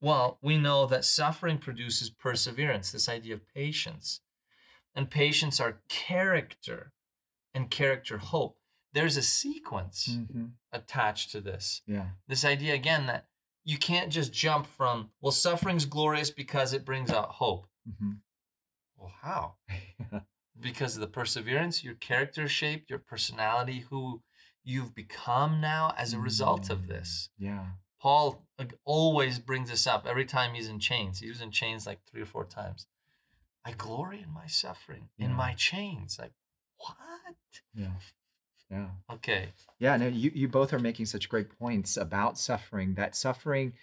Well, 0.00 0.38
we 0.42 0.58
know 0.58 0.86
that 0.86 1.04
suffering 1.04 1.58
produces 1.58 2.10
perseverance, 2.10 2.90
this 2.92 3.08
idea 3.08 3.34
of 3.34 3.46
patience. 3.54 4.20
And 4.94 5.10
patience 5.10 5.58
are 5.60 5.80
character, 5.88 6.92
and 7.54 7.70
character 7.70 8.18
hope. 8.18 8.58
There's 8.92 9.16
a 9.16 9.22
sequence 9.22 10.08
Mhm. 10.08 10.52
attached 10.70 11.30
to 11.32 11.40
this. 11.40 11.82
Yeah. 11.86 12.10
This 12.26 12.44
idea, 12.44 12.74
again, 12.74 13.06
that 13.06 13.28
you 13.64 13.78
can't 13.78 14.12
just 14.12 14.32
jump 14.32 14.66
from, 14.66 15.12
well, 15.20 15.32
suffering's 15.32 15.86
glorious 15.86 16.30
because 16.30 16.72
it 16.72 16.84
brings 16.84 17.10
out 17.10 17.30
hope. 17.30 17.68
Mhm. 17.88 18.20
Well, 18.96 19.12
how? 19.20 19.56
Because 20.60 20.94
of 20.94 21.00
the 21.00 21.08
perseverance, 21.08 21.82
your 21.82 21.94
character 21.94 22.46
shape, 22.46 22.88
your 22.88 22.98
personality, 23.00 23.80
who 23.80 24.22
you've 24.62 24.94
become 24.94 25.60
now 25.60 25.92
as 25.96 26.12
a 26.12 26.20
result 26.20 26.70
of 26.70 26.86
this. 26.86 27.30
Yeah. 27.36 27.72
Paul 28.00 28.46
like, 28.58 28.74
always 28.84 29.38
brings 29.40 29.70
this 29.70 29.86
up 29.88 30.06
every 30.06 30.24
time 30.26 30.54
he's 30.54 30.68
in 30.68 30.78
chains. 30.78 31.18
He 31.18 31.28
was 31.28 31.40
in 31.40 31.50
chains 31.50 31.84
like 31.86 32.04
three 32.04 32.20
or 32.22 32.26
four 32.26 32.44
times. 32.44 32.86
I 33.64 33.72
glory 33.72 34.20
in 34.22 34.30
my 34.30 34.46
suffering, 34.46 35.08
in 35.18 35.32
my 35.32 35.54
chains. 35.54 36.18
Like, 36.18 36.34
what? 36.82 37.36
Yeah. 37.74 37.90
Yeah. 38.70 38.86
Okay. 39.12 39.48
Yeah, 39.78 39.96
no, 39.96 40.06
you, 40.06 40.30
you 40.34 40.48
both 40.48 40.72
are 40.72 40.78
making 40.78 41.06
such 41.06 41.28
great 41.28 41.58
points 41.58 41.96
about 41.96 42.38
suffering. 42.38 42.94
That 42.94 43.14
suffering 43.14 43.74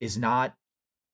is 0.00 0.16
not 0.16 0.56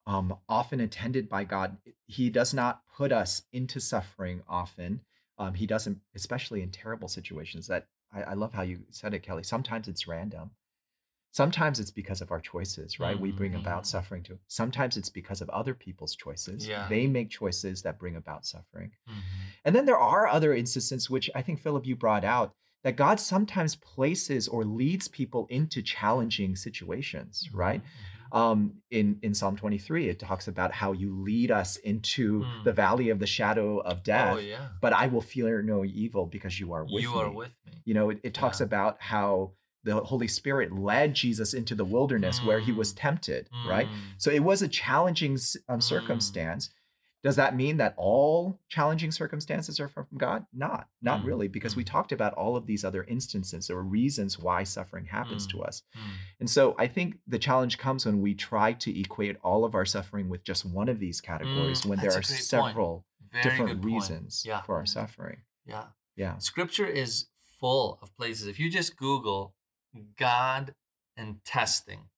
um, 0.07 0.37
often 0.49 0.81
intended 0.81 1.29
by 1.29 1.45
God. 1.45 1.79
He 2.07 2.31
does 2.31 2.55
not 2.55 2.83
put 2.97 3.12
us 3.12 3.43
into 3.53 3.81
suffering 3.81 4.43
often. 4.49 5.01
Um, 5.37 5.55
he 5.55 5.67
doesn't, 5.67 5.99
especially 6.14 6.62
in 6.62 6.71
terrible 6.71 7.09
situations. 7.09 7.67
That 7.67 7.87
I, 8.12 8.23
I 8.23 8.35
love 8.35 8.55
how 8.55 8.62
you 8.62 8.81
said 8.91 9.14
it, 9.14 9.23
Kelly. 9.23 9.43
Sometimes 9.43 9.88
it's 9.88 10.09
random. 10.09 10.53
Sometimes 11.31 11.79
it's 11.79 11.91
because 11.91 12.21
of 12.21 12.31
our 12.33 12.41
choices, 12.41 12.99
right? 12.99 13.19
We 13.19 13.31
bring 13.33 13.55
about 13.55 13.83
Mhm. 13.83 13.87
suffering 13.87 14.23
to. 14.25 14.38
Sometimes 14.49 14.97
it's 14.97 15.11
because 15.11 15.41
of 15.41 15.49
other 15.51 15.75
people's 15.75 16.17
choices. 16.17 16.67
Yeah. 16.67 16.88
They 16.88 17.07
make 17.07 17.31
choices 17.31 17.83
that 17.83 17.99
bring 17.99 18.17
about 18.17 18.47
suffering. 18.47 18.93
Mhm. 19.09 19.12
And 19.64 19.77
then 19.77 19.85
there 19.87 19.99
are 19.99 20.27
other 20.27 20.55
instances, 20.55 21.11
which 21.11 21.31
I 21.35 21.43
think 21.43 21.61
Philip, 21.61 21.87
you 21.87 21.97
brought 21.97 22.25
out, 22.25 22.55
that 22.83 22.97
God 22.97 23.21
sometimes 23.21 23.75
places 23.77 24.49
or 24.49 24.64
leads 24.64 25.09
people 25.09 25.47
into 25.51 25.83
challenging 25.83 26.57
situations, 26.57 27.49
right? 27.53 27.83
Mhm. 27.83 28.37
Um, 28.37 28.83
in, 28.91 29.19
in 29.23 29.35
Psalm 29.35 29.57
23, 29.57 30.09
it 30.09 30.19
talks 30.19 30.49
about 30.49 30.73
how 30.73 30.93
you 30.93 31.14
lead 31.14 31.51
us 31.51 31.77
into 31.77 32.41
Mm. 32.43 32.64
the 32.64 32.73
valley 32.73 33.09
of 33.09 33.19
the 33.19 33.27
shadow 33.27 33.79
of 33.79 34.03
death, 34.03 34.37
Oh, 34.37 34.38
yeah. 34.38 34.69
but 34.81 34.93
I 34.93 35.07
will 35.09 35.23
fear 35.23 35.62
no 35.62 35.85
evil 35.85 36.27
because 36.27 36.61
you 36.61 36.73
are 36.73 36.85
with 36.85 37.03
You 37.03 37.12
me. 37.12 37.19
are 37.21 37.31
with 37.31 37.53
me. 37.67 37.73
You 37.85 37.95
know, 37.95 38.11
it, 38.11 38.21
it 38.23 38.35
talks 38.35 38.61
Yeah. 38.61 38.67
about 38.67 39.01
how 39.01 39.53
the 39.85 40.01
Holy 40.05 40.29
Spirit 40.29 40.73
led 40.73 41.14
Jesus 41.14 41.55
into 41.55 41.75
the 41.75 41.85
wilderness 41.85 42.43
where 42.43 42.61
he 42.61 42.73
was 42.73 42.93
Mm. 42.93 42.97
tempted, 42.97 43.49
right? 43.67 43.88
Mm. 43.88 43.95
So 44.19 44.31
it 44.31 44.41
was 44.45 44.61
a 44.62 44.69
challenging 44.69 45.33
um, 45.69 45.79
Mm. 45.79 45.83
circumstance. 45.83 46.71
Does 47.25 47.35
that 47.37 47.57
mean 47.57 47.79
that 47.79 47.95
all 47.97 48.61
challenging 48.69 49.11
circumstances 49.11 49.81
are 49.81 49.88
from 49.88 50.07
God? 50.17 50.47
Not, 50.53 50.88
not 51.03 51.23
Mm, 51.23 51.25
really, 51.27 51.49
because 51.49 51.75
we 51.75 51.83
mm. 51.83 51.88
talked 51.88 52.12
about 52.12 52.33
all 52.35 52.55
of 52.57 52.67
these 52.67 52.85
other 52.85 53.03
instances 53.05 53.71
or 53.71 53.83
reasons 53.83 54.38
why 54.38 54.62
suffering 54.62 55.07
happens 55.07 55.45
to 55.49 55.57
Mm, 55.59 55.67
us. 55.67 55.83
Mm. 55.97 56.01
And 56.41 56.51
so 56.51 56.77
I 56.79 56.87
think 56.87 57.19
the 57.27 57.38
challenge 57.41 57.77
comes 57.77 58.07
when 58.07 58.21
we 58.23 58.35
try 58.35 58.73
to 58.75 59.01
equate 59.01 59.37
all 59.43 59.64
of 59.64 59.75
our 59.75 59.85
suffering 59.85 60.29
with 60.29 60.45
just 60.45 60.64
one 60.64 60.88
of 60.88 61.01
these 61.01 61.21
categories 61.21 61.83
Mm, 61.83 61.87
when 61.87 61.99
there 61.99 62.12
are 62.12 62.19
a 62.19 62.23
great 62.23 62.29
point. 62.29 62.45
several 62.47 63.05
different 63.43 63.85
reasons 63.85 64.45
Yeah. 64.47 64.62
for 64.62 64.77
our 64.77 64.87
suffering. 64.87 65.43
Yeah. 65.67 65.87
Yeah. 66.14 66.38
Scripture 66.38 66.87
is 66.87 67.27
full 67.59 67.99
of 68.01 68.14
places. 68.17 68.47
If 68.47 68.61
you 68.61 68.71
just 68.71 68.97
Google 68.97 69.57
God 70.16 70.74
and 71.16 71.44
testing, 71.44 72.09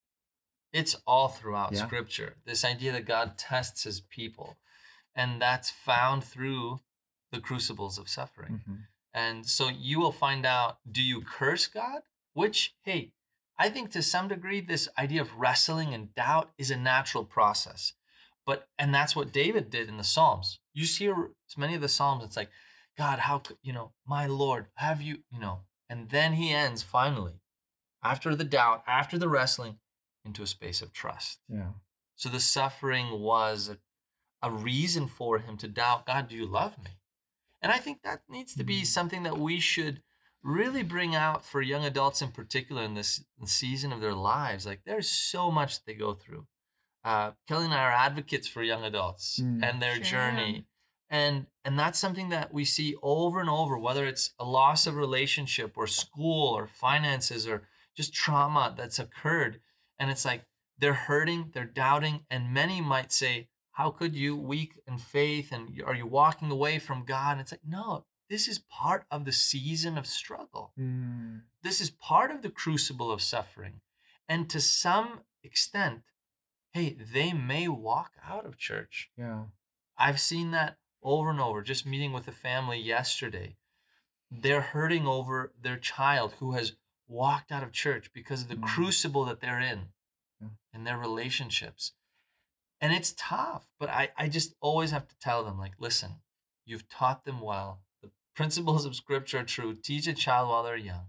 it's 0.73 0.95
all 1.07 1.29
throughout 1.29 1.73
Yeah. 1.73 1.87
Scripture. 1.87 2.37
This 2.45 2.65
idea 2.65 2.93
that 2.93 3.07
God 3.07 3.37
tests 3.39 3.83
his 3.85 4.01
people. 4.01 4.59
And 5.15 5.43
that's 5.43 5.71
found 5.71 6.23
through 6.25 6.81
the 7.33 7.41
crucibles 7.41 7.99
of 7.99 8.09
suffering. 8.09 8.63
Mhm. 8.67 8.87
And 9.13 9.47
so 9.49 9.69
you 9.69 9.99
will 9.99 10.13
find 10.13 10.47
out 10.47 10.79
do 10.91 11.03
you 11.03 11.23
curse 11.23 11.67
God? 11.67 12.03
Which, 12.33 12.77
hey, 12.83 13.13
I 13.59 13.69
think 13.69 13.91
to 13.93 14.03
some 14.03 14.29
degree, 14.29 14.61
this 14.61 14.89
idea 14.97 15.21
of 15.21 15.35
wrestling 15.35 15.93
and 15.93 16.15
doubt 16.15 16.55
is 16.57 16.71
a 16.71 16.77
natural 16.77 17.25
process. 17.25 17.95
But, 18.47 18.69
and 18.79 18.95
that's 18.95 19.15
what 19.15 19.33
David 19.33 19.69
did 19.71 19.89
in 19.89 19.97
the 19.97 20.05
Psalms. 20.05 20.61
You 20.73 20.87
see 20.87 21.13
many 21.57 21.75
of 21.75 21.81
the 21.81 21.89
Psalms, 21.89 22.25
it's 22.25 22.37
like, 22.37 22.51
God, 22.97 23.19
how 23.21 23.39
could, 23.41 23.59
you 23.63 23.73
know, 23.73 23.93
my 24.05 24.27
Lord, 24.27 24.71
have 24.77 25.03
you, 25.03 25.25
you 25.31 25.39
know, 25.39 25.67
and 25.89 26.11
then 26.11 26.35
he 26.35 26.53
ends 26.53 26.83
finally, 26.83 27.40
after 28.03 28.35
the 28.35 28.45
doubt, 28.45 28.83
after 28.87 29.19
the 29.19 29.29
wrestling, 29.29 29.79
into 30.25 30.43
a 30.43 30.47
space 30.47 30.83
of 30.83 30.93
trust. 30.93 31.41
Yeah. 31.49 31.71
So 32.15 32.29
the 32.29 32.41
suffering 32.41 33.21
was 33.21 33.71
a, 33.71 33.79
a 34.47 34.51
reason 34.51 35.09
for 35.09 35.39
him 35.39 35.57
to 35.59 35.69
doubt 35.69 36.07
God, 36.07 36.29
do 36.29 36.37
you 36.37 36.47
love 36.47 36.77
me? 36.79 36.91
And 37.63 37.73
I 37.73 37.79
think 37.79 38.03
that 38.03 38.23
needs 38.29 38.55
to 38.57 38.65
be 38.65 38.83
Mhm. 38.83 38.87
something 38.87 39.23
that 39.23 39.39
we 39.39 39.61
should 39.61 40.03
really 40.43 40.83
bring 40.83 41.15
out 41.15 41.45
for 41.45 41.61
young 41.63 41.85
adults 41.85 42.23
in 42.23 42.33
particular 42.33 42.83
in 42.83 42.95
this 42.95 43.25
season 43.45 43.93
of 43.93 44.01
their 44.01 44.15
lives. 44.15 44.65
Like 44.67 44.85
there's 44.85 45.09
so 45.11 45.51
much 45.51 45.77
that 45.77 45.87
they 45.87 45.95
go 45.95 46.15
through. 46.15 46.47
Uh, 47.05 47.33
Kelly 47.49 47.65
and 47.67 47.75
I 47.75 47.83
are 47.85 47.91
advocates 47.93 48.47
for 48.49 48.63
young 48.63 48.85
adults 48.85 49.41
Mm. 49.41 49.63
and 49.63 49.81
their 49.83 49.97
Sure. 49.97 50.05
journey. 50.05 50.67
And 51.09 51.47
and 51.65 51.79
that's 51.79 51.99
something 51.99 52.29
that 52.31 52.55
we 52.55 52.65
see 52.65 52.97
over 53.03 53.41
and 53.41 53.51
over, 53.51 53.77
whether 53.79 54.07
it's 54.07 54.33
a 54.39 54.45
loss 54.45 54.87
of 54.87 54.97
relationship 54.97 55.77
or 55.77 55.87
school 55.87 56.49
or 56.57 56.67
finances 56.67 57.47
or 57.47 57.69
just 57.97 58.15
trauma 58.15 58.75
that's 58.77 58.99
occurred. 58.99 59.61
And 59.99 60.11
it's 60.11 60.25
like 60.25 60.45
they're 60.79 60.95
hurting, 60.95 61.51
they're 61.53 61.65
doubting, 61.65 62.21
and 62.31 62.55
many 62.55 62.81
might 62.81 63.13
say, 63.13 63.49
How 63.73 63.91
could 63.91 64.15
you, 64.15 64.37
weak 64.37 64.81
in 64.87 64.99
faith, 64.99 65.53
and 65.53 65.81
are 65.87 65.95
you 65.95 66.07
walking 66.07 66.51
away 66.51 66.79
from 66.79 67.05
God? 67.05 67.33
And 67.33 67.41
it's 67.43 67.53
like, 67.53 67.61
no, 67.67 68.07
this 68.31 68.49
is 68.49 68.59
part 68.59 69.05
of 69.11 69.25
the 69.25 69.33
season 69.33 69.99
of 69.99 70.07
struggle. 70.07 70.73
Mm. 70.79 71.43
This 71.63 71.81
is 71.81 71.91
part 71.91 72.31
of 72.31 72.43
the 72.43 72.49
crucible 72.49 73.11
of 73.11 73.21
suffering. 73.21 73.81
And 74.29 74.49
to 74.51 74.61
some 74.61 75.21
extent, 75.43 76.03
hey, 76.73 76.97
they 77.13 77.33
may 77.33 77.69
walk 77.69 78.13
out 78.27 78.47
of 78.47 78.57
church. 78.57 79.11
Yeah. 79.19 79.45
I've 79.99 80.21
seen 80.21 80.53
that 80.53 80.79
over 81.03 81.31
and 81.31 81.41
over, 81.41 81.63
just 81.63 81.87
meeting 81.87 82.13
with 82.13 82.29
a 82.29 82.33
family 82.33 82.79
yesterday. 82.79 83.57
They're 84.31 84.61
hurting 84.61 85.07
over 85.07 85.53
their 85.61 85.77
child 85.77 86.35
who 86.39 86.53
has 86.53 86.77
walked 87.11 87.51
out 87.51 87.63
of 87.63 87.73
church 87.73 88.13
because 88.13 88.43
of 88.43 88.49
the 88.49 88.55
Mm. 88.57 88.67
crucible 88.67 89.25
that 89.25 89.41
they're 89.41 89.61
in 89.61 89.93
Yeah. 90.41 90.49
in 90.73 90.85
their 90.85 90.97
relationships. 90.99 91.93
And 92.81 92.93
it's 92.95 93.13
tough, 93.17 93.71
but 93.79 93.91
I, 93.91 94.11
I 94.17 94.29
just 94.29 94.55
always 94.61 94.91
have 94.93 95.07
to 95.09 95.19
tell 95.19 95.45
them, 95.45 95.59
like, 95.59 95.75
listen, 95.79 96.23
you've 96.65 96.89
taught 96.89 97.25
them 97.25 97.41
well. 97.41 97.83
The 98.01 98.11
principles 98.35 98.85
of 98.87 98.97
scripture 98.97 99.41
are 99.41 99.45
true. 99.45 99.75
Teach 99.75 100.07
a 100.07 100.15
child 100.15 100.49
while 100.49 100.63
they're 100.63 100.77
young. 100.77 101.09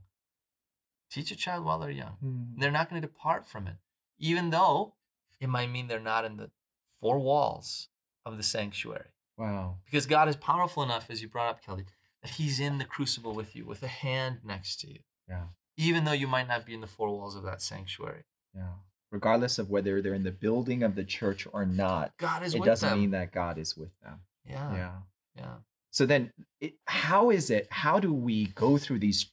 Teach 1.10 1.32
a 1.32 1.36
child 1.36 1.64
while 1.66 1.80
they're 1.80 1.90
young. 1.92 2.18
Mm. 2.24 2.60
They're 2.60 2.72
not 2.72 2.90
going 2.90 3.02
to 3.02 3.08
depart 3.08 3.46
from 3.46 3.68
it, 3.68 3.78
even 4.18 4.50
though 4.50 4.96
it 5.40 5.48
might 5.48 5.70
mean 5.70 5.88
they're 5.88 6.00
not 6.00 6.26
in 6.26 6.38
the 6.38 6.52
four 7.00 7.20
walls 7.20 7.90
of 8.26 8.38
the 8.38 8.44
sanctuary. 8.44 9.10
Wow. 9.38 9.80
Because 9.86 10.06
God 10.06 10.28
is 10.30 10.36
powerful 10.36 10.84
enough, 10.84 11.10
as 11.10 11.22
you 11.22 11.28
brought 11.30 11.50
up, 11.50 11.64
Kelly, 11.64 11.86
that 12.22 12.32
He's 12.32 12.60
in 12.60 12.78
the 12.80 12.86
crucible 12.86 13.34
with 13.34 13.56
you, 13.56 13.66
with 13.66 13.82
a 13.84 13.88
hand 13.88 14.40
next 14.44 14.80
to 14.82 14.88
you. 14.88 15.00
Yeah. 15.28 15.48
Even 15.82 16.06
though 16.06 16.12
you 16.12 16.28
might 16.28 16.48
not 16.48 16.66
be 16.66 16.74
in 16.74 16.82
the 16.82 16.88
four 16.88 17.10
walls 17.10 17.36
of 17.36 17.44
that 17.44 17.62
sanctuary. 17.62 18.24
Yeah. 18.56 18.74
Regardless 19.12 19.60
of 19.60 19.70
whether 19.70 20.02
they're 20.02 20.14
in 20.14 20.24
the 20.24 20.32
building 20.32 20.84
of 20.84 20.96
the 20.96 21.04
church 21.04 21.48
or 21.52 21.66
not, 21.66 22.14
God 22.18 22.44
is 22.44 22.56
it 22.56 22.64
doesn't 22.64 22.90
them. 22.90 23.00
mean 23.00 23.12
that 23.12 23.34
God 23.34 23.58
is 23.58 23.76
with 23.76 23.92
them. 24.02 24.20
yeah, 24.48 24.74
yeah. 24.74 24.92
yeah. 25.36 25.56
So 25.90 26.06
then, 26.06 26.32
it, 26.62 26.76
how 26.86 27.32
is 27.32 27.50
it? 27.50 27.68
How 27.70 28.00
do 28.00 28.14
we 28.14 28.48
go 28.48 28.78
through 28.78 29.00
these 29.00 29.32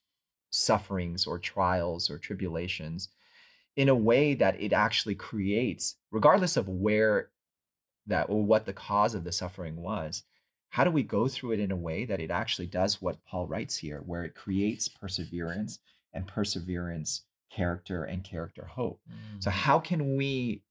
sufferings 0.51 1.27
or 1.27 1.39
trials 1.39 2.11
or 2.11 2.19
tribulations 2.19 3.09
in 3.77 3.89
a 3.89 3.95
way 3.95 4.35
that 4.35 4.61
it 4.61 4.73
actually 4.73 5.15
creates, 5.15 5.97
regardless 6.11 6.57
of 6.57 6.69
where 6.69 7.31
that 8.07 8.29
or 8.29 8.43
what 8.43 8.67
the 8.67 8.73
cause 8.73 9.15
of 9.15 9.23
the 9.23 9.33
suffering 9.33 9.77
was? 9.77 10.25
How 10.71 10.85
do 10.85 10.91
we 10.91 11.03
go 11.03 11.29
through 11.29 11.53
it 11.53 11.61
in 11.61 11.71
a 11.71 11.77
way 11.77 12.05
that 12.05 12.21
it 12.21 12.31
actually 12.31 12.67
does 12.67 13.01
what 13.01 13.25
Paul 13.25 13.47
writes 13.47 13.77
here, 13.77 14.03
where 14.05 14.25
it 14.25 14.35
creates 14.35 14.89
perseverance, 14.89 15.79
and 16.13 16.27
perseverance, 16.27 17.23
character, 17.51 18.05
and 18.05 18.25
character 18.25 18.65
hope. 18.65 19.01
So, 19.41 19.51
Mm. 19.51 19.55
how 19.55 19.79
can 19.79 20.17
we? 20.17 20.63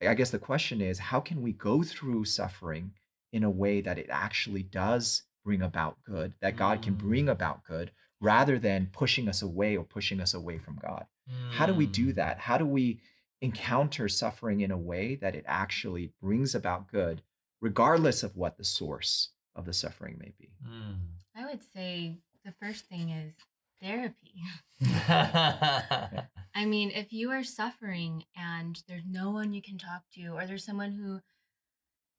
I 0.00 0.14
guess 0.14 0.30
the 0.30 0.38
question 0.38 0.80
is, 0.80 0.98
how 0.98 1.20
can 1.20 1.42
we 1.42 1.52
go 1.52 1.82
through 1.84 2.24
suffering 2.24 2.92
in 3.32 3.44
a 3.44 3.50
way 3.50 3.80
that 3.80 3.98
it 3.98 4.08
actually 4.10 4.62
does 4.64 5.22
bring 5.44 5.62
about 5.62 6.02
good, 6.02 6.34
that 6.40 6.56
God 6.56 6.82
can 6.82 6.94
bring 6.94 7.26
Mm. 7.26 7.32
about 7.32 7.62
good, 7.64 7.92
rather 8.20 8.58
than 8.58 8.88
pushing 8.88 9.28
us 9.28 9.42
away 9.42 9.76
or 9.76 9.84
pushing 9.84 10.20
us 10.20 10.34
away 10.34 10.58
from 10.58 10.76
God? 10.76 11.06
How 11.50 11.66
do 11.66 11.74
we 11.74 11.86
do 11.86 12.08
Mm. 12.12 12.14
that? 12.16 12.38
How 12.40 12.58
do 12.58 12.66
we 12.66 13.00
encounter 13.40 14.08
suffering 14.08 14.60
in 14.60 14.70
a 14.72 14.76
way 14.78 15.14
that 15.16 15.34
it 15.36 15.44
actually 15.46 16.08
brings 16.20 16.54
about 16.54 16.88
good, 16.88 17.22
regardless 17.60 18.22
of 18.24 18.36
what 18.36 18.56
the 18.56 18.64
source 18.64 19.30
of 19.54 19.66
the 19.66 19.72
suffering 19.72 20.18
may 20.18 20.32
be? 20.38 20.50
Mm. 20.64 20.98
I 21.34 21.46
would 21.46 21.62
say 21.62 22.18
the 22.44 22.52
first 22.52 22.86
thing 22.86 23.10
is 23.10 23.34
therapy. 23.82 24.42
I 26.54 26.64
mean, 26.66 26.90
if 26.90 27.12
you 27.12 27.30
are 27.30 27.44
suffering 27.44 28.24
and 28.36 28.82
there's 28.88 29.04
no 29.06 29.30
one 29.30 29.52
you 29.52 29.62
can 29.62 29.78
talk 29.78 30.02
to, 30.14 30.28
or 30.28 30.46
there's 30.46 30.64
someone 30.64 30.92
who 30.92 31.20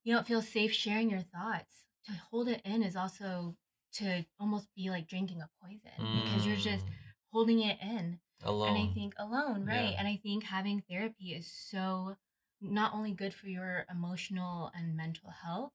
you 0.04 0.14
don't 0.14 0.28
feel 0.28 0.42
safe 0.42 0.74
sharing 0.74 1.10
your 1.10 1.22
thoughts, 1.22 1.84
to 2.06 2.12
hold 2.32 2.48
it 2.50 2.62
in 2.66 2.84
is 2.84 2.96
also 2.96 3.56
to 3.94 4.26
almost 4.40 4.68
be 4.76 4.90
like 4.90 5.08
drinking 5.08 5.42
a 5.42 5.50
poison 5.64 6.24
because 6.24 6.46
you're 6.46 6.56
just 6.58 6.86
Mm. 6.86 6.92
holding 7.32 7.60
it 7.62 7.80
in. 7.82 8.20
alone. 8.46 8.76
And 8.76 8.90
I 8.90 8.94
think 8.94 9.14
alone, 9.18 9.66
right? 9.66 9.92
Yeah. 9.92 10.00
And 10.00 10.08
I 10.08 10.18
think 10.18 10.44
having 10.44 10.82
therapy 10.82 11.34
is 11.34 11.50
so 11.50 12.18
not 12.60 12.94
only 12.94 13.14
good 13.14 13.34
for 13.34 13.48
your 13.48 13.86
emotional 13.90 14.70
and 14.76 14.98
mental 14.98 15.30
health, 15.30 15.72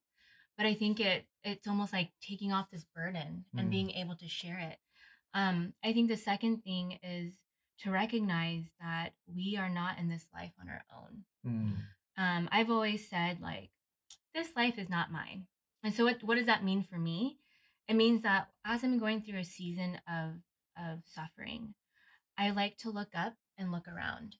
but 0.56 0.66
I 0.66 0.74
think 0.74 1.00
it 1.00 1.26
it's 1.44 1.66
almost 1.66 1.92
like 1.94 2.10
taking 2.20 2.52
off 2.52 2.70
this 2.70 2.84
burden 2.84 3.46
and 3.56 3.68
Mm. 3.68 3.70
being 3.70 3.90
able 3.92 4.16
to 4.16 4.28
share 4.28 4.58
it. 4.58 4.78
Um, 5.38 5.72
I 5.84 5.92
think 5.92 6.08
the 6.08 6.16
second 6.16 6.62
thing 6.64 6.98
is 7.02 7.34
to 7.82 7.90
recognize 7.90 8.64
that 8.80 9.10
we 9.32 9.56
are 9.56 9.70
not 9.70 9.98
in 9.98 10.08
this 10.08 10.26
life 10.34 10.52
on 10.60 10.68
our 10.68 10.84
own. 11.00 11.24
Mm, 11.46 11.76
Um, 12.16 12.48
I've 12.50 12.70
always 12.70 13.08
said 13.08 13.40
like 13.40 13.70
this 14.34 14.56
life 14.56 14.78
is 14.78 14.88
not 14.88 15.12
mine. 15.12 15.46
And 15.84 15.94
so 15.94 16.04
what 16.04 16.22
what 16.24 16.36
does 16.36 16.46
that 16.46 16.64
mean 16.64 16.82
for 16.82 16.98
me? 16.98 17.38
It 17.86 17.94
means 17.94 18.22
that 18.22 18.48
as 18.64 18.82
I'm 18.82 18.98
going 18.98 19.22
through 19.22 19.38
a 19.38 19.44
season 19.44 20.00
of 20.08 20.30
of 20.76 21.04
suffering, 21.06 21.74
I 22.36 22.50
like 22.50 22.76
to 22.78 22.90
look 22.90 23.12
up 23.14 23.34
and 23.56 23.70
look 23.70 23.86
around. 23.86 24.36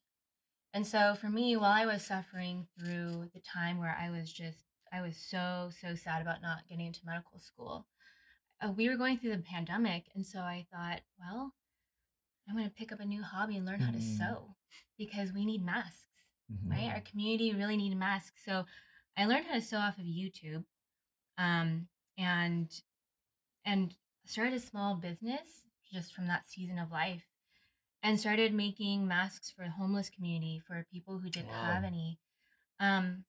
And 0.75 0.87
so 0.87 1.15
for 1.15 1.29
me, 1.29 1.57
while 1.57 1.73
I 1.73 1.87
was 1.87 2.05
suffering 2.05 2.67
through 2.77 3.31
the 3.35 3.41
time 3.41 3.79
where 3.79 3.97
I 3.99 4.11
was 4.11 4.33
just 4.33 4.65
I 4.93 5.01
was 5.01 5.17
so 5.17 5.71
so 5.81 5.95
sad 5.95 6.23
about 6.23 6.43
not 6.43 6.67
getting 6.69 6.87
into 6.87 7.07
medical 7.07 7.39
school. 7.39 7.87
Uh, 8.61 8.73
we 8.77 8.89
were 8.89 8.97
going 8.97 9.19
through 9.19 9.37
the 9.37 9.43
pandemic, 9.43 10.05
and 10.15 10.27
so 10.27 10.41
I 10.41 10.67
thought, 10.73 11.01
well, 11.19 11.53
I'm 12.49 12.57
going 12.57 12.69
to 12.69 12.75
pick 12.75 12.93
up 12.93 13.01
a 13.01 13.05
new 13.05 13.23
hobby 13.23 13.57
and 13.57 13.67
learn 13.67 13.81
how 13.81 13.93
to 13.93 13.99
Mm. 13.99 14.17
sew 14.19 14.57
because 14.97 15.33
we 15.33 15.45
need 15.45 15.63
masks 15.65 16.09
mhm. 16.51 16.71
right? 16.71 16.91
Our 16.95 17.01
community 17.03 17.53
really 17.55 17.77
need 17.77 17.95
masks. 17.97 18.41
So 18.45 18.65
I 19.17 19.27
learned 19.27 19.47
how 19.47 19.55
to 19.55 19.61
sew 19.61 19.79
off 19.79 19.99
of 19.99 20.05
YouTube, 20.05 20.65
um, 21.37 21.89
and 22.17 22.69
and 23.65 23.95
started 24.25 24.55
a 24.55 24.61
small 24.61 24.95
business 24.97 25.63
just 25.93 26.13
from 26.15 26.27
that 26.29 26.49
season 26.49 26.79
of 26.79 26.91
life, 26.91 27.27
and 28.03 28.19
started 28.19 28.55
making 28.55 29.07
masks 29.07 29.51
for 29.51 29.65
the 29.65 29.71
homeless 29.71 30.09
community 30.11 30.59
for 30.67 30.87
people 30.91 31.19
who 31.19 31.29
didn't 31.31 31.51
have 31.51 31.85
any. 31.85 32.19
Um, 32.81 33.25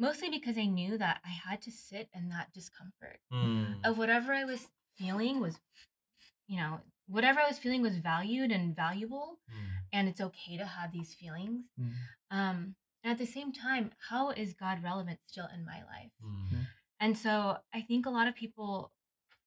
mostly 0.00 0.30
because 0.30 0.56
I 0.58 0.64
knew 0.64 0.96
that 0.98 1.20
I 1.24 1.28
had 1.28 1.60
to 1.62 1.70
sit 1.70 2.08
in 2.14 2.30
that 2.30 2.52
discomfort 2.52 3.20
Mm. 3.32 3.84
of 3.84 3.98
whatever 3.98 4.32
I 4.32 4.44
was 4.44 4.68
feeling 4.96 5.40
was, 5.40 5.60
you 6.48 6.56
know, 6.56 6.80
whatever 7.06 7.38
I 7.40 7.48
was 7.48 7.58
feeling 7.58 7.82
was 7.82 7.98
valued 7.98 8.50
and 8.50 8.74
valuable, 8.74 9.38
Mm. 9.48 9.68
and 9.92 10.08
it's 10.08 10.20
okay 10.20 10.56
to 10.56 10.66
have 10.66 10.90
these 10.92 11.14
feelings. 11.14 11.66
Mm. 11.78 11.92
Um, 12.30 12.76
and 13.02 13.12
at 13.12 13.18
the 13.18 13.26
same 13.26 13.52
time, 13.52 13.92
how 14.08 14.30
is 14.30 14.54
God 14.54 14.82
relevant 14.82 15.20
still 15.26 15.48
in 15.54 15.64
my 15.64 15.82
life? 15.84 16.12
Mm. 16.22 16.66
And 16.98 17.16
so 17.18 17.58
I 17.72 17.80
think 17.82 18.06
a 18.06 18.10
lot 18.10 18.28
of 18.28 18.34
people 18.34 18.92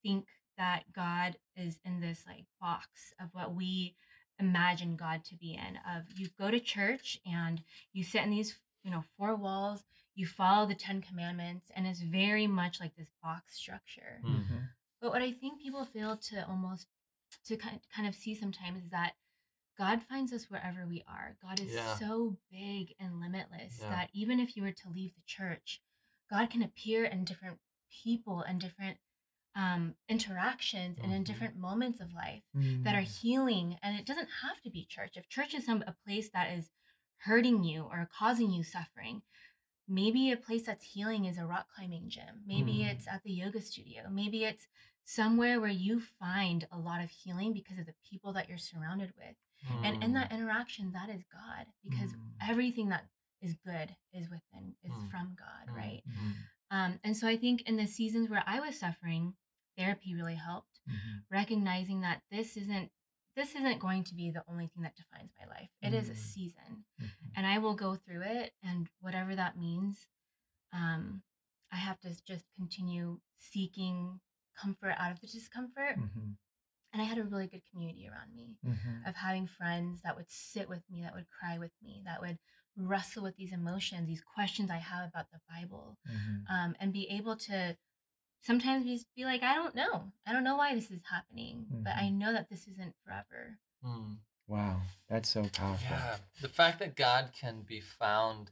think 0.04 0.28
that 0.58 0.92
God 0.94 1.38
is 1.56 1.80
in 1.84 2.00
this 2.00 2.26
like 2.28 2.46
box 2.62 3.14
of 3.20 3.30
what 3.34 3.56
we 3.56 3.96
imagine 4.40 4.96
God 4.98 5.24
to 5.26 5.36
be 5.36 5.54
in. 5.56 5.78
Of 5.88 6.04
you 6.16 6.30
go 6.38 6.52
to 6.52 6.60
church 6.60 7.20
and 7.26 7.64
you 7.94 8.04
sit 8.04 8.24
in 8.24 8.32
these, 8.32 8.58
you 8.84 8.92
know, 8.92 9.04
four 9.18 9.36
walls, 9.36 9.84
you 10.16 10.28
follow 10.28 10.68
the 10.68 10.76
Ten 10.76 11.02
Commandments, 11.02 11.72
and 11.76 11.88
it's 11.88 12.02
very 12.02 12.48
much 12.48 12.80
like 12.80 12.96
this 12.96 13.10
box 13.22 13.56
structure. 13.56 14.22
Mm. 14.24 14.46
Mhm. 14.46 14.70
But 15.02 15.12
what 15.12 15.22
I 15.22 15.32
think 15.32 15.62
people 15.62 15.86
fail 15.86 16.18
to 16.18 16.48
almost 16.48 16.88
to 17.46 17.58
kind 17.58 17.82
kind 17.94 18.08
of 18.08 18.16
see 18.16 18.36
sometimes 18.36 18.84
is 18.84 18.90
that 18.92 19.16
God 19.76 20.04
finds 20.04 20.32
us 20.32 20.50
wherever 20.52 20.86
we 20.86 21.02
are. 21.08 21.36
God 21.42 21.60
is 21.60 21.74
Yeah. 21.74 21.98
so 21.98 22.38
big 22.52 22.94
and 23.00 23.20
limitless 23.20 23.80
Yeah. 23.80 23.90
that 23.90 24.10
even 24.14 24.40
if 24.40 24.56
you 24.56 24.62
were 24.62 24.72
to 24.72 24.90
leave 24.90 25.16
the 25.16 25.22
church, 25.24 25.82
God 26.30 26.50
can 26.52 26.62
appear 26.62 27.06
in 27.06 27.26
different 27.26 27.60
people 27.90 28.42
and 28.42 28.62
different 28.62 29.00
um, 29.56 29.96
interactions 30.10 30.98
and 30.98 31.14
in 31.14 31.22
Mhm. 31.22 31.26
different 31.28 31.56
moments 31.58 32.00
of 32.00 32.12
life 32.12 32.44
that 32.54 32.96
are 32.96 33.04
Mm. 33.04 33.22
healing. 33.22 33.80
And 33.84 34.00
it 34.00 34.04
doesn't 34.06 34.30
have 34.42 34.60
to 34.62 34.72
be 34.72 34.84
church. 34.86 35.16
If 35.16 35.30
church 35.30 35.54
is 35.54 35.64
some 35.66 35.84
a 35.86 35.94
place 35.94 36.30
that 36.32 36.52
is 36.58 36.72
hurting 37.18 37.64
you 37.64 37.84
or 37.84 38.08
causing 38.12 38.50
you 38.52 38.64
suffering, 38.64 39.22
maybe 39.88 40.32
a 40.32 40.38
place 40.38 40.66
that's 40.66 40.84
healing 40.86 41.26
is 41.26 41.38
a 41.38 41.46
rock 41.46 41.68
climbing 41.76 42.10
gym. 42.10 42.44
Maybe 42.46 42.80
Mm. 42.80 42.92
it's 42.92 43.08
at 43.08 43.24
the 43.24 43.32
yoga 43.34 43.62
studio. 43.62 44.10
Maybe 44.10 44.44
it's 44.46 44.68
somewhere 45.06 45.60
where 45.60 45.70
you 45.70 46.00
find 46.00 46.66
a 46.72 46.78
lot 46.80 47.04
of 47.04 47.10
healing 47.10 47.54
because 47.54 47.78
of 47.78 47.86
the 47.86 47.96
people 48.10 48.32
that 48.34 48.48
you're 48.48 48.58
surrounded 48.58 49.14
with. 49.18 49.36
And 49.84 50.02
in 50.04 50.14
that 50.14 50.30
Mm. 50.30 50.36
interaction, 50.40 50.92
that 50.94 51.10
is 51.10 51.24
God 51.32 51.68
because 51.84 52.14
Mm. 52.14 52.32
everything 52.42 52.90
that 52.90 53.10
is 53.42 53.54
good 53.56 53.96
is 54.14 54.30
within, 54.30 54.76
is 54.84 54.94
Mm. 54.94 55.10
from 55.12 55.36
God, 55.36 55.68
Mm. 55.68 55.76
right? 55.76 56.04
Mm. 56.08 56.36
Um, 56.72 57.00
and 57.04 57.16
so 57.18 57.28
I 57.28 57.38
think 57.38 57.62
in 57.64 57.76
the 57.78 57.86
seasons 57.88 58.30
where 58.30 58.44
I 58.48 58.60
was 58.60 58.80
suffering, 58.80 59.36
therapy 59.78 60.14
really 60.16 60.36
helped 60.36 60.80
Mhm. 60.88 61.26
recognizing 61.30 62.02
that 62.02 62.24
this 62.30 62.56
isn't 62.58 62.92
this 63.36 63.56
isn't 63.56 63.80
going 63.80 64.04
to 64.06 64.16
be 64.16 64.30
the 64.32 64.44
only 64.48 64.68
thing 64.68 64.84
that 64.84 64.96
defines 64.96 65.32
my 65.40 65.46
life. 65.48 65.70
It 65.82 65.94
is 65.94 66.10
a 66.10 66.14
Mm. 66.14 66.18
season, 66.18 66.86
Mhm. 67.00 67.32
and 67.36 67.48
I 67.48 67.58
will 67.58 67.76
go 67.76 67.96
through 67.96 68.22
it, 68.22 68.56
and 68.62 68.90
whatever 69.00 69.36
that 69.36 69.58
means, 69.58 70.08
um, 70.72 71.24
I 71.72 71.78
have 71.78 72.00
to 72.02 72.14
just 72.24 72.46
continue 72.56 73.22
seeking 73.38 74.22
comfort 74.56 74.92
out 74.98 75.12
of 75.12 75.20
the 75.20 75.28
discomfort. 75.28 75.98
Mhm. 75.98 76.38
And 76.92 77.02
I 77.02 77.06
had 77.06 77.18
a 77.18 77.24
really 77.24 77.48
good 77.48 77.66
community 77.72 78.08
around 78.08 78.36
me 78.36 78.60
Mhm. 78.64 79.08
of 79.08 79.16
having 79.16 79.48
friends 79.48 80.02
that 80.04 80.16
would 80.16 80.30
sit 80.30 80.70
with 80.70 80.88
me, 80.92 81.02
that 81.02 81.16
would 81.16 81.28
cry 81.30 81.58
with 81.58 81.74
me, 81.82 82.04
that 82.06 82.22
would 82.22 82.38
wrestle 82.76 83.24
with 83.24 83.36
these 83.36 83.52
emotions, 83.52 84.08
these 84.08 84.22
questions 84.22 84.70
I 84.70 84.78
have 84.78 85.08
about 85.10 85.32
the 85.32 85.42
Bible, 85.50 85.98
Mhm. 86.06 86.46
um, 86.50 86.76
and 86.80 86.94
be 86.94 87.08
able 87.10 87.36
to 87.38 87.78
sometimes 88.44 88.86
we 88.86 88.94
just 88.94 89.08
be 89.16 89.26
like, 89.26 89.42
I 89.44 89.56
don't 89.56 89.76
know. 89.76 90.12
I 90.28 90.34
don't 90.34 90.44
know 90.44 90.56
why 90.56 90.76
this 90.76 90.92
is 90.92 91.02
happening, 91.10 91.66
but 91.70 91.96
I 91.96 92.10
know 92.10 92.32
that 92.34 92.50
this 92.50 92.68
isn't 92.68 92.94
forever. 93.04 93.58
Mm. 93.86 94.18
Wow, 94.48 94.82
that's 95.10 95.30
so 95.30 95.44
powerful. 95.54 95.88
Yeah, 95.90 96.18
the 96.42 96.50
fact 96.50 96.80
that 96.80 96.96
God 96.96 97.30
can 97.40 97.62
be 97.66 97.80
found 97.80 98.52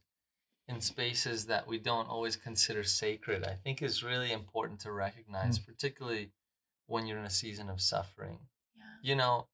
in 0.67 0.79
spaces 0.79 1.45
that 1.47 1.67
we 1.67 1.77
don't 1.77 2.07
always 2.07 2.37
consider 2.37 2.83
sacred, 2.83 3.43
I 3.43 3.55
think, 3.61 3.81
is 3.81 4.03
really 4.03 4.31
important 4.31 4.79
to 4.81 4.91
recognize, 4.91 5.59
particularly 5.59 6.31
when 6.87 7.07
you're 7.07 7.19
in 7.19 7.25
a 7.25 7.29
season 7.29 7.69
of 7.69 7.81
suffering. 7.81 8.39
Yeah. 8.75 8.83
You 9.01 9.15
know, 9.15 9.47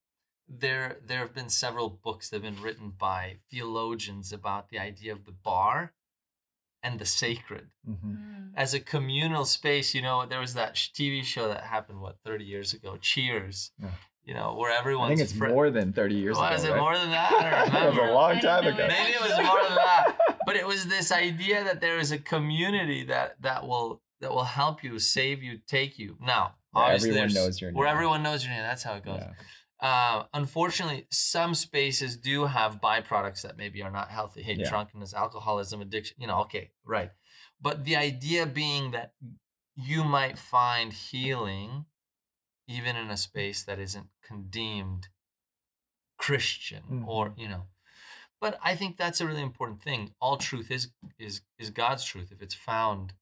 there 0.48 0.98
there 1.06 1.20
have 1.20 1.34
been 1.34 1.50
several 1.50 1.90
books 1.90 2.30
that 2.30 2.44
have 2.44 2.54
been 2.54 2.64
written 2.64 2.94
by 2.98 3.38
theologians 3.50 4.32
about 4.32 4.70
the 4.70 4.80
idea 4.80 5.12
of 5.12 5.26
the 5.26 5.32
bar 5.32 5.94
and 6.88 7.00
the 7.00 7.06
sacred 7.06 7.66
Mhm. 7.88 7.98
Mm. 8.04 8.52
as 8.56 8.74
a 8.74 8.80
communal 8.80 9.46
space. 9.46 9.94
You 9.96 10.02
know, 10.08 10.26
there 10.26 10.40
was 10.40 10.54
that 10.54 10.72
sh- 10.78 10.90
TV 10.98 11.24
show 11.24 11.48
that 11.54 11.64
happened 11.76 12.00
what 12.02 12.16
30 12.26 12.46
years 12.46 12.74
ago, 12.74 12.98
Cheers. 13.10 13.72
Yeah. 13.80 13.92
You 14.28 14.34
know, 14.34 14.56
where 14.60 14.72
everyone. 14.82 15.06
I 15.06 15.10
think 15.16 15.22
it's 15.22 15.32
fri- 15.42 15.54
more 15.58 15.70
than 15.78 15.94
30 15.94 16.16
years 16.16 16.36
Was 16.38 16.64
ago. 16.64 16.74
it 16.74 16.76
right? 16.76 16.82
more 16.86 16.96
than 17.02 17.12
that? 17.12 17.32
I 17.32 17.70
don't 17.70 17.84
it 17.98 18.02
was 18.02 18.10
a 18.10 18.14
long 18.14 18.40
time 18.40 18.66
ago. 18.72 18.86
Maybe 18.88 19.12
it 19.20 19.22
was 19.22 19.36
more 19.50 19.62
than 19.68 19.76
that. 19.76 20.06
But 20.48 20.56
it 20.56 20.66
was 20.74 20.82
this 20.86 21.12
idea 21.12 21.58
that 21.68 21.82
there 21.82 21.98
is 22.04 22.12
a 22.14 22.18
community 22.34 23.02
that 23.14 23.30
that 23.48 23.62
will 23.70 24.02
that 24.22 24.32
will 24.36 24.50
help 24.62 24.84
you, 24.84 24.98
save 25.00 25.38
you, 25.48 25.54
take 25.78 25.94
you. 26.04 26.10
Now, 26.34 26.44
Where 26.72 26.86
obviously, 26.86 27.10
everyone 27.10 27.34
there's- 27.34 27.36
knows 27.46 27.62
your 27.62 27.72
Where 27.74 27.88
name. 27.88 27.96
everyone 27.96 28.22
knows 28.28 28.40
your 28.44 28.54
name. 28.56 28.64
That's 28.72 28.84
how 28.88 28.94
it 29.00 29.04
goes. 29.10 29.20
Yeah. 29.22 29.34
Uh, 29.80 30.24
unfortunately, 30.34 31.06
some 31.12 31.54
spaces 31.54 32.18
do 32.18 32.46
have 32.46 32.82
byproducts 32.82 33.44
that 33.44 33.58
maybe 33.58 33.84
are 33.84 33.92
not 33.92 34.10
healthy. 34.10 34.42
Hey, 34.42 34.54
Yeah. 34.56 34.70
drunkenness, 34.70 35.14
alcoholism, 35.14 35.82
addiction. 35.82 36.18
You 36.20 36.28
know, 36.28 36.40
okay, 36.42 36.72
right. 36.84 37.12
But 37.62 37.86
the 37.86 37.96
idea 37.96 38.46
being 38.46 38.92
that 38.92 39.14
you 39.76 40.04
might 40.04 40.40
find 40.40 40.92
healing 40.94 41.86
even 42.68 42.96
in 42.96 43.10
a 43.10 43.18
space 43.18 43.64
that 43.64 43.80
isn't 43.80 44.10
condemned 44.22 45.08
Christian 46.18 46.84
Mhm. 46.84 47.08
or 47.08 47.34
you 47.38 47.48
know. 47.48 47.68
But 48.40 48.60
I 48.62 48.76
think 48.76 48.98
that's 48.98 49.22
a 49.22 49.28
really 49.28 49.42
important 49.42 49.82
thing. 49.82 50.16
All 50.20 50.38
truth 50.38 50.72
is 50.72 50.92
is 51.18 51.42
is 51.58 51.70
God's 51.70 52.04
truth 52.04 52.32
if 52.32 52.42
it's 52.42 52.56
found 52.56 53.14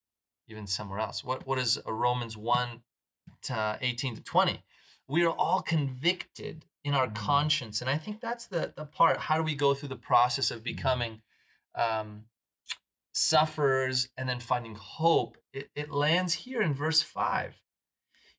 even 0.47 0.67
somewhere 0.67 0.99
else. 0.99 1.23
What 1.23 1.45
what 1.45 1.59
is 1.59 1.77
a 1.85 1.93
Romans 1.93 2.37
1 2.37 2.83
to 3.43 3.77
18 3.81 4.15
to 4.15 4.21
20? 4.23 4.63
We 5.07 5.23
are 5.23 5.33
all 5.33 5.61
convicted 5.61 6.65
in 6.83 6.93
our 6.93 7.07
Mm. 7.07 7.15
conscience. 7.15 7.81
And 7.81 7.89
I 7.89 7.97
think 7.97 8.21
that's 8.21 8.47
the 8.47 8.73
the 8.75 8.85
part. 8.85 9.17
How 9.17 9.37
do 9.37 9.43
we 9.43 9.55
go 9.55 9.73
through 9.73 9.89
the 9.89 9.95
process 9.95 10.51
of 10.51 10.63
becoming 10.63 11.21
um, 11.75 12.25
sufferers 13.13 14.09
and 14.17 14.27
then 14.27 14.39
finding 14.39 14.75
hope? 14.75 15.37
It, 15.53 15.69
it 15.75 15.91
lands 15.91 16.33
here 16.33 16.61
in 16.61 16.73
verse 16.73 17.01
five. 17.01 17.61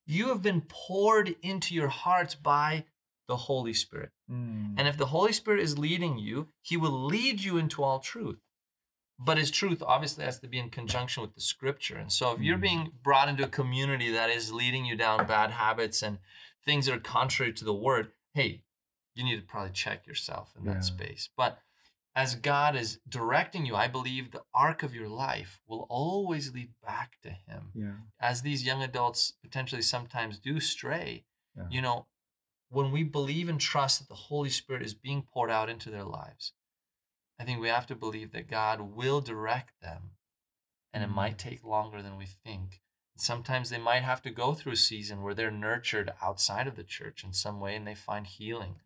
You 0.05 0.29
have 0.29 0.43
been 0.43 0.63
poured 0.63 1.35
into 1.43 1.75
your 1.75 1.89
hearts 1.89 2.35
by 2.35 2.85
the 3.27 3.37
Holy 3.37 3.75
Spirit. 3.75 4.11
Mm. 4.31 4.75
And 4.79 4.87
if 4.87 4.97
the 4.97 5.07
Holy 5.07 5.33
Spirit 5.33 5.61
is 5.61 5.79
leading 5.79 6.19
you, 6.19 6.49
He 6.63 6.77
will 6.77 7.05
lead 7.07 7.41
you 7.43 7.59
into 7.59 7.83
all 7.83 7.99
truth. 7.99 8.39
But 9.19 9.39
His 9.39 9.51
truth 9.51 9.83
obviously 9.85 10.25
has 10.25 10.39
to 10.41 10.47
be 10.49 10.59
in 10.59 10.71
conjunction 10.71 11.23
with 11.23 11.35
the 11.35 11.41
Scripture. 11.41 11.97
And 11.97 12.13
so 12.13 12.33
if 12.33 12.41
you're 12.41 12.59
Mm. 12.59 12.63
being 12.63 12.93
brought 13.03 13.29
into 13.29 13.45
a 13.45 13.49
community 13.49 14.13
that 14.13 14.31
is 14.31 14.53
leading 14.53 14.85
you 14.85 14.95
down 14.95 15.27
bad 15.27 15.51
habits 15.51 16.03
and 16.03 16.19
things 16.67 16.87
that 16.87 16.95
are 16.95 17.01
contrary 17.01 17.53
to 17.55 17.65
the 17.65 17.73
Word, 17.75 18.13
hey, 18.35 18.63
you 19.15 19.25
need 19.25 19.37
to 19.37 19.47
probably 19.47 19.73
check 19.73 20.07
yourself 20.07 20.53
in 20.59 20.65
that 20.67 20.75
Yeah. 20.75 20.81
space. 20.81 21.31
But 21.37 21.63
as 22.15 22.35
God 22.35 22.77
is 22.77 22.99
directing 23.09 23.65
you, 23.67 23.75
I 23.77 23.89
believe 23.89 24.31
the 24.31 24.45
arc 24.53 24.83
of 24.83 24.95
your 24.95 25.09
life 25.09 25.61
will 25.67 25.87
always 25.89 26.53
lead 26.53 26.75
back 26.83 27.19
to 27.23 27.31
Him 27.31 27.73
yeah. 27.75 27.97
as 28.21 28.43
these 28.43 28.65
young 28.65 28.83
adults 28.83 29.33
potentially 29.43 29.83
sometimes 29.83 30.39
do 30.39 30.61
stray, 30.61 31.25
Yeah. 31.57 31.69
you 31.71 31.81
know, 31.81 32.09
when 32.69 32.91
we 32.91 33.05
believe 33.05 33.49
and 33.49 33.61
trust 33.61 34.01
that 34.01 34.09
the 34.09 34.15
Holy 34.15 34.51
Spirit 34.51 34.83
is 34.83 34.95
being 34.95 35.23
poured 35.23 35.51
out 35.51 35.69
into 35.71 35.91
their 35.91 36.05
lives, 36.05 36.53
I 37.39 37.45
think 37.45 37.61
we 37.61 37.69
have 37.69 37.87
to 37.87 37.95
believe 37.95 38.33
that 38.33 38.49
God 38.49 38.81
will 38.81 39.21
direct 39.21 39.81
them. 39.81 40.17
And 40.93 41.05
it 41.05 41.11
Mm. 41.11 41.15
might 41.15 41.39
take 41.39 41.63
longer 41.63 42.01
than 42.03 42.17
we 42.17 42.25
think. 42.27 42.83
Sometimes 43.17 43.71
they 43.71 43.79
might 43.79 44.03
have 44.03 44.21
to 44.23 44.31
go 44.31 44.53
through 44.55 44.73
a 44.73 44.77
season 44.77 45.23
where 45.23 45.35
they're 45.35 45.51
nurtured 45.51 46.13
outside 46.23 46.67
of 46.67 46.77
the 46.77 46.85
church 46.85 47.25
in 47.25 47.33
some 47.33 47.61
way 47.61 47.75
and 47.75 47.87
they 47.87 47.95
find 47.95 48.27
healing. 48.27 48.77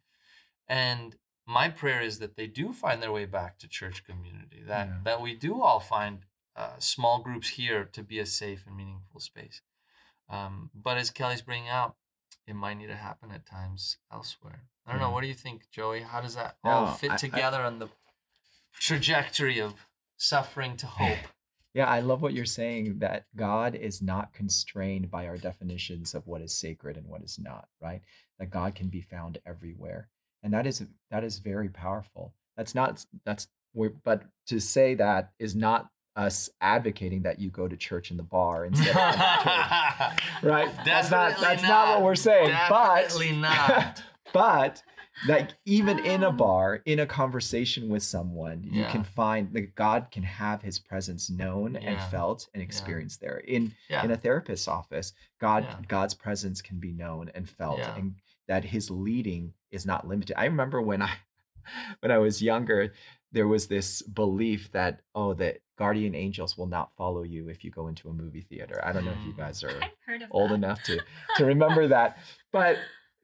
And 0.68 1.16
my 1.46 1.68
prayer 1.68 2.00
is 2.00 2.20
that 2.20 2.36
they 2.36 2.46
do 2.46 2.72
find 2.72 3.02
their 3.02 3.10
way 3.10 3.24
back 3.26 3.58
to 3.58 3.68
church 3.68 4.04
community, 4.04 4.62
that, 4.66 4.86
Yeah. 4.86 4.98
that 5.04 5.20
we 5.20 5.34
do 5.34 5.60
all 5.62 5.80
find 5.80 6.26
uh, 6.54 6.78
small 6.78 7.22
groups 7.22 7.48
here 7.50 7.84
to 7.84 8.02
be 8.02 8.18
a 8.18 8.26
safe 8.26 8.64
and 8.66 8.76
meaningful 8.76 9.20
space. 9.20 9.62
Um, 10.28 10.70
but 10.74 10.96
as 10.96 11.10
Kelly's 11.10 11.42
bringing 11.42 11.68
out, 11.68 11.96
it 12.46 12.54
might 12.54 12.74
need 12.74 12.86
to 12.88 12.96
happen 12.96 13.30
at 13.32 13.46
times 13.46 13.96
elsewhere. 14.12 14.62
I 14.86 14.92
don't 14.92 15.00
know. 15.00 15.10
What 15.10 15.22
do 15.22 15.26
you 15.28 15.34
think, 15.34 15.70
Joey? 15.70 16.02
How 16.02 16.20
does 16.20 16.34
that 16.36 16.56
all 16.62 16.86
fit 16.92 17.10
I- 17.10 17.14
I- 17.14 17.16
together 17.16 17.62
on 17.62 17.78
the 17.80 17.88
trajectory 18.78 19.60
of 19.60 19.74
suffering 20.16 20.76
to 20.78 20.86
hope? 20.98 21.18
Yeah, 21.74 21.86
I 21.86 22.00
love 22.00 22.20
what 22.20 22.32
you're 22.32 22.44
saying 22.44 22.98
that 22.98 23.26
God 23.36 23.74
is 23.76 24.02
not 24.02 24.32
constrained 24.32 25.10
by 25.10 25.26
our 25.26 25.36
definitions 25.36 26.14
of 26.14 26.26
what 26.26 26.40
is 26.40 26.52
sacred 26.52 26.96
and 26.96 27.06
what 27.06 27.22
is 27.22 27.38
not, 27.38 27.68
right? 27.80 28.02
That 28.38 28.50
God 28.50 28.74
can 28.74 28.88
be 28.88 29.00
found 29.00 29.38
everywhere. 29.46 30.08
And 30.42 30.52
that 30.52 30.66
is 30.66 30.82
that 31.10 31.22
is 31.22 31.38
very 31.38 31.68
powerful. 31.68 32.34
That's 32.56 32.74
not 32.74 33.04
that's 33.24 33.46
we're, 33.72 33.92
but 34.04 34.24
to 34.48 34.58
say 34.60 34.94
that 34.94 35.30
is 35.38 35.54
not 35.54 35.88
us 36.16 36.50
advocating 36.60 37.22
that 37.22 37.38
you 37.38 37.50
go 37.50 37.68
to 37.68 37.76
church 37.76 38.10
in 38.10 38.16
the 38.16 38.22
bar 38.22 38.64
instead 38.64 38.88
of 38.88 38.94
church, 38.94 40.22
right? 40.42 40.68
That's 40.84 41.10
not 41.10 41.30
Definitely 41.30 41.56
that's 41.56 41.62
not 41.62 41.88
what 41.88 42.02
we're 42.02 42.14
saying. 42.16 42.48
Definitely 42.48 43.28
but 43.30 43.38
not. 43.40 44.02
but 44.32 44.82
like 45.28 45.50
even 45.64 45.98
in 45.98 46.22
a 46.22 46.28
ah. 46.28 46.32
bar 46.32 46.82
in 46.86 47.00
a 47.00 47.06
conversation 47.06 47.88
with 47.88 48.02
someone 48.02 48.62
you 48.64 48.84
can 48.86 49.04
find 49.04 49.52
that 49.52 49.74
god 49.74 50.08
can 50.10 50.22
have 50.22 50.62
his 50.62 50.78
presence 50.78 51.30
known 51.30 51.76
and 51.76 52.00
felt 52.10 52.48
and 52.54 52.62
experienced 52.62 53.20
there 53.20 53.38
in 53.38 53.72
Yeah. 53.88 54.04
in 54.04 54.10
a 54.10 54.16
therapist's 54.16 54.68
office 54.68 55.12
god 55.40 55.64
Yeah. 55.64 55.76
god's 55.88 56.14
presence 56.14 56.62
can 56.62 56.78
be 56.78 56.92
known 56.92 57.30
and 57.34 57.48
felt 57.48 57.78
Yeah. 57.78 57.96
and 57.96 58.14
that 58.48 58.64
his 58.64 58.90
leading 58.90 59.52
is 59.70 59.84
not 59.86 60.06
limited 60.08 60.38
i 60.38 60.44
remember 60.46 60.80
when 60.80 61.02
i 61.02 61.10
when 62.00 62.10
i 62.10 62.18
was 62.18 62.40
younger 62.42 62.92
there 63.32 63.46
was 63.46 63.66
this 63.66 64.02
belief 64.02 64.72
that 64.72 65.00
oh 65.14 65.34
that 65.34 65.58
guardian 65.76 66.14
angels 66.14 66.58
will 66.58 66.66
not 66.66 66.90
follow 66.96 67.22
you 67.22 67.48
if 67.48 67.64
you 67.64 67.70
go 67.70 67.88
into 67.88 68.08
a 68.08 68.12
movie 68.12 68.42
theater 68.42 68.80
i 68.84 68.92
don't 68.92 69.04
know 69.04 69.12
if 69.12 69.26
you 69.26 69.32
guys 69.36 69.62
are 69.62 69.70
I've 69.82 69.90
heard 70.06 70.22
of 70.22 70.28
old 70.32 70.50
that. 70.50 70.54
enough 70.54 70.82
to 70.84 70.98
to 71.36 71.44
remember 71.44 71.88
that 71.88 72.18
but 72.52 72.76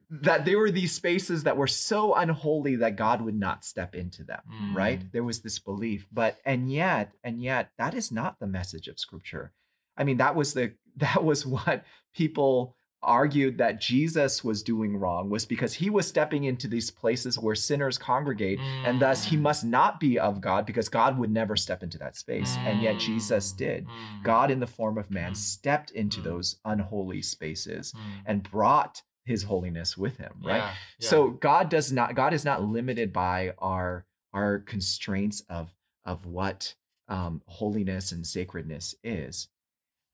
that 0.08 0.44
there 0.44 0.58
were 0.58 0.70
these 0.70 0.92
spaces 0.92 1.42
that 1.42 1.56
were 1.56 1.66
so 1.66 2.14
unholy 2.14 2.76
that 2.76 2.96
god 2.96 3.20
would 3.22 3.34
not 3.38 3.64
step 3.64 3.94
into 3.94 4.22
them 4.24 4.40
right 4.72 5.00
Mm. 5.00 5.12
there 5.12 5.24
was 5.24 5.40
this 5.40 5.58
belief 5.58 6.06
but 6.12 6.38
and 6.44 6.70
yet 6.70 7.12
and 7.24 7.42
yet 7.42 7.70
that 7.78 7.94
is 7.94 8.12
not 8.12 8.38
the 8.38 8.46
message 8.46 8.86
of 8.88 9.00
scripture 9.00 9.52
i 9.96 10.04
mean 10.04 10.18
that 10.18 10.36
was 10.36 10.54
the 10.54 10.72
that 10.96 11.24
was 11.24 11.44
what 11.44 11.84
people 12.14 12.74
argued 13.02 13.58
that 13.58 13.80
jesus 13.80 14.42
was 14.42 14.62
doing 14.62 14.96
wrong 14.96 15.28
was 15.28 15.44
because 15.44 15.74
he 15.74 15.90
was 15.90 16.06
stepping 16.06 16.44
into 16.44 16.66
these 16.66 16.90
places 16.90 17.38
where 17.38 17.54
sinners 17.54 17.98
congregate 17.98 18.58
and 18.84 19.00
thus 19.00 19.24
he 19.24 19.36
Mm. 19.36 19.40
must 19.42 19.64
not 19.64 20.00
be 20.00 20.18
of 20.18 20.40
god 20.40 20.66
because 20.66 20.88
god 20.88 21.18
would 21.18 21.30
never 21.30 21.56
step 21.56 21.82
into 21.82 21.98
that 21.98 22.16
space 22.16 22.56
and 22.64 22.80
yet 22.80 22.98
jesus 22.98 23.52
Mm. 23.52 23.56
did 23.58 23.84
Mm. 23.84 24.22
God, 24.22 24.50
in 24.50 24.60
the 24.60 24.66
form 24.66 24.98
of 24.98 25.10
man, 25.10 25.32
Mm. 25.32 25.36
stepped 25.36 25.90
into 25.90 26.20
Mm. 26.20 26.24
those 26.24 26.56
unholy 26.64 27.22
spaces 27.22 27.92
Mm. 27.92 28.22
and 28.26 28.42
brought 28.50 29.02
his 29.26 29.42
holiness 29.42 29.96
with 29.98 30.16
him, 30.16 30.32
right? 30.42 30.62
Yeah, 30.62 30.74
yeah. 31.00 31.08
So 31.10 31.30
God 31.30 31.68
does 31.68 31.92
not 31.92 32.14
God 32.14 32.32
is 32.32 32.44
not 32.44 32.62
limited 32.62 33.12
by 33.12 33.52
our 33.58 34.06
our 34.32 34.60
constraints 34.60 35.42
of 35.50 35.74
of 36.04 36.24
what 36.24 36.74
um, 37.08 37.42
holiness 37.46 38.12
and 38.12 38.26
sacredness 38.26 38.94
is. 39.04 39.48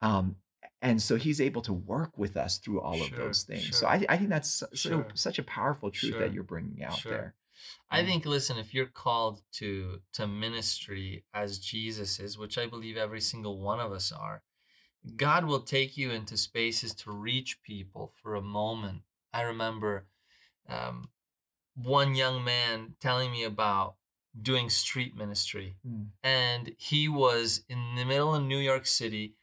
Um, 0.01 0.37
and 0.81 1.01
so 1.01 1.17
he's 1.17 1.41
able 1.41 1.63
to 1.63 1.73
work 1.73 2.19
with 2.19 2.37
us 2.37 2.59
through 2.59 2.81
all 2.81 3.03
of 3.03 3.15
those 3.15 3.45
things. 3.45 3.63
sure. 3.67 3.79
So 3.81 3.87
I, 3.87 4.05
I 4.09 4.17
think 4.17 4.31
that's 4.31 4.49
so, 4.51 4.67
Sure. 4.75 5.07
such 5.15 5.39
a 5.39 5.43
powerful 5.45 5.91
truth 5.91 6.13
Sure, 6.13 6.21
that 6.21 6.33
you're 6.33 6.43
bringing 6.43 6.83
out 6.83 6.99
sure. 6.99 7.13
there. 7.13 7.35
I 7.91 8.03
Mm. 8.03 8.07
think 8.07 8.27
listen, 8.27 8.59
if 8.59 8.75
you're 8.75 8.87
called 8.87 9.43
to 9.53 10.01
to 10.15 10.27
ministry 10.27 11.25
as 11.35 11.59
Jesus 11.59 12.19
is, 12.19 12.37
which 12.39 12.59
I 12.59 12.67
believe 12.67 12.97
every 12.97 13.21
single 13.21 13.61
one 13.61 13.79
of 13.81 13.93
us 13.93 14.11
are, 14.11 14.43
God 15.17 15.45
will 15.45 15.61
take 15.61 15.97
you 15.97 16.11
into 16.11 16.37
spaces 16.37 16.95
to 16.97 17.11
reach 17.11 17.63
people 17.63 18.13
for 18.23 18.35
a 18.35 18.43
moment. 18.43 19.03
I 19.33 19.43
remember 19.43 20.07
um, 20.69 21.09
one 21.75 22.15
young 22.15 22.45
man 22.45 22.95
telling 23.01 23.33
me 23.33 23.45
about 23.45 23.95
doing 24.41 24.71
street 24.71 25.17
ministry, 25.17 25.77
Mm. 25.87 26.07
and 26.23 26.75
he 26.79 27.09
was 27.09 27.63
in 27.69 27.95
the 27.97 28.05
middle 28.05 28.35
of 28.35 28.43
New 28.43 28.59
York 28.59 28.87
City 28.87 29.35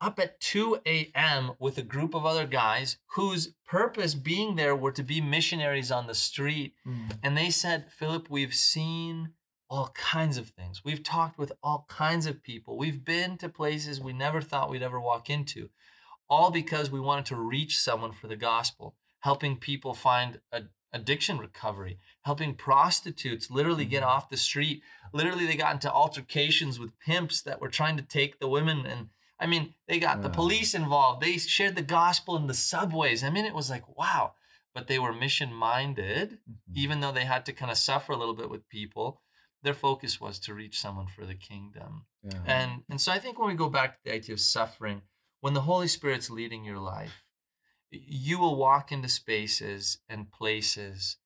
up 0.00 0.18
at 0.18 0.38
2 0.40 0.80
a.m. 0.84 1.52
with 1.58 1.78
a 1.78 1.82
group 1.82 2.14
of 2.14 2.26
other 2.26 2.46
guys 2.46 2.98
whose 3.14 3.54
purpose 3.64 4.14
being 4.14 4.56
there 4.56 4.76
were 4.76 4.92
to 4.92 5.02
be 5.02 5.20
missionaries 5.20 5.90
on 5.90 6.06
the 6.06 6.14
street 6.14 6.74
Mm. 6.86 7.18
and 7.22 7.36
they 7.38 7.50
said, 7.50 7.90
Philip, 7.90 8.28
we've 8.28 8.54
seen 8.54 9.30
all 9.70 9.88
kinds 9.94 10.36
of 10.36 10.50
things. 10.50 10.84
We've 10.84 11.02
talked 11.02 11.38
with 11.38 11.52
all 11.62 11.86
kinds 11.88 12.26
of 12.26 12.42
people. 12.42 12.76
We've 12.76 13.04
been 13.04 13.38
to 13.38 13.48
places 13.48 14.00
we 14.00 14.12
never 14.12 14.40
thought 14.40 14.70
we'd 14.70 14.82
ever 14.82 15.00
walk 15.00 15.30
into, 15.30 15.70
all 16.28 16.50
because 16.50 16.90
we 16.90 17.00
wanted 17.00 17.26
to 17.26 17.36
reach 17.36 17.78
someone 17.78 18.12
for 18.12 18.28
the 18.28 18.36
gospel, 18.36 18.94
helping 19.20 19.56
people 19.56 19.94
find 19.94 20.40
a, 20.52 20.62
addiction 20.92 21.38
recovery, 21.38 21.98
helping 22.24 22.54
prostitutes 22.54 23.50
literally 23.50 23.84
get 23.84 24.04
Mhm. 24.04 24.06
off 24.06 24.28
the 24.28 24.36
street. 24.36 24.82
Literally, 25.12 25.44
they 25.44 25.56
got 25.56 25.72
into 25.74 25.92
altercations 25.92 26.78
with 26.78 26.98
pimps 27.00 27.42
that 27.42 27.60
were 27.60 27.68
trying 27.68 27.96
to 27.96 28.02
take 28.02 28.38
the 28.38 28.48
women. 28.48 28.86
And 28.86 29.10
I 29.40 29.46
mean, 29.46 29.74
they 29.88 29.98
got 29.98 30.22
the 30.22 30.30
police 30.30 30.72
involved. 30.74 31.20
They 31.20 31.36
shared 31.38 31.74
the 31.74 31.82
gospel 31.82 32.36
in 32.36 32.46
the 32.46 32.54
subways. 32.54 33.24
I 33.24 33.30
mean, 33.30 33.44
it 33.44 33.54
was 33.54 33.68
like, 33.70 33.88
wow. 33.98 34.34
But 34.72 34.86
they 34.86 34.98
were 35.00 35.12
mission 35.12 35.52
minded 35.52 36.38
Mhm. 36.48 36.76
even 36.76 37.00
though 37.00 37.12
they 37.12 37.24
had 37.24 37.44
to 37.46 37.52
kind 37.52 37.70
of 37.72 37.78
suffer 37.78 38.12
a 38.12 38.16
little 38.16 38.34
bit 38.34 38.48
with 38.48 38.68
people, 38.68 39.20
their 39.64 39.74
focus 39.74 40.20
was 40.20 40.38
to 40.40 40.54
reach 40.54 40.80
someone 40.80 41.06
for 41.08 41.26
the 41.26 41.34
kingdom. 41.34 42.06
Yeah. 42.22 42.38
And 42.46 42.82
and 42.88 43.00
so 43.00 43.10
I 43.10 43.18
think 43.18 43.38
when 43.38 43.48
we 43.48 43.54
go 43.54 43.68
back 43.68 43.94
to 43.94 44.00
the 44.04 44.14
idea 44.14 44.34
of 44.34 44.40
suffering, 44.40 45.02
when 45.40 45.54
the 45.54 45.62
Holy 45.62 45.88
Spirit's 45.88 46.30
leading 46.30 46.64
your 46.64 46.78
life, 46.78 47.24
you 47.90 48.38
will 48.38 48.56
walk 48.56 48.92
into 48.92 49.08
spaces 49.08 49.98
and 50.08 50.30
places 50.30 51.16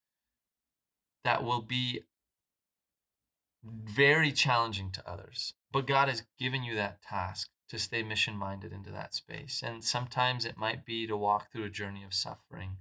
that 1.24 1.45
will 1.45 1.62
be 1.62 2.05
very 3.62 4.32
challenging 4.32 4.91
to 4.93 5.09
others. 5.09 5.55
But 5.72 5.86
God 5.86 6.09
has 6.09 6.22
given 6.39 6.62
you 6.62 6.74
that 6.76 7.03
task 7.03 7.51
to 7.68 7.78
stay 7.78 8.03
mission 8.03 8.36
minded 8.36 8.72
into 8.72 8.91
that 8.91 9.14
space. 9.14 9.62
And 9.64 9.84
sometimes 9.84 10.45
it 10.45 10.57
might 10.57 10.86
be 10.86 11.07
to 11.07 11.16
walk 11.16 11.53
through 11.53 11.64
a 11.64 11.70
journey 11.70 12.03
of 12.05 12.14
suffering. 12.14 12.78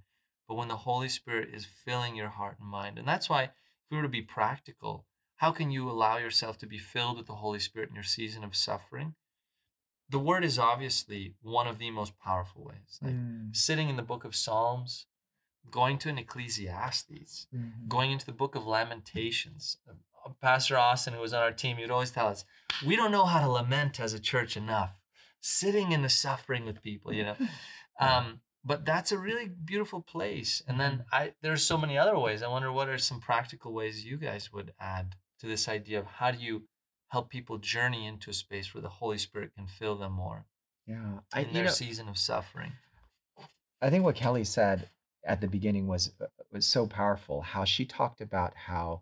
But 0.47 0.55
when 0.55 0.69
the 0.69 0.77
Holy 0.77 1.09
Spirit 1.09 1.49
is 1.53 1.65
filling 1.65 2.15
your 2.15 2.29
heart 2.29 2.57
and 2.59 2.69
mind, 2.69 2.97
and 2.97 3.07
that's 3.07 3.29
why, 3.29 3.43
if 3.43 3.51
we 3.91 3.97
were 3.97 4.03
to 4.03 4.09
be 4.09 4.21
practical, 4.21 5.05
how 5.37 5.51
can 5.51 5.71
you 5.71 5.89
allow 5.89 6.17
yourself 6.17 6.57
to 6.59 6.67
be 6.67 6.77
filled 6.77 7.17
with 7.17 7.27
the 7.27 7.35
Holy 7.35 7.59
Spirit 7.59 7.89
in 7.89 7.95
your 7.95 8.03
season 8.03 8.43
of 8.43 8.55
suffering? 8.55 9.15
The 10.09 10.19
word 10.19 10.43
is 10.45 10.57
obviously 10.57 11.35
one 11.41 11.67
of 11.67 11.79
the 11.79 11.91
most 11.91 12.17
powerful 12.19 12.63
ways. 12.63 12.99
Like 13.01 13.13
Mm. 13.15 13.55
sitting 13.55 13.89
in 13.89 13.97
the 13.97 14.03
book 14.03 14.23
of 14.23 14.35
Psalms, 14.35 15.05
going 15.69 15.97
to 15.99 16.09
an 16.09 16.17
Ecclesiastes, 16.17 17.47
Mhm. 17.53 17.87
going 17.89 18.11
into 18.11 18.25
the 18.25 18.31
book 18.31 18.55
of 18.55 18.65
Lamentations. 18.65 19.77
Uh, 19.87 20.29
Pastor 20.41 20.77
Austin, 20.77 21.13
who 21.13 21.19
was 21.19 21.33
on 21.33 21.41
our 21.41 21.51
team, 21.53 21.77
he 21.77 21.83
would 21.83 21.91
always 21.91 22.11
tell 22.11 22.27
us, 22.27 22.45
we 22.85 22.95
don't 22.95 23.11
know 23.11 23.25
how 23.25 23.41
to 23.41 23.47
lament 23.49 23.99
as 23.99 24.13
a 24.13 24.19
church 24.19 24.55
enough. 24.57 24.99
Sitting 25.39 25.91
in 25.91 26.01
the 26.01 26.09
suffering 26.09 26.65
with 26.65 26.81
people, 26.81 27.13
you 27.13 27.23
know. 27.23 27.37
Um, 27.99 28.41
but 28.63 28.85
that's 28.85 29.11
a 29.11 29.17
really 29.17 29.47
beautiful 29.49 30.01
place. 30.03 30.61
And 30.67 30.79
then 30.79 30.99
Mm-hmm. 30.99 31.15
I 31.15 31.33
there's 31.41 31.63
so 31.65 31.77
many 31.79 31.97
other 31.97 32.17
ways. 32.19 32.43
I 32.43 32.47
wonder 32.47 32.71
what 32.71 32.87
are 32.89 32.97
some 32.99 33.19
practical 33.19 33.73
ways 33.73 34.05
you 34.05 34.17
guys 34.17 34.53
would 34.53 34.73
add 34.79 35.15
to 35.39 35.47
this 35.47 35.67
idea 35.67 35.99
of 35.99 36.05
how 36.05 36.31
do 36.31 36.39
you 36.39 36.63
help 37.09 37.29
people 37.29 37.57
journey 37.57 38.05
into 38.05 38.29
a 38.29 38.33
space 38.33 38.73
where 38.73 38.81
the 38.81 38.89
Holy 38.89 39.17
Spirit 39.17 39.51
can 39.55 39.67
fill 39.67 39.95
them 39.95 40.11
more 40.11 40.45
Yeah. 40.85 41.19
I, 41.33 41.41
in 41.41 41.53
their 41.53 41.65
know, 41.65 41.71
season 41.71 42.09
of 42.09 42.17
suffering. 42.17 42.73
I 43.81 43.89
think 43.89 44.03
what 44.03 44.15
Kelly 44.15 44.43
said 44.43 44.89
at 45.25 45.41
the 45.41 45.47
beginning 45.47 45.87
was 45.87 46.11
uh, 46.19 46.25
was 46.51 46.65
so 46.65 46.87
powerful. 46.87 47.41
How 47.41 47.65
she 47.65 47.85
talked 47.85 48.21
about 48.21 48.53
how 48.55 49.01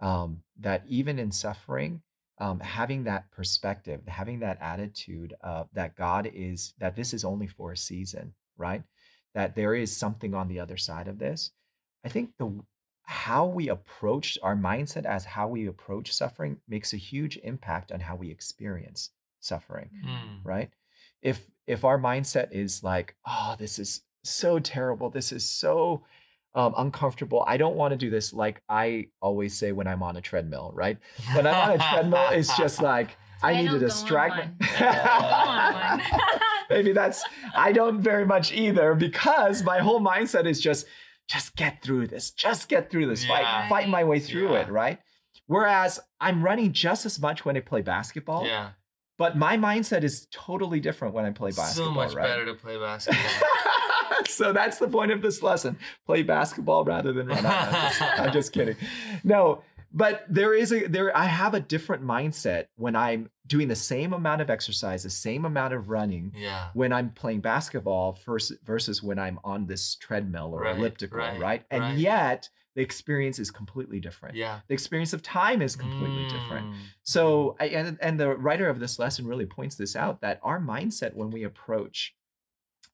um, 0.00 0.42
that 0.60 0.84
even 0.86 1.18
in 1.18 1.30
suffering, 1.32 2.02
um, 2.38 2.60
having 2.60 3.04
that 3.04 3.30
perspective, 3.30 4.00
having 4.06 4.40
that 4.40 4.58
attitude 4.60 5.34
of 5.40 5.68
that 5.72 5.96
God 5.96 6.30
is 6.32 6.74
that 6.78 6.96
this 6.96 7.12
is 7.12 7.24
only 7.24 7.46
for 7.46 7.72
a 7.72 7.76
season, 7.76 8.34
right? 8.56 8.82
That 9.34 9.54
there 9.54 9.74
is 9.74 9.96
something 9.96 10.34
on 10.34 10.48
the 10.48 10.60
other 10.60 10.76
side 10.76 11.08
of 11.08 11.18
this. 11.18 11.52
I 12.04 12.08
think 12.08 12.30
the 12.38 12.60
how 13.08 13.46
we 13.46 13.68
approach 13.68 14.36
our 14.42 14.56
mindset 14.56 15.04
as 15.06 15.24
how 15.24 15.46
we 15.48 15.66
approach 15.66 16.12
suffering 16.12 16.58
makes 16.68 16.92
a 16.92 16.96
huge 16.96 17.38
impact 17.44 17.90
on 17.92 18.00
how 18.00 18.14
we 18.16 18.30
experience 18.30 19.10
suffering 19.40 19.88
Mm. 20.04 20.40
right? 20.44 20.70
If 21.22 21.48
if 21.66 21.84
our 21.84 21.98
mindset 21.98 22.48
is 22.52 22.82
like 22.82 23.14
oh 23.26 23.54
this 23.58 23.78
is 23.78 24.02
so 24.24 24.58
terrible. 24.58 25.08
This 25.08 25.30
is 25.32 25.48
so 25.48 26.02
um, 26.56 26.74
uncomfortable. 26.76 27.44
I 27.46 27.56
don't 27.58 27.76
want 27.76 27.92
to 27.92 27.96
do 27.96 28.10
this 28.10 28.32
like 28.32 28.60
i 28.68 29.06
always 29.20 29.56
say 29.56 29.70
when 29.72 29.86
i'm 29.86 30.02
on 30.02 30.16
a 30.16 30.20
treadmill 30.20 30.72
right? 30.74 30.98
When 31.34 31.46
i'm 31.46 31.54
on 31.54 31.70
a 31.76 31.78
treadmill 31.78 32.28
it's 32.30 32.56
just 32.56 32.82
like 32.92 33.10
i, 33.42 33.52
I 33.52 33.54
need 33.62 33.70
to 33.70 33.78
don't 33.78 33.82
on 33.82 33.88
distract 33.88 34.36
one. 34.38 34.56
my 34.80 36.00
on 36.00 36.00
maybe 36.70 36.92
that's 36.92 37.22
i 37.54 37.70
don't 37.72 38.00
very 38.00 38.24
much 38.26 38.52
either 38.52 38.94
because 38.94 39.62
my 39.62 39.78
whole 39.78 40.00
mindset 40.00 40.46
is 40.46 40.60
just 40.60 40.86
just 41.28 41.56
get 41.56 41.82
through 41.82 42.06
this 42.06 42.30
just 42.30 42.68
get 42.68 42.90
through 42.90 43.06
this 43.06 43.24
Yeah. 43.24 43.28
fight 43.28 43.68
fight 43.68 43.88
my 43.88 44.04
way 44.04 44.20
through 44.20 44.54
it 44.54 44.68
right 44.68 44.98
whereas 45.46 46.00
i'm 46.20 46.42
running 46.42 46.72
just 46.72 47.04
as 47.06 47.18
much 47.20 47.44
when 47.44 47.56
i 47.56 47.60
play 47.60 47.82
basketball 47.82 48.46
yeah. 48.46 48.70
but 49.18 49.36
my 49.36 49.56
mindset 49.56 50.02
is 50.04 50.26
totally 50.30 50.80
different 50.80 51.14
when 51.14 51.24
I 51.24 51.30
play 51.30 51.50
basketball. 51.50 51.86
so 51.86 51.94
much 51.94 52.14
right? 52.14 52.24
better 52.26 52.44
to 52.46 52.54
play 52.54 52.76
basketball. 52.78 53.48
so 54.28 54.52
that's 54.52 54.78
the 54.78 54.88
point 54.88 55.10
of 55.12 55.22
this 55.22 55.42
lesson: 55.42 55.78
play 56.06 56.22
basketball 56.22 56.84
rather 56.84 57.12
than 57.12 57.28
run. 57.28 57.44
out. 57.46 57.68
I'm 57.68 57.72
just, 57.72 58.02
I'm 58.20 58.32
just 58.32 58.52
kidding. 58.52 58.76
No, 59.24 59.62
but 59.96 60.24
there 60.28 60.52
is 60.54 60.72
a 60.72 60.86
there. 60.86 61.16
I 61.16 61.24
have 61.24 61.54
a 61.54 61.60
different 61.60 62.04
mindset 62.04 62.66
when 62.76 62.94
I'm 62.94 63.30
doing 63.46 63.68
the 63.68 63.74
same 63.76 64.12
amount 64.12 64.40
of 64.42 64.50
exercise, 64.50 65.02
the 65.02 65.10
same 65.10 65.44
amount 65.44 65.72
of 65.74 65.88
running. 65.88 66.32
yeah. 66.36 66.68
When 66.74 66.92
I'm 66.92 67.10
playing 67.10 67.40
basketball 67.40 68.18
versus, 68.26 68.58
versus 68.64 69.02
when 69.02 69.18
I'm 69.18 69.38
on 69.42 69.66
this 69.66 69.96
treadmill 69.96 70.50
or 70.54 70.60
Right, 70.62 70.76
elliptical, 70.76 71.18
right? 71.18 71.40
right, 71.40 71.62
And 71.70 71.82
right. 71.82 71.96
yet 71.98 72.48
the 72.74 72.82
experience 72.82 73.38
is 73.38 73.50
completely 73.50 74.00
different. 74.00 74.34
Yeah. 74.36 74.60
The 74.68 74.74
experience 74.74 75.12
of 75.14 75.22
time 75.22 75.62
is 75.62 75.74
completely 75.76 76.24
different. 76.28 76.66
Mm. 76.66 76.74
So, 77.04 77.56
I, 77.58 77.66
and 77.68 77.96
and 78.02 78.20
the 78.20 78.36
writer 78.36 78.68
of 78.68 78.80
this 78.80 78.98
lesson 78.98 79.26
really 79.26 79.46
points 79.46 79.76
this 79.76 79.96
out 79.96 80.20
that 80.20 80.40
our 80.42 80.60
mindset 80.60 81.14
when 81.14 81.30
we 81.30 81.44
approach 81.44 82.14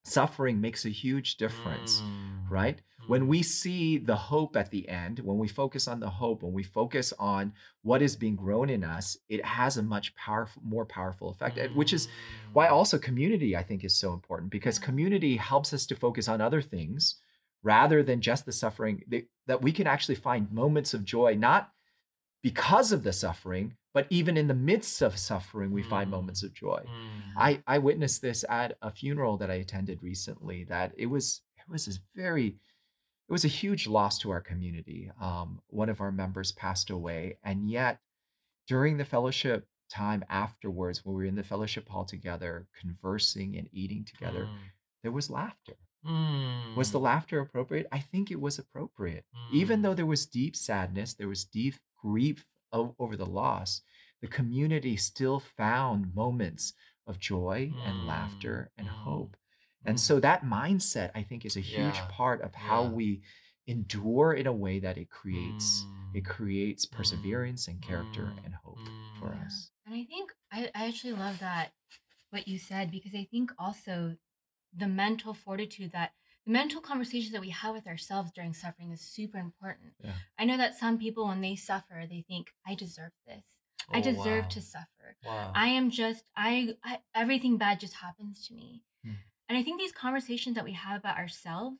suffering 0.04 0.60
makes 0.60 0.84
a 0.84 0.88
huge 0.88 1.36
difference, 1.36 2.00
Mm. 2.00 2.50
right? 2.50 2.80
When 3.06 3.22
Mm. 3.22 3.28
we 3.28 3.42
see 3.42 3.98
the 3.98 4.16
hope 4.16 4.56
at 4.56 4.70
the 4.70 4.88
end, 4.88 5.18
when 5.20 5.38
we 5.38 5.48
focus 5.48 5.88
on 5.88 6.00
the 6.00 6.08
hope, 6.08 6.42
when 6.42 6.52
we 6.52 6.62
focus 6.62 7.12
on 7.18 7.52
what 7.82 8.00
is 8.02 8.16
being 8.16 8.36
grown 8.36 8.70
in 8.70 8.84
us, 8.84 9.16
it 9.28 9.44
has 9.44 9.76
a 9.76 9.82
much 9.82 10.14
powerful, 10.14 10.62
more 10.64 10.86
powerful 10.86 11.30
effect. 11.30 11.58
and 11.58 11.74
Which 11.74 11.92
is 11.92 12.08
why 12.52 12.66
Mm. 12.68 12.72
also 12.72 12.98
community 12.98 13.56
I 13.56 13.62
think 13.62 13.84
is 13.84 13.94
so 13.94 14.12
important 14.12 14.50
because 14.50 14.78
community 14.78 15.36
helps 15.36 15.72
us 15.72 15.86
to 15.86 15.96
focus 15.96 16.28
on 16.28 16.40
other 16.40 16.62
things 16.62 17.16
rather 17.62 18.02
than 18.02 18.20
just 18.20 18.44
the 18.46 18.52
suffering. 18.52 19.02
That, 19.08 19.24
that 19.46 19.62
we 19.62 19.72
can 19.72 19.86
actually 19.86 20.16
find 20.16 20.50
moments 20.52 20.94
of 20.94 21.04
joy, 21.04 21.34
not 21.34 21.72
because 22.42 22.92
of 22.92 23.02
the 23.02 23.12
suffering, 23.12 23.76
but 23.94 24.06
even 24.10 24.36
in 24.36 24.48
the 24.48 24.54
midst 24.54 25.02
of 25.02 25.18
suffering, 25.18 25.70
we 25.70 25.82
find 25.82 26.08
Mm. 26.08 26.12
moments 26.12 26.42
of 26.42 26.52
joy. 26.54 26.80
Mm. 26.84 27.32
I 27.36 27.62
I 27.66 27.78
witnessed 27.78 28.20
this 28.22 28.44
at 28.48 28.76
a 28.82 28.90
funeral 28.90 29.36
that 29.38 29.50
I 29.50 29.54
attended 29.54 30.02
recently. 30.02 30.64
That 30.64 30.92
it 30.96 31.06
was 31.06 31.42
it 31.56 31.68
was 31.68 31.88
a 31.88 31.92
very 32.14 32.58
it 33.32 33.34
was 33.34 33.46
a 33.46 33.48
huge 33.48 33.86
loss 33.86 34.18
to 34.18 34.30
our 34.30 34.42
community. 34.42 35.10
Um, 35.18 35.62
one 35.68 35.88
of 35.88 36.02
our 36.02 36.12
members 36.12 36.52
passed 36.52 36.90
away, 36.90 37.38
and 37.42 37.70
yet 37.70 37.98
during 38.68 38.98
the 38.98 39.06
fellowship 39.06 39.66
time 39.90 40.22
afterwards, 40.28 41.02
when 41.02 41.14
we 41.16 41.22
were 41.22 41.28
in 41.28 41.34
the 41.34 41.42
fellowship 41.42 41.88
hall 41.88 42.04
together, 42.04 42.66
conversing 42.78 43.56
and 43.56 43.68
eating 43.72 44.04
together, 44.04 44.44
Mm. 44.44 44.58
there 45.02 45.12
was 45.12 45.30
laughter. 45.30 45.76
Mm. 46.04 46.76
Was 46.76 46.92
the 46.92 47.00
laughter 47.00 47.40
appropriate? 47.40 47.86
I 47.90 48.00
think 48.00 48.30
it 48.30 48.38
was 48.40 48.58
appropriate. 48.58 49.24
Even 49.50 49.80
Mm. 49.80 49.82
though 49.82 49.94
there 49.94 50.04
was 50.14 50.26
deep 50.26 50.54
sadness, 50.54 51.14
there 51.14 51.28
was 51.28 51.46
deep 51.46 51.76
grief 51.96 52.46
o- 52.70 52.94
over 52.98 53.16
the 53.16 53.24
loss, 53.26 53.80
the 54.20 54.28
community 54.28 54.96
still 54.98 55.40
found 55.40 56.14
moments 56.14 56.74
of 57.06 57.18
joy 57.18 57.72
and 57.84 58.02
Mm, 58.02 58.06
laughter 58.06 58.70
and 58.76 58.88
mm, 58.88 58.90
hope. 58.90 59.36
And 59.84 59.96
mm. 59.96 60.00
so 60.00 60.20
that 60.20 60.44
mindset, 60.44 61.10
I 61.14 61.22
think, 61.22 61.44
is 61.44 61.56
a 61.56 61.60
huge 61.60 61.96
Yeah, 61.96 62.08
part 62.10 62.40
of 62.42 62.54
how 62.54 62.84
yeah. 62.84 62.88
we 62.90 63.22
endure 63.66 64.32
in 64.34 64.46
a 64.46 64.52
way 64.52 64.80
that 64.80 64.98
it 64.98 65.08
creates 65.10 65.84
it 66.14 66.24
Mm. 66.24 66.26
creates 66.26 66.84
perseverance 66.84 67.68
and 67.68 67.80
character 67.80 68.22
Mm, 68.34 68.44
and 68.44 68.54
hope 68.54 68.78
for 69.18 69.30
mm. 69.30 69.46
us. 69.46 69.70
And 69.86 69.94
I 69.94 70.04
think 70.04 70.32
I, 70.50 70.70
I 70.74 70.88
actually 70.88 71.14
love 71.14 71.38
that 71.38 71.72
what 72.30 72.46
you 72.46 72.58
said 72.58 72.90
because 72.90 73.14
I 73.14 73.24
think 73.30 73.52
also 73.58 74.16
the 74.76 74.88
mental 74.88 75.32
fortitude 75.32 75.92
that 75.92 76.12
the 76.44 76.52
mental 76.52 76.80
conversations 76.80 77.32
that 77.32 77.40
we 77.40 77.50
have 77.50 77.74
with 77.74 77.86
ourselves 77.86 78.32
during 78.32 78.52
suffering 78.52 78.90
is 78.90 79.00
super 79.00 79.38
important. 79.38 79.94
Yeah. 80.02 80.12
I 80.38 80.44
know 80.44 80.56
that 80.56 80.76
some 80.76 80.98
people 80.98 81.28
when 81.28 81.40
they 81.40 81.56
suffer, 81.56 82.04
they 82.08 82.24
think, 82.26 82.52
I 82.66 82.74
deserve 82.74 83.12
this. 83.26 83.44
I 83.92 83.98
Oh, 83.98 84.02
deserve 84.02 84.44
wow. 84.44 84.48
to 84.50 84.60
suffer. 84.60 85.16
Wow. 85.24 85.52
I 85.54 85.68
am 85.68 85.90
just 85.90 86.24
I, 86.36 86.76
I 86.84 87.00
everything 87.14 87.56
bad 87.58 87.80
just 87.80 87.94
happens 87.94 88.46
to 88.48 88.54
me. 88.54 88.82
And 89.52 89.58
I 89.58 89.62
think 89.64 89.78
these 89.78 89.92
conversations 89.92 90.54
that 90.54 90.64
we 90.64 90.72
have 90.72 90.98
about 90.98 91.18
ourselves 91.18 91.76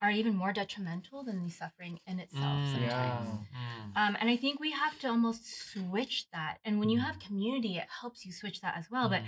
are 0.00 0.10
even 0.10 0.34
more 0.34 0.54
detrimental 0.54 1.22
than 1.22 1.44
the 1.44 1.50
suffering 1.50 2.00
in 2.06 2.18
itself 2.18 2.62
Mm, 2.64 2.72
sometimes. 2.72 3.46
Yeah. 3.52 3.58
mm, 3.60 3.96
Um, 4.08 4.16
and 4.18 4.30
I 4.30 4.38
think 4.38 4.58
we 4.58 4.70
have 4.70 4.98
to 5.00 5.08
almost 5.08 5.44
switch 5.70 6.24
that. 6.32 6.60
And 6.64 6.80
when 6.80 6.88
you 6.88 7.00
have 7.00 7.16
Mm. 7.16 7.26
community, 7.26 7.76
it 7.76 7.88
helps 8.00 8.24
you 8.24 8.32
switch 8.32 8.62
that 8.62 8.78
as 8.78 8.90
well. 8.90 9.10
But 9.10 9.20
mm, 9.20 9.26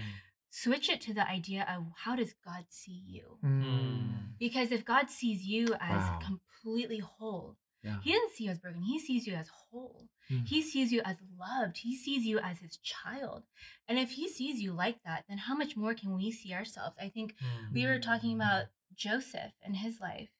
switch 0.49 0.89
it 0.89 1.03
to 1.03 1.13
the 1.13 1.29
idea 1.29 1.67
of 1.69 1.85
how 2.05 2.17
does 2.17 2.33
God 2.43 2.65
see 2.71 3.03
you? 3.07 3.41
Mm. 3.45 4.39
Because 4.39 4.73
if 4.73 4.87
God 4.87 5.11
sees 5.11 5.43
you 5.45 5.75
as 5.79 6.09
Wow. 6.09 6.19
completely 6.19 7.01
whole, 7.01 7.59
Yeah. 7.87 7.97
He 8.03 8.13
doesn't 8.13 8.33
see 8.33 8.45
you 8.45 8.51
as 8.51 8.59
broken. 8.59 8.83
He 8.83 8.99
sees 8.99 9.27
you 9.27 9.35
as 9.35 9.49
whole. 9.49 10.09
Mm. 10.31 10.47
He 10.47 10.61
sees 10.61 10.93
you 10.93 11.01
as 11.05 11.17
loved. 11.39 11.79
He 11.79 11.97
sees 11.97 12.25
you 12.25 12.39
as 12.39 12.59
His 12.59 12.79
child. 12.79 13.45
And 13.89 13.99
if 13.99 14.11
He 14.11 14.29
sees 14.29 14.61
you 14.61 14.73
like 14.73 14.99
that, 15.05 15.25
then 15.29 15.39
how 15.39 15.55
much 15.55 15.77
more 15.77 15.95
can 15.95 16.17
we 16.17 16.33
see 16.33 16.53
ourselves? 16.53 16.97
I 17.01 17.09
think 17.09 17.35
mm. 17.35 17.73
we 17.73 17.87
were 17.87 17.99
talking 17.99 18.35
about 18.35 18.65
Joseph 18.97 19.53
and 19.63 19.77
his 19.77 20.01
life. 20.01 20.31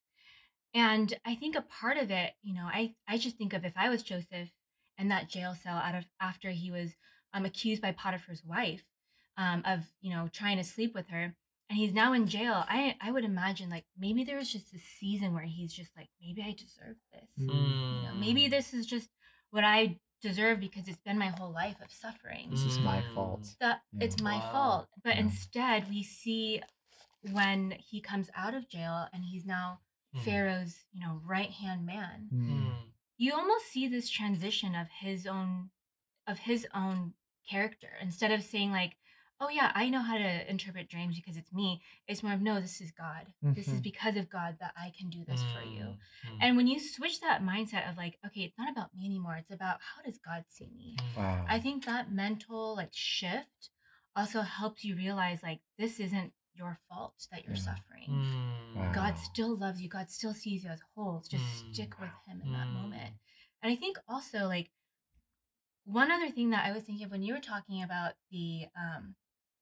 And 0.75 1.15
I 1.25 1.35
think 1.35 1.57
a 1.57 1.63
part 1.63 1.97
of 1.97 2.11
it, 2.11 2.33
you 2.43 2.55
know, 2.55 2.65
I, 2.65 2.95
I 3.09 3.19
just 3.19 3.37
think 3.37 3.53
of 3.53 3.65
if 3.65 3.73
I 3.77 3.89
was 3.89 4.03
Joseph 4.03 4.51
in 4.99 5.09
that 5.09 5.29
jail 5.29 5.55
cell 5.63 5.77
out 5.77 5.95
of 5.95 6.05
after 6.21 6.51
he 6.51 6.71
was 6.71 6.91
um, 7.33 7.45
accused 7.45 7.83
by 7.83 7.93
Potiphar's 7.93 8.45
wife 8.45 8.85
um, 9.37 9.63
of, 9.65 9.85
you 10.01 10.11
know, 10.11 10.29
trying 10.33 10.57
to 10.59 10.65
sleep 10.65 10.95
with 10.95 11.09
her. 11.09 11.35
And 11.69 11.77
he's 11.79 11.93
now 11.93 12.13
in 12.13 12.27
jail. 12.29 12.65
I 12.69 12.97
I 13.01 13.11
would 13.11 13.25
imagine 13.25 13.71
like 13.71 13.85
maybe 13.99 14.23
there 14.25 14.37
was 14.37 14.53
just 14.53 14.73
a 14.75 14.79
season 14.79 15.35
where 15.35 15.43
he's 15.45 15.73
just 15.73 15.91
like, 15.97 16.09
maybe 16.21 16.43
I 16.43 16.53
deserve 16.53 16.97
this. 17.13 17.45
Mm. 17.45 17.49
You 17.49 18.09
know, 18.09 18.15
maybe 18.15 18.43
Mm. 18.47 18.51
this 18.51 18.73
is 18.73 18.87
just 18.87 19.09
what 19.51 19.65
I 19.65 19.99
deserve 20.23 20.61
because 20.61 20.87
it's 20.89 21.01
been 21.03 21.19
my 21.19 21.29
whole 21.29 21.51
life 21.53 21.77
of 21.83 21.91
suffering 21.93 22.51
This 22.51 22.65
is 22.65 22.79
my 22.79 23.03
Mm. 23.03 23.15
fault. 23.15 23.57
that 23.61 23.83
Yeah. 23.93 24.05
it's 24.05 24.21
my 24.21 24.39
Wow. 24.39 24.53
fault. 24.53 24.89
But 25.03 25.15
Yeah. 25.17 25.23
instead, 25.23 25.89
we 25.91 26.03
see 26.03 26.63
when 27.33 27.73
he 27.73 28.01
comes 28.01 28.31
out 28.35 28.55
of 28.55 28.69
jail 28.69 29.09
and 29.13 29.25
he's 29.25 29.45
now 29.45 29.81
Mm. 30.15 30.23
Pharaoh's, 30.25 30.85
you 30.93 31.01
know, 31.01 31.21
right 31.25 31.51
hand 31.51 31.85
man. 31.85 32.29
Mm. 32.33 32.49
Mm. 32.49 32.93
You 33.19 33.35
almost 33.35 33.67
see 33.67 33.89
this 33.89 34.09
transition 34.09 34.75
of 34.77 34.89
his 34.89 35.27
own, 35.27 35.71
of 36.27 36.39
his 36.41 36.67
own 36.73 37.15
character. 37.49 37.97
Instead 38.01 38.31
of 38.31 38.43
saying 38.45 38.71
like, 38.71 38.97
"Oh 39.41 39.49
yeah, 39.49 39.71
I 39.75 39.89
know 39.89 40.01
how 40.01 40.17
to 40.19 40.51
interpret 40.51 40.89
dreams 40.89 41.17
because 41.17 41.37
it's 41.37 41.53
me," 41.53 41.83
it's 42.07 42.23
more 42.23 42.33
of, 42.33 42.41
"No, 42.43 42.61
this 42.61 42.81
is 42.81 42.91
God. 42.93 43.33
This 43.43 43.69
is 43.69 43.81
Mhm. 43.81 43.83
because 43.83 44.17
of 44.17 44.29
God 44.29 44.59
that 44.61 44.73
I 44.77 44.91
can 44.99 45.11
do 45.11 45.25
this 45.25 45.43
for 45.53 45.63
you." 45.63 45.85
Mm, 45.85 45.99
mm, 46.31 46.39
And 46.41 46.57
when 46.57 46.67
you 46.67 46.79
switch 46.81 47.21
that 47.21 47.43
mindset 47.43 47.89
of 47.89 47.97
like, 47.97 48.19
"Okay, 48.27 48.43
it's 48.43 48.59
not 48.59 48.71
about 48.71 48.95
me 48.95 49.05
anymore. 49.07 49.37
It's 49.37 49.51
about 49.51 49.81
how 49.83 50.03
does 50.03 50.19
God 50.19 50.45
see 50.49 50.69
me." 50.71 50.97
mm. 50.99 51.17
Wow. 51.17 51.45
I 51.49 51.61
think 51.61 51.85
that 51.85 52.11
mental 52.13 52.77
like 52.77 52.93
shift 52.93 53.71
also 54.15 54.41
helps 54.43 54.85
you 54.85 54.97
realize 54.97 55.43
like 55.43 55.61
this 55.79 56.01
isn't 56.01 56.33
your 56.55 56.79
fault 56.89 57.27
that 57.31 57.45
you're 57.45 57.55
Yeah. 57.55 57.61
suffering. 57.63 58.09
Mm. 58.11 58.75
Wow. 58.77 58.93
God 58.93 59.19
still 59.19 59.57
loves 59.57 59.81
you. 59.81 59.89
God 59.89 60.11
still 60.11 60.35
sees 60.35 60.65
you 60.65 60.71
as 60.71 60.81
whole. 60.95 61.23
Just 61.29 61.45
stick 61.73 61.99
with 62.01 62.11
him 62.27 62.41
in 62.43 62.53
that 62.53 62.69
Mm. 62.69 62.73
moment. 62.73 63.15
And 63.63 63.73
I 63.73 63.77
think 63.77 63.99
also 64.09 64.47
like 64.47 64.71
one 65.85 66.11
other 66.11 66.31
thing 66.31 66.51
that 66.51 66.65
I 66.67 66.73
was 66.73 66.83
thinking 66.85 67.05
of 67.07 67.11
when 67.13 67.23
you 67.23 67.35
were 67.35 67.41
talking 67.41 67.83
about 67.83 68.15
the 68.31 68.67
um 68.77 69.15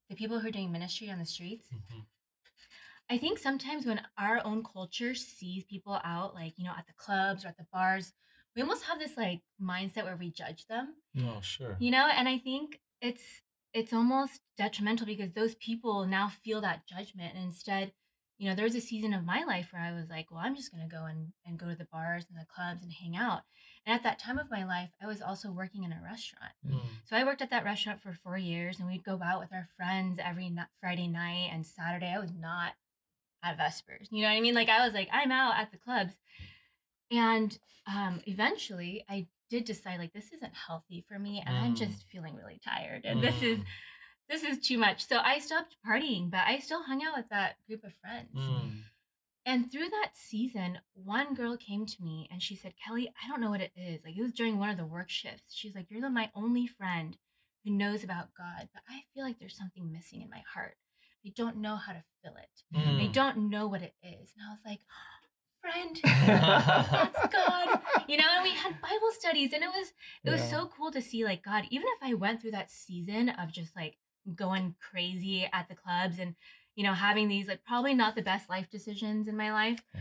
the 0.08 0.16
people 0.16 0.38
who 0.38 0.48
are 0.48 0.52
doing 0.52 0.72
ministry 0.72 1.10
on 1.10 1.18
the 1.18 1.26
streets, 1.26 1.68
Mhm. 1.72 2.06
I 3.10 3.18
think 3.18 3.38
sometimes 3.38 3.84
when 3.84 4.00
our 4.16 4.40
own 4.44 4.64
culture 4.64 5.14
sees 5.14 5.64
people 5.64 6.00
out, 6.04 6.34
like, 6.34 6.58
you 6.58 6.64
know, 6.64 6.72
at 6.76 6.86
the 6.86 6.94
clubs 6.94 7.44
or 7.44 7.48
at 7.48 7.58
the 7.58 7.66
bars, 7.72 8.12
we 8.56 8.62
almost 8.62 8.84
have 8.84 8.98
this 8.98 9.16
like 9.16 9.42
mindset 9.60 10.04
where 10.04 10.16
we 10.16 10.30
judge 10.30 10.66
them, 10.66 10.94
No, 11.12 11.40
sure. 11.40 11.76
you 11.78 11.90
know? 11.90 12.06
And 12.06 12.28
I 12.28 12.38
think 12.38 12.80
it's 13.00 13.42
it's 13.74 13.92
almost 13.92 14.40
detrimental 14.56 15.04
because 15.06 15.32
those 15.32 15.56
people 15.56 16.06
now 16.06 16.28
feel 16.28 16.60
that 16.60 16.86
judgment. 16.86 17.34
And 17.34 17.44
instead, 17.44 17.92
you 18.38 18.48
know, 18.48 18.54
there 18.54 18.64
was 18.64 18.76
a 18.76 18.80
season 18.80 19.12
of 19.12 19.24
my 19.24 19.42
life 19.42 19.72
where 19.72 19.82
I 19.82 19.92
was 19.92 20.08
like, 20.08 20.30
well, 20.30 20.40
I'm 20.40 20.54
just 20.54 20.70
gonna 20.72 20.88
go 20.88 21.04
and, 21.04 21.32
and 21.44 21.58
go 21.58 21.68
to 21.68 21.74
the 21.74 21.86
bars 21.86 22.24
and 22.30 22.38
the 22.38 22.46
clubs 22.46 22.84
and 22.84 22.92
hang 22.92 23.16
out. 23.16 23.42
And 23.86 23.94
at 23.94 24.02
that 24.02 24.18
time 24.18 24.38
of 24.38 24.50
my 24.50 24.64
life, 24.64 24.90
I 25.02 25.06
was 25.06 25.20
also 25.20 25.50
working 25.50 25.84
in 25.84 25.92
a 25.92 26.00
restaurant. 26.02 26.52
Mm. 26.66 26.80
So 27.04 27.16
I 27.16 27.24
worked 27.24 27.42
at 27.42 27.50
that 27.50 27.64
restaurant 27.64 28.00
for 28.00 28.12
four 28.14 28.38
years, 28.38 28.78
and 28.78 28.88
we'd 28.88 29.04
go 29.04 29.20
out 29.22 29.40
with 29.40 29.52
our 29.52 29.68
friends 29.76 30.18
every 30.22 30.50
Friday 30.80 31.06
night 31.08 31.50
and 31.52 31.66
Saturday. 31.66 32.10
I 32.14 32.18
was 32.18 32.32
not 32.32 32.72
at 33.42 33.58
Vespers. 33.58 34.08
You 34.10 34.22
know 34.22 34.28
what 34.30 34.36
I 34.36 34.40
mean? 34.40 34.54
Like 34.54 34.70
I 34.70 34.84
was 34.84 34.94
like, 34.94 35.08
I'm 35.12 35.30
out 35.30 35.56
at 35.58 35.70
the 35.70 35.76
clubs. 35.78 36.14
And 37.10 37.56
um, 37.86 38.20
eventually, 38.26 39.04
I 39.08 39.26
did 39.50 39.64
decide 39.66 39.98
like 39.98 40.14
this 40.14 40.32
isn't 40.32 40.54
healthy 40.54 41.04
for 41.06 41.18
me, 41.18 41.42
and 41.44 41.54
I'm 41.56 41.74
Mm. 41.74 41.78
just 41.78 42.04
feeling 42.10 42.34
really 42.34 42.58
tired, 42.64 43.04
and 43.04 43.22
this 43.22 43.42
is 43.42 43.58
Mm. 43.58 43.64
this 44.30 44.42
is 44.42 44.66
too 44.66 44.78
much. 44.78 45.06
So 45.06 45.18
I 45.18 45.38
stopped 45.38 45.76
partying, 45.86 46.30
but 46.30 46.40
I 46.46 46.58
still 46.58 46.82
hung 46.84 47.04
out 47.04 47.14
with 47.14 47.28
that 47.28 47.56
group 47.66 47.84
of 47.84 47.92
friends. 47.96 48.30
And 49.46 49.70
through 49.70 49.90
that 49.90 50.12
season, 50.14 50.78
one 50.94 51.34
girl 51.34 51.56
came 51.56 51.84
to 51.86 52.02
me 52.02 52.28
and 52.30 52.42
she 52.42 52.56
said, 52.56 52.72
Kelly, 52.82 53.12
I 53.22 53.28
don't 53.28 53.40
know 53.40 53.50
what 53.50 53.60
it 53.60 53.72
is. 53.76 54.00
Like 54.04 54.16
it 54.16 54.22
was 54.22 54.32
during 54.32 54.58
one 54.58 54.70
of 54.70 54.76
the 54.78 54.86
work 54.86 55.10
shifts. 55.10 55.54
She's 55.54 55.74
like, 55.74 55.86
You're 55.90 56.00
the, 56.00 56.08
my 56.10 56.30
only 56.34 56.66
friend 56.66 57.16
who 57.64 57.70
knows 57.72 58.04
about 58.04 58.28
God, 58.36 58.68
but 58.72 58.82
I 58.88 59.02
feel 59.14 59.24
like 59.24 59.38
there's 59.38 59.56
something 59.56 59.90
missing 59.92 60.22
in 60.22 60.30
my 60.30 60.42
heart. 60.52 60.76
I 61.26 61.32
don't 61.36 61.58
know 61.58 61.76
how 61.76 61.92
to 61.92 62.02
fill 62.22 62.36
it. 62.36 62.62
I 62.74 63.06
Mm. 63.08 63.12
don't 63.12 63.50
know 63.50 63.66
what 63.66 63.82
it 63.82 63.94
is. 64.02 64.32
And 64.36 64.46
I 64.46 64.50
was 64.50 64.60
like, 64.64 64.80
Friend, 65.60 65.96
that's 66.92 67.32
God. 67.32 67.78
You 68.06 68.18
know, 68.18 68.24
and 68.34 68.42
we 68.42 68.50
had 68.50 68.80
Bible 68.82 69.10
studies 69.12 69.52
and 69.54 69.62
it 69.62 69.68
was 69.70 69.92
it 70.24 70.30
was 70.30 70.40
Yeah. 70.40 70.50
so 70.50 70.70
cool 70.76 70.90
to 70.92 71.00
see 71.00 71.24
like 71.24 71.42
God, 71.42 71.64
even 71.70 71.86
if 71.88 71.98
I 72.02 72.14
went 72.14 72.40
through 72.42 72.50
that 72.52 72.70
season 72.70 73.30
of 73.30 73.50
just 73.52 73.74
like 73.76 73.96
going 74.34 74.74
crazy 74.90 75.48
at 75.52 75.68
the 75.68 75.74
clubs 75.74 76.18
and 76.18 76.34
you 76.74 76.84
know 76.84 76.92
having 76.94 77.28
these 77.28 77.48
like 77.48 77.64
probably 77.64 77.94
not 77.94 78.14
the 78.14 78.22
best 78.22 78.48
life 78.48 78.68
decisions 78.70 79.28
in 79.28 79.36
my 79.36 79.52
life 79.52 79.80
Yeah. 79.94 80.00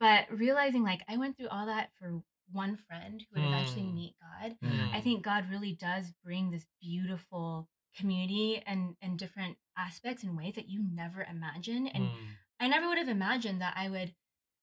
but 0.00 0.26
realizing 0.38 0.82
like 0.82 1.02
I 1.08 1.16
went 1.16 1.36
through 1.36 1.48
all 1.48 1.66
that 1.66 1.90
for 1.98 2.22
one 2.50 2.76
friend 2.76 3.20
who 3.30 3.40
would 3.40 3.48
eventually 3.48 3.84
Mm. 3.86 3.94
meet 3.94 4.14
God 4.20 4.56
Mm. 4.62 4.94
I 4.94 5.00
think 5.00 5.22
God 5.22 5.48
really 5.50 5.72
does 5.74 6.12
bring 6.24 6.50
this 6.50 6.66
beautiful 6.80 7.68
community 7.96 8.62
and 8.66 8.96
and 9.00 9.18
different 9.18 9.56
aspects 9.76 10.22
and 10.22 10.36
ways 10.36 10.54
that 10.54 10.68
you 10.68 10.82
never 10.82 11.22
imagine 11.24 11.86
and 11.86 12.04
Mm. 12.04 12.36
I 12.60 12.68
never 12.68 12.88
would 12.88 12.98
have 12.98 13.08
imagined 13.08 13.60
that 13.60 13.74
I 13.76 13.88
would 13.88 14.14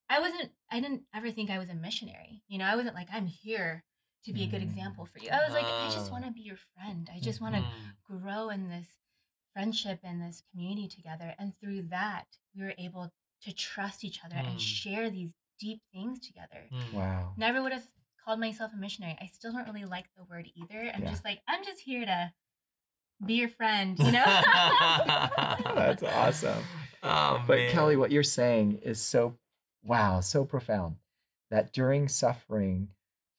I 0.10 0.20
wasn't 0.20 0.52
I 0.72 0.80
didn't 0.80 1.04
ever 1.14 1.32
think 1.32 1.50
I 1.50 1.60
was 1.60 1.70
a 1.70 1.76
missionary. 1.76 2.44
You 2.48 2.58
know, 2.58 2.66
I 2.66 2.76
wasn't 2.76 2.96
like 2.96 3.10
I'm 3.12 3.28
here 3.28 3.84
to 4.26 4.34
be 4.34 4.44
a 4.44 4.48
good 4.48 4.62
Mm. 4.62 4.70
example 4.70 5.06
for 5.06 5.20
you. 5.20 5.30
I 5.30 5.44
was 5.46 5.54
like 5.54 5.68
I 5.82 5.88
just 5.90 6.10
Ah. 6.10 6.14
want 6.14 6.26
to 6.26 6.32
be 6.32 6.42
your 6.42 6.58
friend. 6.74 7.10
I 7.14 7.20
just 7.20 7.42
want 7.42 7.56
to 7.56 7.62
Mm. 7.62 7.96
grow 8.04 8.50
in 8.50 8.70
this 8.70 8.88
friendship 9.54 10.00
and 10.04 10.22
this 10.22 10.44
community 10.52 10.88
together 10.88 11.34
and 11.40 11.54
through 11.60 11.84
that 11.84 12.26
we 12.56 12.64
were 12.64 12.74
able 12.78 13.12
to 13.44 13.54
trust 13.54 14.04
each 14.04 14.20
other 14.24 14.36
and 14.36 14.58
Mm. 14.58 14.60
share 14.60 15.10
these 15.10 15.32
deep 15.60 15.82
things 15.94 16.20
together. 16.20 16.70
Mm. 16.72 16.94
Wow. 16.94 17.34
Never 17.38 17.62
would 17.62 17.72
have 17.74 17.88
called 18.24 18.40
myself 18.40 18.72
a 18.74 18.78
missionary. 18.78 19.18
I 19.22 19.28
still 19.28 19.52
don't 19.52 19.66
really 19.68 19.86
like 19.86 20.06
the 20.16 20.24
word 20.26 20.50
either. 20.56 20.92
I'm 20.94 21.04
Yeah. 21.04 21.10
just 21.10 21.24
like 21.26 21.42
I'm 21.48 21.64
just 21.64 21.82
here 21.82 22.06
to 22.06 22.34
be 23.26 23.34
your 23.36 23.50
friend, 23.50 23.98
you 24.00 24.12
know? 24.12 24.24
That's 25.76 26.04
awesome. 26.04 26.64
Oh, 27.02 27.42
But 27.48 27.58
man. 27.60 27.72
Kelly, 27.72 27.96
what 27.96 28.12
you're 28.12 28.24
saying 28.24 28.80
is 28.84 29.00
so 29.02 29.38
wow, 29.84 30.20
so 30.20 30.44
profound 30.44 30.98
that 31.50 31.72
during 31.72 32.10
suffering, 32.10 32.90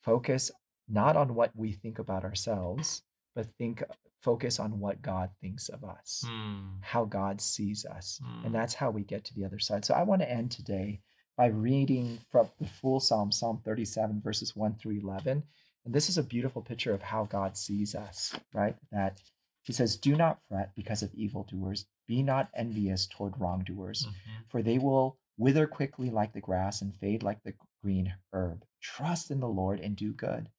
focus 0.02 0.50
not 0.88 1.14
on 1.14 1.34
what 1.34 1.54
we 1.54 1.72
think 1.72 1.98
about 1.98 2.24
ourselves, 2.24 3.02
but 3.34 3.46
think 3.58 3.82
focus 4.22 4.58
on 4.60 4.78
what 4.80 5.02
God 5.02 5.30
thinks 5.40 5.68
of 5.68 5.82
us, 5.84 6.22
Mm. 6.26 6.78
how 6.82 7.04
God 7.04 7.40
sees 7.40 7.84
us. 7.86 8.20
Mm. 8.22 8.46
And 8.46 8.54
that's 8.54 8.74
how 8.74 8.90
we 8.90 9.02
get 9.02 9.24
to 9.24 9.34
the 9.34 9.44
other 9.44 9.58
side. 9.58 9.84
So 9.84 9.94
I 9.94 10.02
want 10.02 10.22
to 10.22 10.30
end 10.30 10.50
today 10.50 11.00
by 11.36 11.46
reading 11.46 12.18
from 12.30 12.48
the 12.58 12.66
full 12.66 13.00
Psalm, 13.00 13.32
Psalm 13.32 13.62
37, 13.64 14.20
verses 14.20 14.54
1 14.54 14.74
through 14.76 14.98
11. 15.00 15.42
And 15.86 15.94
this 15.94 16.08
is 16.10 16.18
a 16.18 16.22
beautiful 16.22 16.60
picture 16.62 16.92
of 16.92 17.02
how 17.02 17.24
God 17.24 17.56
sees 17.56 17.94
us, 17.94 18.34
right? 18.52 18.76
That 18.92 19.22
he 19.62 19.72
says, 19.72 19.96
Do 19.96 20.14
not 20.16 20.40
fret 20.48 20.74
because 20.74 21.02
of 21.02 21.14
evildoers, 21.14 21.86
be 22.06 22.22
not 22.22 22.50
envious 22.54 23.06
toward 23.06 23.38
wrongdoers 23.40 24.06
Mhm. 24.06 24.48
for 24.48 24.62
they 24.62 24.78
will 24.78 25.18
wither 25.38 25.66
quickly 25.66 26.10
like 26.10 26.32
the 26.34 26.40
grass 26.40 26.82
and 26.82 26.94
fade 26.94 27.22
like 27.22 27.42
the 27.44 27.54
green 27.82 28.14
herb. 28.34 28.64
Trust 28.82 29.30
in 29.30 29.40
the 29.40 29.48
Lord 29.48 29.80
and 29.80 29.96
do 29.96 30.12
good. 30.12 30.50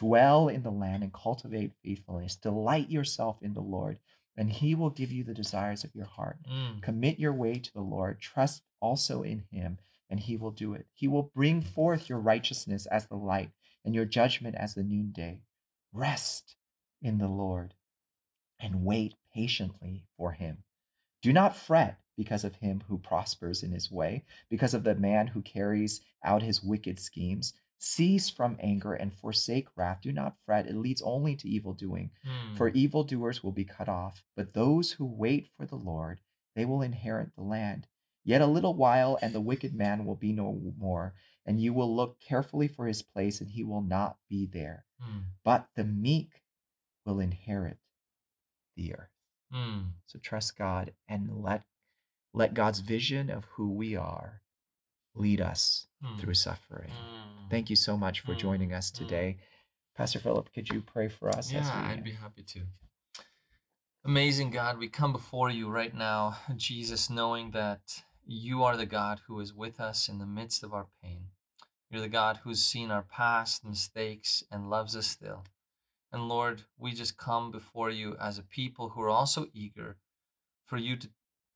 Dwell 0.00 0.48
in 0.48 0.62
the 0.62 0.70
land 0.70 1.02
and 1.02 1.12
cultivate 1.12 1.72
faithfulness. 1.84 2.34
Delight 2.34 2.88
yourself 2.88 3.36
in 3.42 3.52
the 3.52 3.60
Lord, 3.60 3.98
and 4.34 4.50
he 4.50 4.74
will 4.74 4.88
give 4.88 5.12
you 5.12 5.24
the 5.24 5.34
desires 5.34 5.84
of 5.84 5.94
your 5.94 6.06
heart. 6.06 6.38
Mm. 6.50 6.80
Commit 6.80 7.18
your 7.18 7.34
way 7.34 7.58
to 7.58 7.72
the 7.74 7.82
Lord. 7.82 8.18
Trust 8.18 8.62
also 8.80 9.22
in 9.22 9.44
him, 9.50 9.78
and 10.08 10.18
he 10.18 10.38
will 10.38 10.52
do 10.52 10.72
it. 10.72 10.86
He 10.94 11.06
will 11.06 11.30
bring 11.34 11.60
forth 11.60 12.08
your 12.08 12.18
righteousness 12.18 12.86
as 12.86 13.08
the 13.08 13.16
light 13.16 13.50
and 13.84 13.94
your 13.94 14.06
judgment 14.06 14.56
as 14.56 14.72
the 14.72 14.82
noonday. 14.82 15.42
Rest 15.92 16.56
in 17.02 17.18
the 17.18 17.28
Lord 17.28 17.74
and 18.58 18.86
wait 18.86 19.16
patiently 19.34 20.06
for 20.16 20.32
him. 20.32 20.64
Do 21.20 21.30
not 21.30 21.54
fret 21.54 21.98
because 22.16 22.42
of 22.44 22.56
him 22.56 22.84
who 22.88 22.96
prospers 22.96 23.62
in 23.62 23.72
his 23.72 23.90
way, 23.90 24.24
because 24.48 24.72
of 24.72 24.84
the 24.84 24.94
man 24.94 25.26
who 25.26 25.42
carries 25.42 26.00
out 26.24 26.42
his 26.42 26.62
wicked 26.62 26.98
schemes. 26.98 27.52
Cease 27.82 28.28
from 28.28 28.58
anger 28.60 28.92
and 28.92 29.10
forsake 29.10 29.66
wrath. 29.74 30.02
Do 30.02 30.12
not 30.12 30.36
fret, 30.44 30.66
it 30.66 30.76
leads 30.76 31.00
only 31.00 31.34
to 31.36 31.48
evil 31.48 31.72
doing. 31.72 32.10
Mm. 32.26 32.54
For 32.58 32.68
evildoers 32.68 33.42
will 33.42 33.52
be 33.52 33.64
cut 33.64 33.88
off, 33.88 34.22
but 34.36 34.52
those 34.52 34.92
who 34.92 35.06
wait 35.06 35.48
for 35.56 35.64
the 35.64 35.76
Lord, 35.76 36.20
they 36.54 36.66
will 36.66 36.82
inherit 36.82 37.34
the 37.34 37.42
land. 37.42 37.86
Yet 38.22 38.42
a 38.42 38.46
little 38.46 38.74
while, 38.74 39.18
and 39.22 39.32
the 39.32 39.40
wicked 39.40 39.74
man 39.74 40.04
will 40.04 40.14
be 40.14 40.30
no 40.30 40.60
more, 40.76 41.14
and 41.46 41.58
you 41.58 41.72
will 41.72 41.96
look 41.96 42.20
carefully 42.20 42.68
for 42.68 42.86
his 42.86 43.00
place, 43.00 43.40
and 43.40 43.48
he 43.48 43.64
will 43.64 43.80
not 43.80 44.18
be 44.28 44.44
there. 44.44 44.84
Mm. 45.02 45.24
But 45.42 45.68
the 45.74 45.84
meek 45.84 46.42
will 47.06 47.18
inherit 47.18 47.78
the 48.76 48.94
earth. 48.94 49.08
Mm. 49.54 49.92
So 50.04 50.18
trust 50.18 50.58
God 50.58 50.92
and 51.08 51.42
let 51.42 51.64
let 52.34 52.52
God's 52.52 52.80
vision 52.80 53.30
of 53.30 53.46
who 53.46 53.72
we 53.72 53.96
are 53.96 54.42
lead 55.20 55.40
us 55.40 55.86
Mm. 56.02 56.18
through 56.18 56.34
suffering. 56.34 56.90
Mm. 56.90 57.50
Thank 57.50 57.68
you 57.68 57.76
so 57.76 57.96
much 57.96 58.20
for 58.20 58.34
Mm, 58.34 58.38
joining 58.38 58.72
us 58.72 58.90
mm. 58.90 58.94
today. 58.94 59.38
Pastor 59.94 60.18
Philip, 60.18 60.52
could 60.54 60.68
you 60.70 60.80
pray 60.80 61.08
for 61.08 61.28
us? 61.28 61.52
Yeah, 61.52 61.68
I'd 61.90 62.02
be 62.02 62.12
happy 62.12 62.42
to. 62.42 62.60
Amazing 64.02 64.50
God, 64.50 64.78
we 64.78 64.88
come 64.88 65.12
before 65.12 65.50
you 65.50 65.68
right 65.68 65.94
now, 65.94 66.38
Jesus, 66.56 67.10
knowing 67.10 67.50
that 67.50 68.02
you 68.24 68.62
are 68.64 68.76
the 68.76 68.86
God 68.86 69.20
who 69.26 69.38
is 69.40 69.52
with 69.52 69.78
us 69.78 70.08
in 70.08 70.18
the 70.18 70.26
midst 70.26 70.62
of 70.62 70.72
our 70.72 70.86
pain. 71.02 71.26
You're 71.90 72.00
the 72.00 72.08
God 72.08 72.38
who's 72.42 72.64
seen 72.64 72.90
our 72.90 73.02
past 73.02 73.64
mistakes 73.64 74.42
and 74.50 74.70
loves 74.70 74.96
us 74.96 75.06
still. 75.06 75.44
And 76.12 76.28
Lord, 76.28 76.62
we 76.78 76.92
just 76.92 77.18
come 77.18 77.50
before 77.50 77.90
you 77.90 78.16
as 78.18 78.38
a 78.38 78.42
people 78.42 78.90
who 78.90 79.02
are 79.02 79.10
also 79.10 79.48
eager 79.52 79.98
for 80.64 80.78
you 80.78 80.96
to 80.96 81.10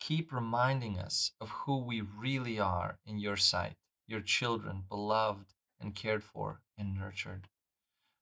keep 0.07 0.32
reminding 0.32 0.98
us 0.98 1.32
of 1.40 1.48
who 1.50 1.78
we 1.78 2.02
really 2.02 2.59
are 2.59 2.98
in 3.07 3.18
your 3.18 3.36
sight, 3.36 3.76
your 4.07 4.20
children, 4.20 4.84
beloved 4.88 5.55
and 5.80 5.94
cared 5.94 6.22
for 6.22 6.61
and 6.76 6.94
nurtured. 6.94 7.48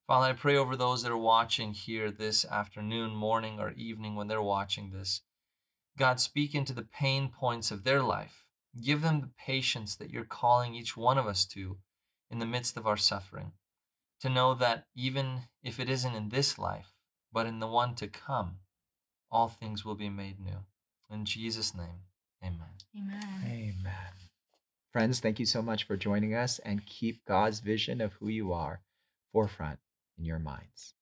Father, 0.06 0.28
I 0.28 0.32
pray 0.32 0.56
over 0.56 0.76
those 0.76 1.02
that 1.02 1.10
are 1.10 1.16
watching 1.16 1.72
here 1.72 2.10
this 2.10 2.44
afternoon, 2.44 3.14
morning, 3.16 3.58
or 3.58 3.72
evening 3.72 4.14
when 4.14 4.28
they're 4.28 4.42
watching 4.42 4.90
this. 4.90 5.22
God, 5.98 6.20
speak 6.20 6.54
into 6.54 6.72
the 6.72 6.82
pain 6.82 7.28
points 7.28 7.70
of 7.70 7.82
their 7.82 8.02
life. 8.02 8.44
Give 8.80 9.02
them 9.02 9.20
the 9.20 9.30
patience 9.36 9.96
that 9.96 10.10
you're 10.10 10.24
calling 10.24 10.74
each 10.74 10.96
one 10.96 11.18
of 11.18 11.26
us 11.26 11.44
to 11.46 11.78
in 12.30 12.38
the 12.38 12.46
midst 12.46 12.76
of 12.76 12.86
our 12.86 12.96
suffering. 12.96 13.52
To 14.20 14.28
know 14.28 14.54
that 14.54 14.86
even 14.94 15.42
if 15.62 15.80
it 15.80 15.90
isn't 15.90 16.14
in 16.14 16.28
this 16.28 16.58
life, 16.58 16.94
but 17.32 17.46
in 17.46 17.58
the 17.58 17.66
one 17.66 17.96
to 17.96 18.06
come, 18.06 18.58
all 19.30 19.48
things 19.48 19.84
will 19.84 19.96
be 19.96 20.08
made 20.08 20.38
new. 20.38 20.64
In 21.12 21.26
Jesus' 21.26 21.74
name, 21.74 22.06
amen. 22.42 22.58
Amen. 22.96 23.44
Amen. 23.44 24.12
Friends, 24.92 25.20
thank 25.20 25.38
you 25.38 25.44
so 25.44 25.60
much 25.60 25.84
for 25.84 25.96
joining 25.96 26.34
us 26.34 26.58
and 26.60 26.86
keep 26.86 27.24
God's 27.26 27.60
vision 27.60 28.00
of 28.00 28.14
who 28.14 28.28
you 28.28 28.52
are 28.52 28.80
forefront 29.30 29.78
in 30.18 30.24
your 30.24 30.38
minds. 30.38 30.94